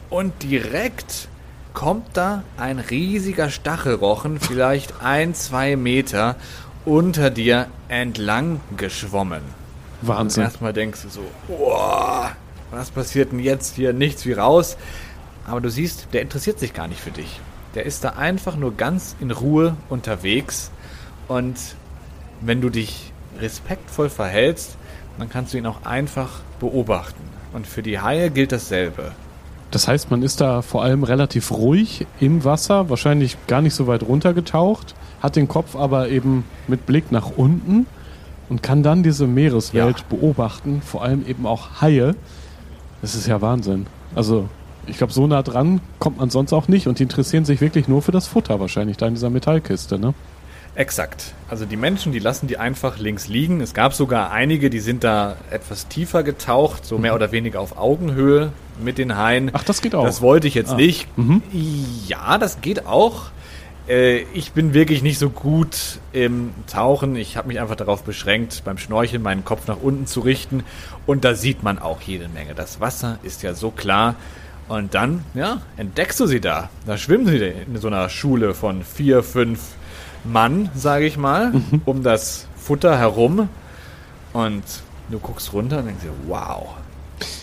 und 0.09 0.41
direkt 0.41 1.27
kommt 1.75 2.07
da 2.13 2.41
ein 2.57 2.79
riesiger 2.79 3.51
Stachelrochen, 3.51 4.39
vielleicht 4.39 5.03
ein, 5.03 5.35
zwei 5.35 5.75
Meter 5.75 6.37
unter 6.85 7.29
dir 7.29 7.67
entlang 7.87 8.61
geschwommen. 8.77 9.58
Wahnsinn. 10.01 10.43
Und 10.43 10.49
erstmal 10.49 10.73
denkst 10.73 11.03
du 11.03 11.09
so, 11.09 11.21
boah, 11.47 12.31
was 12.71 12.91
passiert 12.91 13.31
denn 13.31 13.39
jetzt 13.39 13.75
hier? 13.75 13.93
Nichts 13.93 14.25
wie 14.25 14.33
raus. 14.33 14.77
Aber 15.45 15.61
du 15.61 15.69
siehst, 15.69 16.07
der 16.13 16.21
interessiert 16.21 16.59
sich 16.59 16.73
gar 16.73 16.87
nicht 16.87 16.99
für 16.99 17.11
dich. 17.11 17.39
Der 17.75 17.85
ist 17.85 18.03
da 18.03 18.09
einfach 18.11 18.55
nur 18.55 18.75
ganz 18.75 19.15
in 19.19 19.31
Ruhe 19.31 19.75
unterwegs. 19.89 20.71
Und 21.27 21.57
wenn 22.41 22.61
du 22.61 22.69
dich 22.69 23.11
respektvoll 23.39 24.09
verhältst, 24.09 24.77
dann 25.17 25.29
kannst 25.29 25.53
du 25.53 25.57
ihn 25.57 25.65
auch 25.65 25.85
einfach 25.85 26.39
beobachten. 26.59 27.21
Und 27.53 27.67
für 27.67 27.81
die 27.81 27.99
Haie 27.99 28.29
gilt 28.29 28.51
dasselbe. 28.51 29.11
Das 29.71 29.87
heißt, 29.87 30.09
man 30.09 30.23
ist 30.23 30.41
da 30.41 30.61
vor 30.61 30.83
allem 30.83 31.03
relativ 31.03 31.51
ruhig 31.51 32.07
im 32.19 32.43
Wasser, 32.43 32.89
wahrscheinlich 32.89 33.37
gar 33.47 33.61
nicht 33.61 33.75
so 33.75 33.85
weit 33.85 34.03
runtergetaucht, 34.03 34.95
hat 35.21 35.35
den 35.35 35.47
Kopf 35.47 35.75
aber 35.75 36.09
eben 36.09 36.43
mit 36.67 36.85
Blick 36.85 37.11
nach 37.11 37.29
unten 37.35 37.85
und 38.49 38.63
kann 38.63 38.83
dann 38.83 39.03
diese 39.03 39.27
Meereswelt 39.27 39.99
Ja. 39.99 40.05
beobachten, 40.09 40.81
vor 40.85 41.03
allem 41.03 41.25
eben 41.27 41.45
auch 41.45 41.81
Haie. 41.81 42.15
Das 43.01 43.15
ist 43.15 43.27
ja 43.27 43.41
Wahnsinn. 43.41 43.85
Also, 44.15 44.49
ich 44.87 44.97
glaube, 44.97 45.13
so 45.13 45.27
nah 45.27 45.43
dran 45.43 45.81
kommt 45.99 46.17
man 46.17 46.29
sonst 46.29 46.51
auch 46.53 46.67
nicht 46.67 46.87
und 46.87 46.99
die 46.99 47.03
interessieren 47.03 47.45
sich 47.45 47.61
wirklich 47.61 47.87
nur 47.87 48.01
für 48.01 48.11
das 48.11 48.27
Futter 48.27 48.59
wahrscheinlich 48.59 48.97
da 48.97 49.07
in 49.07 49.13
dieser 49.13 49.29
Metallkiste, 49.29 49.99
ne? 49.99 50.13
Exakt. 50.75 51.33
Also 51.49 51.65
die 51.65 51.75
Menschen, 51.75 52.11
die 52.11 52.19
lassen 52.19 52.47
die 52.47 52.57
einfach 52.57 52.99
links 52.99 53.27
liegen. 53.27 53.59
Es 53.59 53.73
gab 53.73 53.93
sogar 53.93 54.31
einige, 54.31 54.69
die 54.69 54.79
sind 54.79 55.03
da 55.03 55.35
etwas 55.51 55.87
tiefer 55.87 56.23
getaucht, 56.23 56.85
so 56.85 56.97
mehr 56.97 57.15
oder 57.15 57.31
weniger 57.31 57.59
auf 57.59 57.77
Augenhöhe 57.77 58.53
mit 58.81 58.97
den 58.97 59.17
Haien. 59.17 59.49
Ach, 59.53 59.63
das 59.63 59.81
geht 59.81 59.93
auch. 59.93 60.05
Das 60.05 60.21
wollte 60.21 60.47
ich 60.47 60.53
jetzt 60.55 60.71
Ah. 60.71 60.75
nicht. 60.75 61.07
Mhm. 61.17 61.41
Ja, 62.07 62.37
das 62.37 62.61
geht 62.61 62.85
auch. 62.85 63.23
Äh, 63.89 64.19
Ich 64.33 64.51
bin 64.53 64.73
wirklich 64.73 65.01
nicht 65.01 65.19
so 65.19 65.29
gut 65.29 65.99
im 66.13 66.53
Tauchen. 66.67 67.15
Ich 67.15 67.35
habe 67.35 67.47
mich 67.47 67.59
einfach 67.59 67.75
darauf 67.75 68.03
beschränkt, 68.03 68.61
beim 68.63 68.77
Schnorcheln 68.77 69.21
meinen 69.21 69.43
Kopf 69.43 69.67
nach 69.67 69.81
unten 69.81 70.05
zu 70.05 70.21
richten. 70.21 70.63
Und 71.05 71.25
da 71.25 71.35
sieht 71.35 71.63
man 71.63 71.79
auch 71.79 72.01
jede 72.01 72.29
Menge. 72.29 72.53
Das 72.55 72.79
Wasser 72.79 73.19
ist 73.23 73.43
ja 73.43 73.53
so 73.53 73.71
klar. 73.71 74.15
Und 74.67 74.93
dann, 74.93 75.23
ja, 75.33 75.61
entdeckst 75.77 76.19
du 76.19 76.27
sie 76.27 76.39
da. 76.39 76.69
Da 76.85 76.97
schwimmen 76.97 77.25
sie 77.25 77.37
in 77.37 77.77
so 77.77 77.87
einer 77.87 78.07
Schule 78.09 78.53
von 78.53 78.83
vier, 78.83 79.23
fünf 79.23 79.59
Mann, 80.23 80.69
sage 80.75 81.05
ich 81.05 81.17
mal, 81.17 81.53
um 81.85 82.03
das 82.03 82.47
Futter 82.55 82.97
herum. 82.97 83.49
Und 84.31 84.63
du 85.09 85.17
guckst 85.17 85.51
runter 85.53 85.79
und 85.79 85.87
denkst 85.87 86.03
dir, 86.03 86.13
wow. 86.27 86.75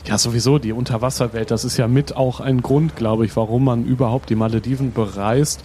Ja, 0.06 0.18
sowieso, 0.18 0.58
die 0.58 0.72
Unterwasserwelt, 0.72 1.50
das 1.50 1.64
ist 1.64 1.76
ja 1.76 1.88
mit 1.88 2.16
auch 2.16 2.40
ein 2.40 2.62
Grund, 2.62 2.96
glaube 2.96 3.24
ich, 3.24 3.36
warum 3.36 3.64
man 3.64 3.84
überhaupt 3.84 4.30
die 4.30 4.36
Malediven 4.36 4.92
bereist. 4.92 5.62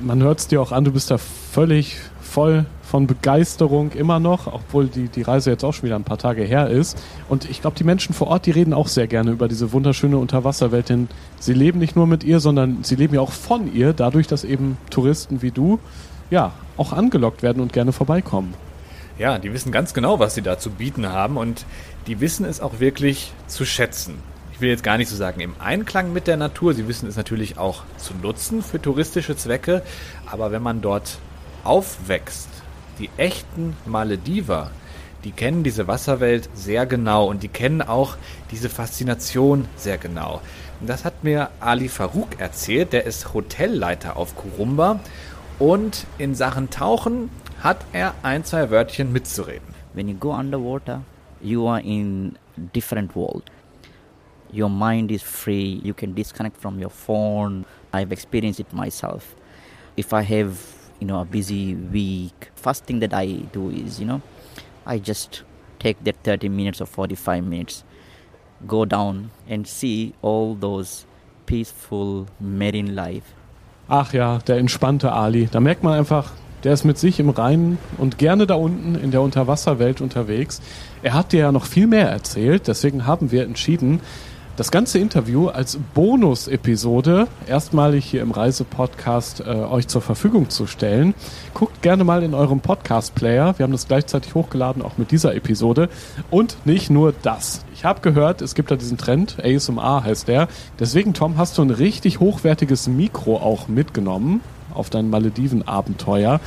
Man 0.00 0.22
hört 0.22 0.40
es 0.40 0.48
dir 0.48 0.60
auch 0.60 0.72
an, 0.72 0.84
du 0.84 0.92
bist 0.92 1.10
da 1.10 1.18
völlig 1.18 1.96
voll 2.20 2.66
von 2.82 3.06
Begeisterung 3.06 3.92
immer 3.92 4.20
noch, 4.20 4.52
obwohl 4.52 4.86
die, 4.86 5.08
die 5.08 5.22
Reise 5.22 5.50
jetzt 5.50 5.64
auch 5.64 5.72
schon 5.72 5.84
wieder 5.84 5.96
ein 5.96 6.04
paar 6.04 6.18
Tage 6.18 6.42
her 6.42 6.68
ist. 6.68 7.00
Und 7.28 7.48
ich 7.48 7.60
glaube, 7.60 7.76
die 7.76 7.84
Menschen 7.84 8.14
vor 8.14 8.28
Ort, 8.28 8.46
die 8.46 8.50
reden 8.50 8.72
auch 8.72 8.88
sehr 8.88 9.06
gerne 9.06 9.30
über 9.30 9.48
diese 9.48 9.72
wunderschöne 9.72 10.18
Unterwasserwelt, 10.18 10.88
denn 10.88 11.08
sie 11.40 11.54
leben 11.54 11.78
nicht 11.78 11.96
nur 11.96 12.06
mit 12.06 12.24
ihr, 12.24 12.40
sondern 12.40 12.84
sie 12.84 12.96
leben 12.96 13.14
ja 13.14 13.20
auch 13.20 13.32
von 13.32 13.72
ihr, 13.72 13.92
dadurch, 13.92 14.26
dass 14.26 14.44
eben 14.44 14.76
Touristen 14.90 15.42
wie 15.42 15.50
du, 15.50 15.78
ja, 16.30 16.52
auch 16.76 16.92
angelockt 16.92 17.42
werden 17.42 17.62
und 17.62 17.72
gerne 17.72 17.92
vorbeikommen. 17.92 18.54
Ja, 19.16 19.38
die 19.38 19.52
wissen 19.52 19.70
ganz 19.70 19.94
genau, 19.94 20.18
was 20.18 20.34
sie 20.34 20.42
da 20.42 20.58
zu 20.58 20.70
bieten 20.70 21.08
haben 21.08 21.36
und 21.36 21.64
die 22.08 22.20
wissen 22.20 22.44
es 22.44 22.60
auch 22.60 22.80
wirklich 22.80 23.32
zu 23.46 23.64
schätzen. 23.64 24.18
Ich 24.52 24.60
will 24.60 24.70
jetzt 24.70 24.82
gar 24.82 24.98
nicht 24.98 25.08
so 25.08 25.16
sagen 25.16 25.40
im 25.40 25.54
Einklang 25.60 26.12
mit 26.12 26.26
der 26.26 26.36
Natur, 26.36 26.74
sie 26.74 26.88
wissen 26.88 27.08
es 27.08 27.16
natürlich 27.16 27.56
auch 27.56 27.84
zu 27.96 28.14
nutzen 28.14 28.62
für 28.62 28.82
touristische 28.82 29.36
Zwecke, 29.36 29.82
aber 30.26 30.50
wenn 30.50 30.62
man 30.62 30.80
dort 30.80 31.18
aufwächst, 31.62 32.48
die 32.98 33.10
echten 33.16 33.76
Malediver, 33.86 34.70
die 35.22 35.32
kennen 35.32 35.62
diese 35.62 35.88
Wasserwelt 35.88 36.48
sehr 36.54 36.84
genau 36.84 37.26
und 37.26 37.42
die 37.42 37.48
kennen 37.48 37.82
auch 37.82 38.16
diese 38.50 38.68
Faszination 38.68 39.66
sehr 39.76 39.98
genau. 39.98 40.40
Und 40.80 40.88
das 40.88 41.04
hat 41.04 41.24
mir 41.24 41.50
Ali 41.60 41.88
Farouk 41.88 42.40
erzählt, 42.40 42.92
der 42.92 43.06
ist 43.06 43.32
Hotelleiter 43.32 44.16
auf 44.16 44.36
Kurumba 44.36 45.00
und 45.64 46.06
in 46.18 46.34
Sachen 46.34 46.68
Tauchen 46.68 47.30
hat 47.62 47.86
er 47.94 48.14
ein, 48.22 48.44
zwei 48.44 48.68
Wörtchen 48.70 49.12
mitzureden. 49.12 49.74
when 49.94 50.08
you 50.08 50.14
go 50.14 50.30
underwater 50.30 51.02
you 51.40 51.66
are 51.66 51.80
in 51.80 52.36
different 52.72 53.14
world. 53.16 53.50
Your 54.52 54.68
mind 54.68 55.10
is 55.10 55.22
free. 55.22 55.80
You 55.82 55.94
can 55.94 56.14
disconnect 56.14 56.56
from 56.56 56.78
your 56.78 56.90
phone. 56.90 57.64
I've 57.92 58.12
experienced 58.12 58.60
it 58.60 58.72
myself. 58.72 59.34
If 59.96 60.12
i 60.12 60.22
have 60.22 60.58
you 61.00 61.06
know 61.06 61.20
a 61.20 61.24
busy 61.24 61.74
week 61.74 62.50
first 62.54 62.84
thing 62.84 63.00
that 63.00 63.12
i 63.12 63.26
do 63.52 63.70
is 63.70 64.00
you 64.00 64.06
know 64.06 64.22
i 64.86 64.98
just 64.98 65.42
take 65.78 66.02
that 66.04 66.16
30 66.24 66.48
minutes 66.48 66.80
or 66.80 66.86
45 66.86 67.44
minutes 67.44 67.84
go 68.66 68.84
down 68.84 69.30
and 69.48 69.66
see 69.66 70.14
all 70.22 70.54
those 70.54 71.04
peaceful 71.46 72.26
marine 72.40 72.94
life 72.94 73.34
Ach 73.88 74.12
ja, 74.12 74.38
der 74.38 74.56
entspannte 74.56 75.12
Ali. 75.12 75.48
Da 75.50 75.60
merkt 75.60 75.82
man 75.82 75.94
einfach, 75.94 76.32
der 76.64 76.72
ist 76.72 76.84
mit 76.84 76.98
sich 76.98 77.20
im 77.20 77.28
Reinen 77.28 77.78
und 77.98 78.16
gerne 78.16 78.46
da 78.46 78.54
unten 78.54 78.94
in 78.94 79.10
der 79.10 79.20
Unterwasserwelt 79.20 80.00
unterwegs. 80.00 80.62
Er 81.02 81.12
hat 81.12 81.32
dir 81.32 81.40
ja 81.40 81.52
noch 81.52 81.66
viel 81.66 81.86
mehr 81.86 82.08
erzählt, 82.08 82.66
deswegen 82.66 83.06
haben 83.06 83.30
wir 83.30 83.44
entschieden, 83.44 84.00
das 84.56 84.70
ganze 84.70 84.98
Interview 84.98 85.48
als 85.48 85.78
Bonus-Episode 85.94 87.26
erstmalig 87.46 88.04
hier 88.04 88.22
im 88.22 88.30
Reisepodcast 88.30 89.40
äh, 89.40 89.44
euch 89.44 89.88
zur 89.88 90.00
Verfügung 90.00 90.48
zu 90.48 90.66
stellen. 90.66 91.14
Guckt 91.54 91.82
gerne 91.82 92.04
mal 92.04 92.22
in 92.22 92.34
eurem 92.34 92.60
Podcast-Player. 92.60 93.58
Wir 93.58 93.64
haben 93.64 93.72
das 93.72 93.88
gleichzeitig 93.88 94.34
hochgeladen, 94.34 94.82
auch 94.82 94.96
mit 94.96 95.10
dieser 95.10 95.34
Episode. 95.34 95.88
Und 96.30 96.56
nicht 96.64 96.88
nur 96.88 97.12
das. 97.22 97.64
Ich 97.74 97.84
habe 97.84 98.00
gehört, 98.00 98.42
es 98.42 98.54
gibt 98.54 98.70
da 98.70 98.76
diesen 98.76 98.96
Trend, 98.96 99.36
ASMR 99.42 100.04
heißt 100.04 100.28
der. 100.28 100.46
Deswegen, 100.78 101.14
Tom, 101.14 101.36
hast 101.36 101.58
du 101.58 101.62
ein 101.62 101.70
richtig 101.70 102.20
hochwertiges 102.20 102.86
Mikro 102.86 103.38
auch 103.38 103.66
mitgenommen 103.66 104.40
auf 104.72 104.88
dein 104.88 105.10
Malediven-Abenteuer. 105.10 106.40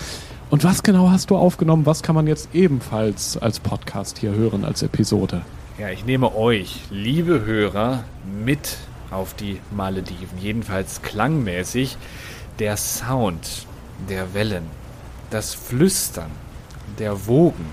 Und 0.49 0.63
was 0.63 0.81
genau 0.81 1.11
hast 1.11 1.29
du 1.29 1.35
aufgenommen? 1.35 1.85
Was 1.85 2.03
kann 2.03 2.15
man 2.15 2.25
jetzt 2.25 2.49
ebenfalls 2.53 3.37
als 3.37 3.59
Podcast 3.59 4.17
hier 4.17 4.31
hören, 4.31 4.63
als 4.63 4.81
Episode? 4.81 5.41
Ja, 5.77 5.91
ich 5.91 6.05
nehme 6.05 6.35
euch, 6.35 6.79
liebe 6.89 7.45
Hörer, 7.45 8.03
mit 8.43 8.77
auf 9.11 9.35
die 9.35 9.61
Malediven. 9.69 10.39
Jedenfalls 10.41 11.03
klangmäßig. 11.03 11.97
Der 12.57 12.77
Sound 12.77 13.67
der 14.09 14.33
Wellen, 14.33 14.65
das 15.29 15.53
Flüstern 15.53 16.31
der 16.97 17.27
Wogen, 17.27 17.67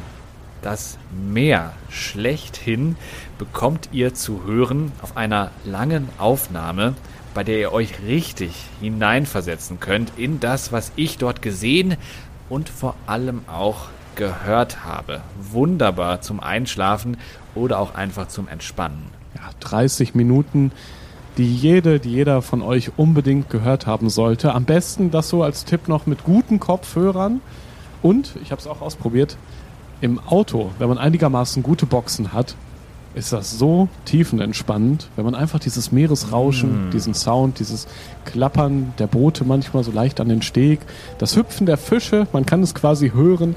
das 0.60 0.98
Meer 1.12 1.72
schlechthin 1.88 2.96
bekommt 3.38 3.88
ihr 3.90 4.12
zu 4.12 4.44
hören 4.44 4.92
auf 5.00 5.16
einer 5.16 5.50
langen 5.64 6.10
Aufnahme, 6.18 6.92
bei 7.32 7.42
der 7.42 7.58
ihr 7.58 7.72
euch 7.72 8.02
richtig 8.06 8.52
hineinversetzen 8.82 9.80
könnt 9.80 10.12
in 10.18 10.40
das, 10.40 10.72
was 10.72 10.92
ich 10.96 11.16
dort 11.16 11.40
gesehen 11.40 11.96
und 12.50 12.68
vor 12.68 12.96
allem 13.06 13.40
auch 13.48 13.86
gehört 14.16 14.84
habe. 14.84 15.20
Wunderbar 15.38 16.20
zum 16.20 16.40
Einschlafen 16.40 17.16
oder 17.54 17.78
auch 17.78 17.94
einfach 17.94 18.28
zum 18.28 18.48
Entspannen. 18.48 19.06
Ja, 19.36 19.50
30 19.60 20.14
Minuten 20.14 20.72
die 21.36 21.52
jede, 21.52 21.98
die 21.98 22.10
jeder 22.10 22.42
von 22.42 22.62
euch 22.62 22.92
unbedingt 22.96 23.50
gehört 23.50 23.86
haben 23.86 24.08
sollte. 24.08 24.54
Am 24.54 24.64
besten 24.64 25.10
das 25.10 25.28
so 25.28 25.42
als 25.42 25.64
Tipp 25.64 25.88
noch 25.88 26.06
mit 26.06 26.24
guten 26.24 26.60
Kopfhörern. 26.60 27.40
Und, 28.02 28.34
ich 28.42 28.50
habe 28.50 28.60
es 28.60 28.66
auch 28.66 28.80
ausprobiert, 28.80 29.36
im 30.00 30.18
Auto, 30.18 30.70
wenn 30.78 30.88
man 30.88 30.98
einigermaßen 30.98 31.62
gute 31.62 31.86
Boxen 31.86 32.32
hat, 32.32 32.54
ist 33.14 33.32
das 33.32 33.58
so 33.58 33.88
tiefenentspannend, 34.06 35.08
wenn 35.14 35.24
man 35.24 35.36
einfach 35.36 35.60
dieses 35.60 35.92
Meeresrauschen, 35.92 36.88
mm. 36.88 36.90
diesen 36.90 37.14
Sound, 37.14 37.60
dieses 37.60 37.86
Klappern 38.24 38.92
der 38.98 39.06
Boote 39.06 39.44
manchmal 39.44 39.84
so 39.84 39.92
leicht 39.92 40.20
an 40.20 40.28
den 40.28 40.42
Steg, 40.42 40.80
das 41.18 41.36
Hüpfen 41.36 41.64
der 41.64 41.76
Fische, 41.76 42.26
man 42.32 42.44
kann 42.44 42.62
es 42.62 42.74
quasi 42.74 43.10
hören. 43.10 43.54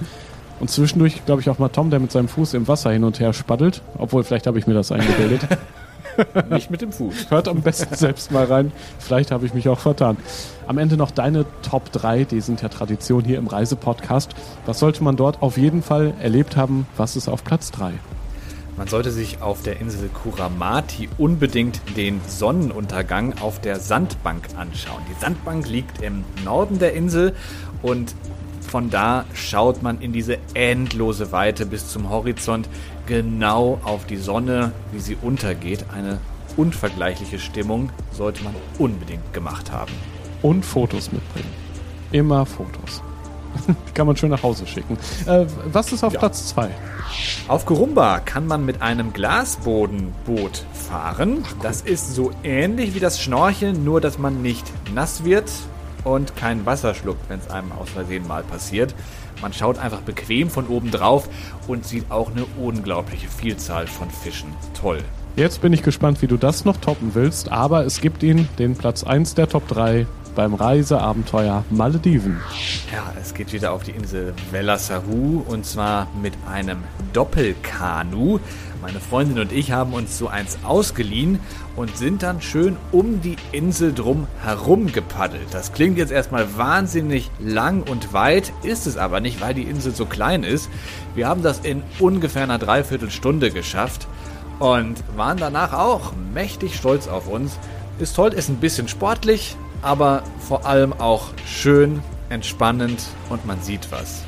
Und 0.59 0.69
zwischendurch, 0.69 1.25
glaube 1.25 1.41
ich, 1.41 1.49
auch 1.49 1.59
mal 1.59 1.69
Tom, 1.69 1.89
der 1.89 1.99
mit 1.99 2.11
seinem 2.11 2.27
Fuß 2.27 2.53
im 2.55 2.67
Wasser 2.67 2.91
hin 2.91 3.03
und 3.03 3.19
her 3.19 3.33
spaddelt. 3.33 3.81
Obwohl, 3.97 4.23
vielleicht 4.23 4.47
habe 4.47 4.57
ich 4.57 4.67
mir 4.67 4.73
das 4.73 4.91
eingebildet. 4.91 5.41
Nicht 6.49 6.71
mit 6.71 6.81
dem 6.81 6.91
Fuß. 6.91 7.29
Hört 7.29 7.47
am 7.47 7.61
besten 7.61 7.93
selbst 7.95 8.31
mal 8.31 8.45
rein. 8.45 8.71
Vielleicht 8.97 9.31
habe 9.31 9.45
ich 9.45 9.53
mich 9.53 9.69
auch 9.69 9.79
vertan. 9.79 10.17
Am 10.65 10.77
Ende 10.79 10.97
noch 10.97 11.11
deine 11.11 11.45
Top 11.61 11.91
3, 11.91 12.23
die 12.23 12.41
sind 12.41 12.61
ja 12.61 12.69
Tradition 12.69 13.23
hier 13.23 13.37
im 13.37 13.47
Reisepodcast. 13.47 14.31
Was 14.65 14.79
sollte 14.79 15.03
man 15.03 15.15
dort 15.15 15.41
auf 15.43 15.57
jeden 15.57 15.83
Fall 15.83 16.13
erlebt 16.19 16.57
haben? 16.57 16.87
Was 16.97 17.15
ist 17.15 17.27
auf 17.27 17.43
Platz 17.43 17.69
3? 17.71 17.93
Man 18.77 18.87
sollte 18.87 19.11
sich 19.11 19.41
auf 19.41 19.63
der 19.63 19.79
Insel 19.79 20.07
Kuramati 20.09 21.09
unbedingt 21.17 21.81
den 21.95 22.21
Sonnenuntergang 22.27 23.33
auf 23.41 23.59
der 23.59 23.79
Sandbank 23.79 24.49
anschauen. 24.55 25.01
Die 25.09 25.19
Sandbank 25.19 25.67
liegt 25.67 26.03
im 26.03 26.23
Norden 26.45 26.77
der 26.77 26.93
Insel 26.93 27.33
und 27.81 28.13
von 28.68 28.89
da 28.89 29.26
schaut 29.34 29.82
man 29.82 30.01
in 30.01 30.13
diese 30.13 30.38
endlose 30.53 31.32
Weite 31.32 31.65
bis 31.65 31.89
zum 31.89 32.09
Horizont 32.09 32.68
genau 33.05 33.80
auf 33.84 34.05
die 34.05 34.18
Sonne, 34.18 34.72
wie 34.91 34.99
sie 34.99 35.18
untergeht. 35.22 35.86
Eine 35.93 36.20
unvergleichliche 36.55 37.39
Stimmung 37.39 37.89
sollte 38.11 38.43
man 38.43 38.55
unbedingt 38.78 39.34
gemacht 39.34 39.72
haben. 39.72 39.91
Und 40.41 40.65
Fotos 40.65 41.11
mitbringen. 41.11 41.49
Immer 42.11 42.45
Fotos. 42.45 43.01
kann 43.93 44.07
man 44.07 44.15
schön 44.15 44.30
nach 44.30 44.43
Hause 44.43 44.68
schicken. 44.68 44.97
Äh, 45.26 45.45
was 45.72 45.91
ist 45.91 46.03
auf 46.03 46.13
ja. 46.13 46.20
Platz 46.20 46.47
2? 46.49 46.70
Auf 47.47 47.65
Kurumba 47.65 48.20
kann 48.20 48.45
man 48.47 48.65
mit 48.65 48.82
einem 48.82 49.13
Glasbodenboot 49.13 50.65
fahren. 50.74 51.43
Ach, 51.43 51.53
cool. 51.53 51.59
Das 51.63 51.82
ist 51.82 52.13
so 52.13 52.32
ähnlich 52.43 52.93
wie 52.93 52.99
das 52.99 53.22
Schnorcheln, 53.22 53.84
nur 53.84 54.01
dass 54.01 54.18
man 54.18 54.41
nicht 54.41 54.65
nass 54.93 55.24
wird 55.24 55.49
und 56.07 56.35
kein 56.35 56.65
Wasser 56.65 56.95
schluckt, 56.95 57.29
wenn 57.29 57.39
es 57.39 57.49
einem 57.49 57.71
aus 57.73 57.89
Versehen 57.89 58.27
mal 58.27 58.43
passiert. 58.43 58.95
Man 59.41 59.53
schaut 59.53 59.77
einfach 59.77 60.01
bequem 60.01 60.49
von 60.49 60.67
oben 60.67 60.89
drauf 60.89 61.29
und 61.67 61.85
sieht 61.85 62.09
auch 62.09 62.31
eine 62.31 62.45
unglaubliche 62.59 63.27
Vielzahl 63.27 63.85
von 63.85 64.09
Fischen. 64.09 64.49
Toll. 64.79 64.99
Jetzt 65.35 65.61
bin 65.61 65.71
ich 65.73 65.83
gespannt, 65.83 66.21
wie 66.23 66.27
du 66.27 66.37
das 66.37 66.65
noch 66.65 66.77
toppen 66.77 67.11
willst, 67.13 67.51
aber 67.51 67.85
es 67.85 68.01
gibt 68.01 68.23
ihn, 68.23 68.49
den 68.57 68.75
Platz 68.75 69.03
1 69.03 69.35
der 69.35 69.47
Top 69.47 69.67
3 69.67 70.07
beim 70.37 70.53
Reiseabenteuer 70.53 71.63
Malediven. 71.69 72.39
Ja, 72.91 73.11
es 73.19 73.33
geht 73.33 73.53
wieder 73.53 73.73
auf 73.73 73.83
die 73.83 73.91
Insel 73.91 74.33
Vella 74.51 74.77
Saru 74.77 75.43
und 75.47 75.65
zwar 75.65 76.07
mit 76.21 76.33
einem 76.47 76.79
Doppelkanu. 77.13 78.39
Meine 78.81 78.99
Freundin 78.99 79.39
und 79.39 79.51
ich 79.51 79.71
haben 79.71 79.93
uns 79.93 80.17
so 80.17 80.27
eins 80.27 80.59
ausgeliehen 80.63 81.39
und 81.78 81.95
sind 81.95 82.23
dann 82.23 82.41
schön 82.41 82.75
um 82.91 83.21
die 83.21 83.38
Insel 83.53 83.93
drum 83.93 84.28
herum 84.43 84.91
gepaddelt. 84.91 85.47
Das 85.51 85.71
klingt 85.71 85.97
jetzt 85.97 86.11
erstmal 86.11 86.57
wahnsinnig 86.57 87.32
lang 87.39 87.84
und 87.84 88.11
weit, 88.11 88.51
ist 88.63 88.88
es 88.88 88.97
aber 88.97 89.21
nicht, 89.21 89.39
weil 89.39 89.53
die 89.53 89.63
Insel 89.63 89.95
so 89.95 90.05
klein 90.05 90.43
ist. 90.43 90.69
Wir 91.15 91.30
haben 91.30 91.43
das 91.43 91.59
in 91.59 91.84
ungefähr 91.99 92.43
einer 92.43 92.57
Dreiviertelstunde 92.57 93.51
geschafft 93.51 94.07
und 94.59 94.95
waren 95.15 95.38
danach 95.38 95.73
auch 95.73 96.11
mächtig 96.34 96.75
stolz 96.75 97.07
auf 97.07 97.28
uns. 97.28 97.57
Ist 97.99 98.15
toll, 98.15 98.34
ist 98.34 98.49
ein 98.49 98.57
bisschen 98.57 98.88
sportlich, 98.88 99.55
aber 99.82 100.23
vor 100.39 100.65
allem 100.65 100.93
auch 100.93 101.30
schön, 101.45 102.01
entspannend 102.30 103.01
und 103.30 103.45
man 103.45 103.61
sieht 103.61 103.91
was. 103.91 104.26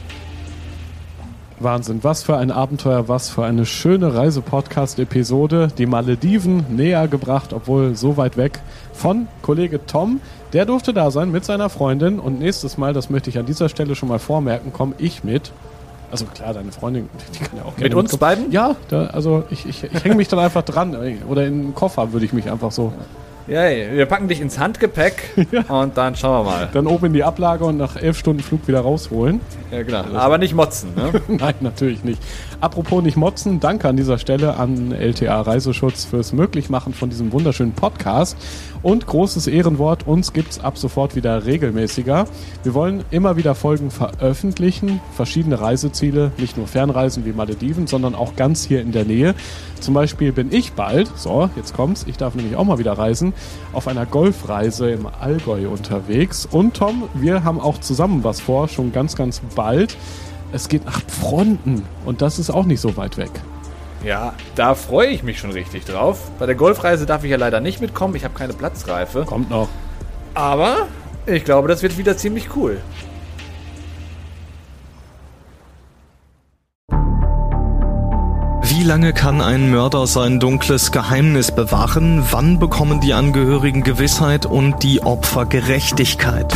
Wahnsinn, 1.60 2.00
was 2.04 2.24
für 2.24 2.38
ein 2.38 2.52
Abenteuer, 2.52 3.08
was 3.08 3.30
für 3.30 3.44
eine 3.44 3.66
schöne 3.66 4.14
Reise-Podcast-Episode. 4.14 5.70
Die 5.78 5.86
Malediven 5.86 6.66
näher 6.70 7.08
gebracht, 7.08 7.54
obwohl 7.54 7.96
so 7.96 8.18
weit 8.18 8.38
weg, 8.38 8.60
von 8.94 9.28
Kollege 9.42 9.86
Tom. 9.86 10.22
Der 10.54 10.66
durfte 10.66 10.94
da 10.94 11.12
sein 11.12 11.32
mit 11.32 11.46
seiner 11.46 11.70
Freundin 11.70 12.20
und 12.20 12.40
nächstes 12.40 12.78
Mal, 12.78 12.94
das 12.94 13.10
möchte 13.10 13.30
ich 13.30 13.38
an 13.38 13.46
dieser 13.46 13.70
Stelle 13.70 13.96
schon 13.96 14.10
mal 14.10 14.20
vormerken, 14.20 14.72
komme 14.72 14.96
ich 14.98 15.24
mit. 15.24 15.52
Also 16.12 16.26
klar, 16.26 16.54
deine 16.54 16.72
Freundin, 16.72 17.10
die 17.34 17.40
kann 17.40 17.58
ja 17.58 17.64
auch 17.64 17.76
gerne 17.76 17.90
Mit 17.90 17.94
uns 17.94 18.18
beiden? 18.18 18.52
Ja, 18.52 18.76
da, 18.88 19.08
also 19.08 19.44
ich, 19.50 19.68
ich, 19.68 19.84
ich 19.84 20.04
hänge 20.04 20.16
mich 20.16 20.28
dann 20.28 20.40
einfach 20.40 20.64
dran. 20.64 20.96
Oder 21.28 21.46
in 21.46 21.62
den 21.62 21.76
Koffer 21.76 22.14
würde 22.14 22.26
ich 22.26 22.34
mich 22.34 22.50
einfach 22.50 22.72
so 22.72 22.94
ja, 22.98 23.06
wir 23.50 24.06
packen 24.06 24.28
dich 24.28 24.42
ins 24.42 24.60
Handgepäck 24.60 25.36
und 25.68 25.98
dann 25.98 26.16
schauen 26.16 26.46
wir 26.46 26.52
mal. 26.52 26.70
Dann 26.72 26.88
oben 26.88 27.08
in 27.08 27.14
die 27.14 27.24
Ablage 27.24 27.66
und 27.66 27.78
nach 27.78 27.96
elf 27.96 28.18
Stunden 28.18 28.44
Flug 28.44 28.68
wieder 28.68 28.82
rausholen. 28.82 29.42
Ja, 29.72 29.84
genau. 29.84 30.06
Aber 30.16 30.38
nicht 30.38 30.54
motzen, 30.54 30.94
ne? 30.96 31.22
Nein, 31.28 31.56
natürlich 31.62 32.04
nicht. 32.04 32.22
Apropos 32.62 33.02
nicht 33.02 33.16
motzen, 33.16 33.62
danke 33.62 33.88
an 33.88 33.96
dieser 33.96 34.18
Stelle 34.18 34.58
an 34.58 34.92
LTA 34.92 35.40
Reiseschutz 35.40 36.04
fürs 36.04 36.34
Möglichmachen 36.34 36.94
von 36.94 37.10
diesem 37.10 37.32
wunderschönen 37.32 37.72
Podcast. 37.72 38.36
Und 38.82 39.08
großes 39.08 39.48
Ehrenwort, 39.48 40.06
uns 40.06 40.34
gibt 40.34 40.52
es 40.52 40.60
ab 40.60 40.78
sofort 40.78 41.16
wieder 41.16 41.46
regelmäßiger. 41.46 42.26
Wir 42.64 42.74
wollen 42.74 43.06
immer 43.12 43.38
wieder 43.38 43.56
Folgen 43.56 43.92
veröffentlichen, 43.92 45.00
verschiedene 45.16 45.62
Reiseziele, 45.62 46.34
nicht 46.38 46.58
nur 46.58 46.68
Fernreisen 46.68 47.26
wie 47.26 47.32
Malediven, 47.32 47.88
sondern 47.88 48.14
auch 48.14 48.36
ganz 48.36 48.66
hier 48.66 48.82
in 48.82 48.92
der 48.92 49.06
Nähe. 49.06 49.36
Zum 49.80 49.94
Beispiel 49.94 50.34
bin 50.34 50.52
ich 50.52 50.74
bald, 50.74 51.10
so, 51.16 51.50
jetzt 51.56 51.74
kommt's, 51.74 52.06
ich 52.10 52.18
darf 52.18 52.36
nämlich 52.36 52.58
auch 52.58 52.66
mal 52.66 52.78
wieder 52.78 52.94
reisen, 52.94 53.32
auf 53.72 53.88
einer 53.88 54.06
Golfreise 54.06 54.92
im 54.92 55.08
Allgäu 55.08 55.70
unterwegs. 55.70 56.46
Und 56.46 56.76
Tom, 56.76 57.04
wir 57.14 57.46
haben 57.46 57.62
auch 57.62 57.78
zusammen 57.78 58.26
was 58.26 58.42
vor, 58.42 58.68
schon 58.68 58.92
ganz, 58.92 59.16
ganz 59.16 59.40
bald. 59.56 59.96
Es 60.52 60.68
geht 60.68 60.86
nach 60.86 61.02
Fronten 61.08 61.86
und 62.06 62.22
das 62.22 62.40
ist 62.40 62.50
auch 62.50 62.66
nicht 62.66 62.82
so 62.82 62.98
weit 62.98 63.18
weg. 63.18 63.32
Ja, 64.04 64.34
da 64.56 64.76
freue 64.76 65.08
ich 65.08 65.24
mich 65.24 65.40
schon 65.40 65.52
richtig 65.52 65.86
drauf. 65.86 66.32
Bei 66.40 66.46
der 66.46 66.56
Golfreise 66.56 67.06
darf 67.06 67.24
ich 67.24 67.32
ja 67.32 67.38
leider 67.38 67.60
nicht 67.60 67.82
mitkommen. 67.82 68.16
Ich 68.16 68.24
habe 68.24 68.34
keine 68.34 68.54
Platzreife. 68.54 69.26
Kommt 69.26 69.50
noch. 69.50 69.68
Aber 70.34 70.88
ich 71.26 71.44
glaube, 71.44 71.68
das 71.68 71.84
wird 71.84 71.98
wieder 71.98 72.18
ziemlich 72.18 72.56
cool. 72.56 72.80
Wie 78.64 78.84
lange 78.84 79.14
kann 79.14 79.42
ein 79.42 79.70
Mörder 79.70 80.08
sein 80.08 80.40
dunkles 80.40 80.92
Geheimnis 80.92 81.52
bewahren? 81.52 82.24
Wann 82.32 82.60
bekommen 82.60 83.02
die 83.02 83.14
Angehörigen 83.14 83.84
Gewissheit 83.84 84.46
und 84.46 84.82
die 84.84 85.02
Opfer 85.02 85.46
Gerechtigkeit? 85.46 86.56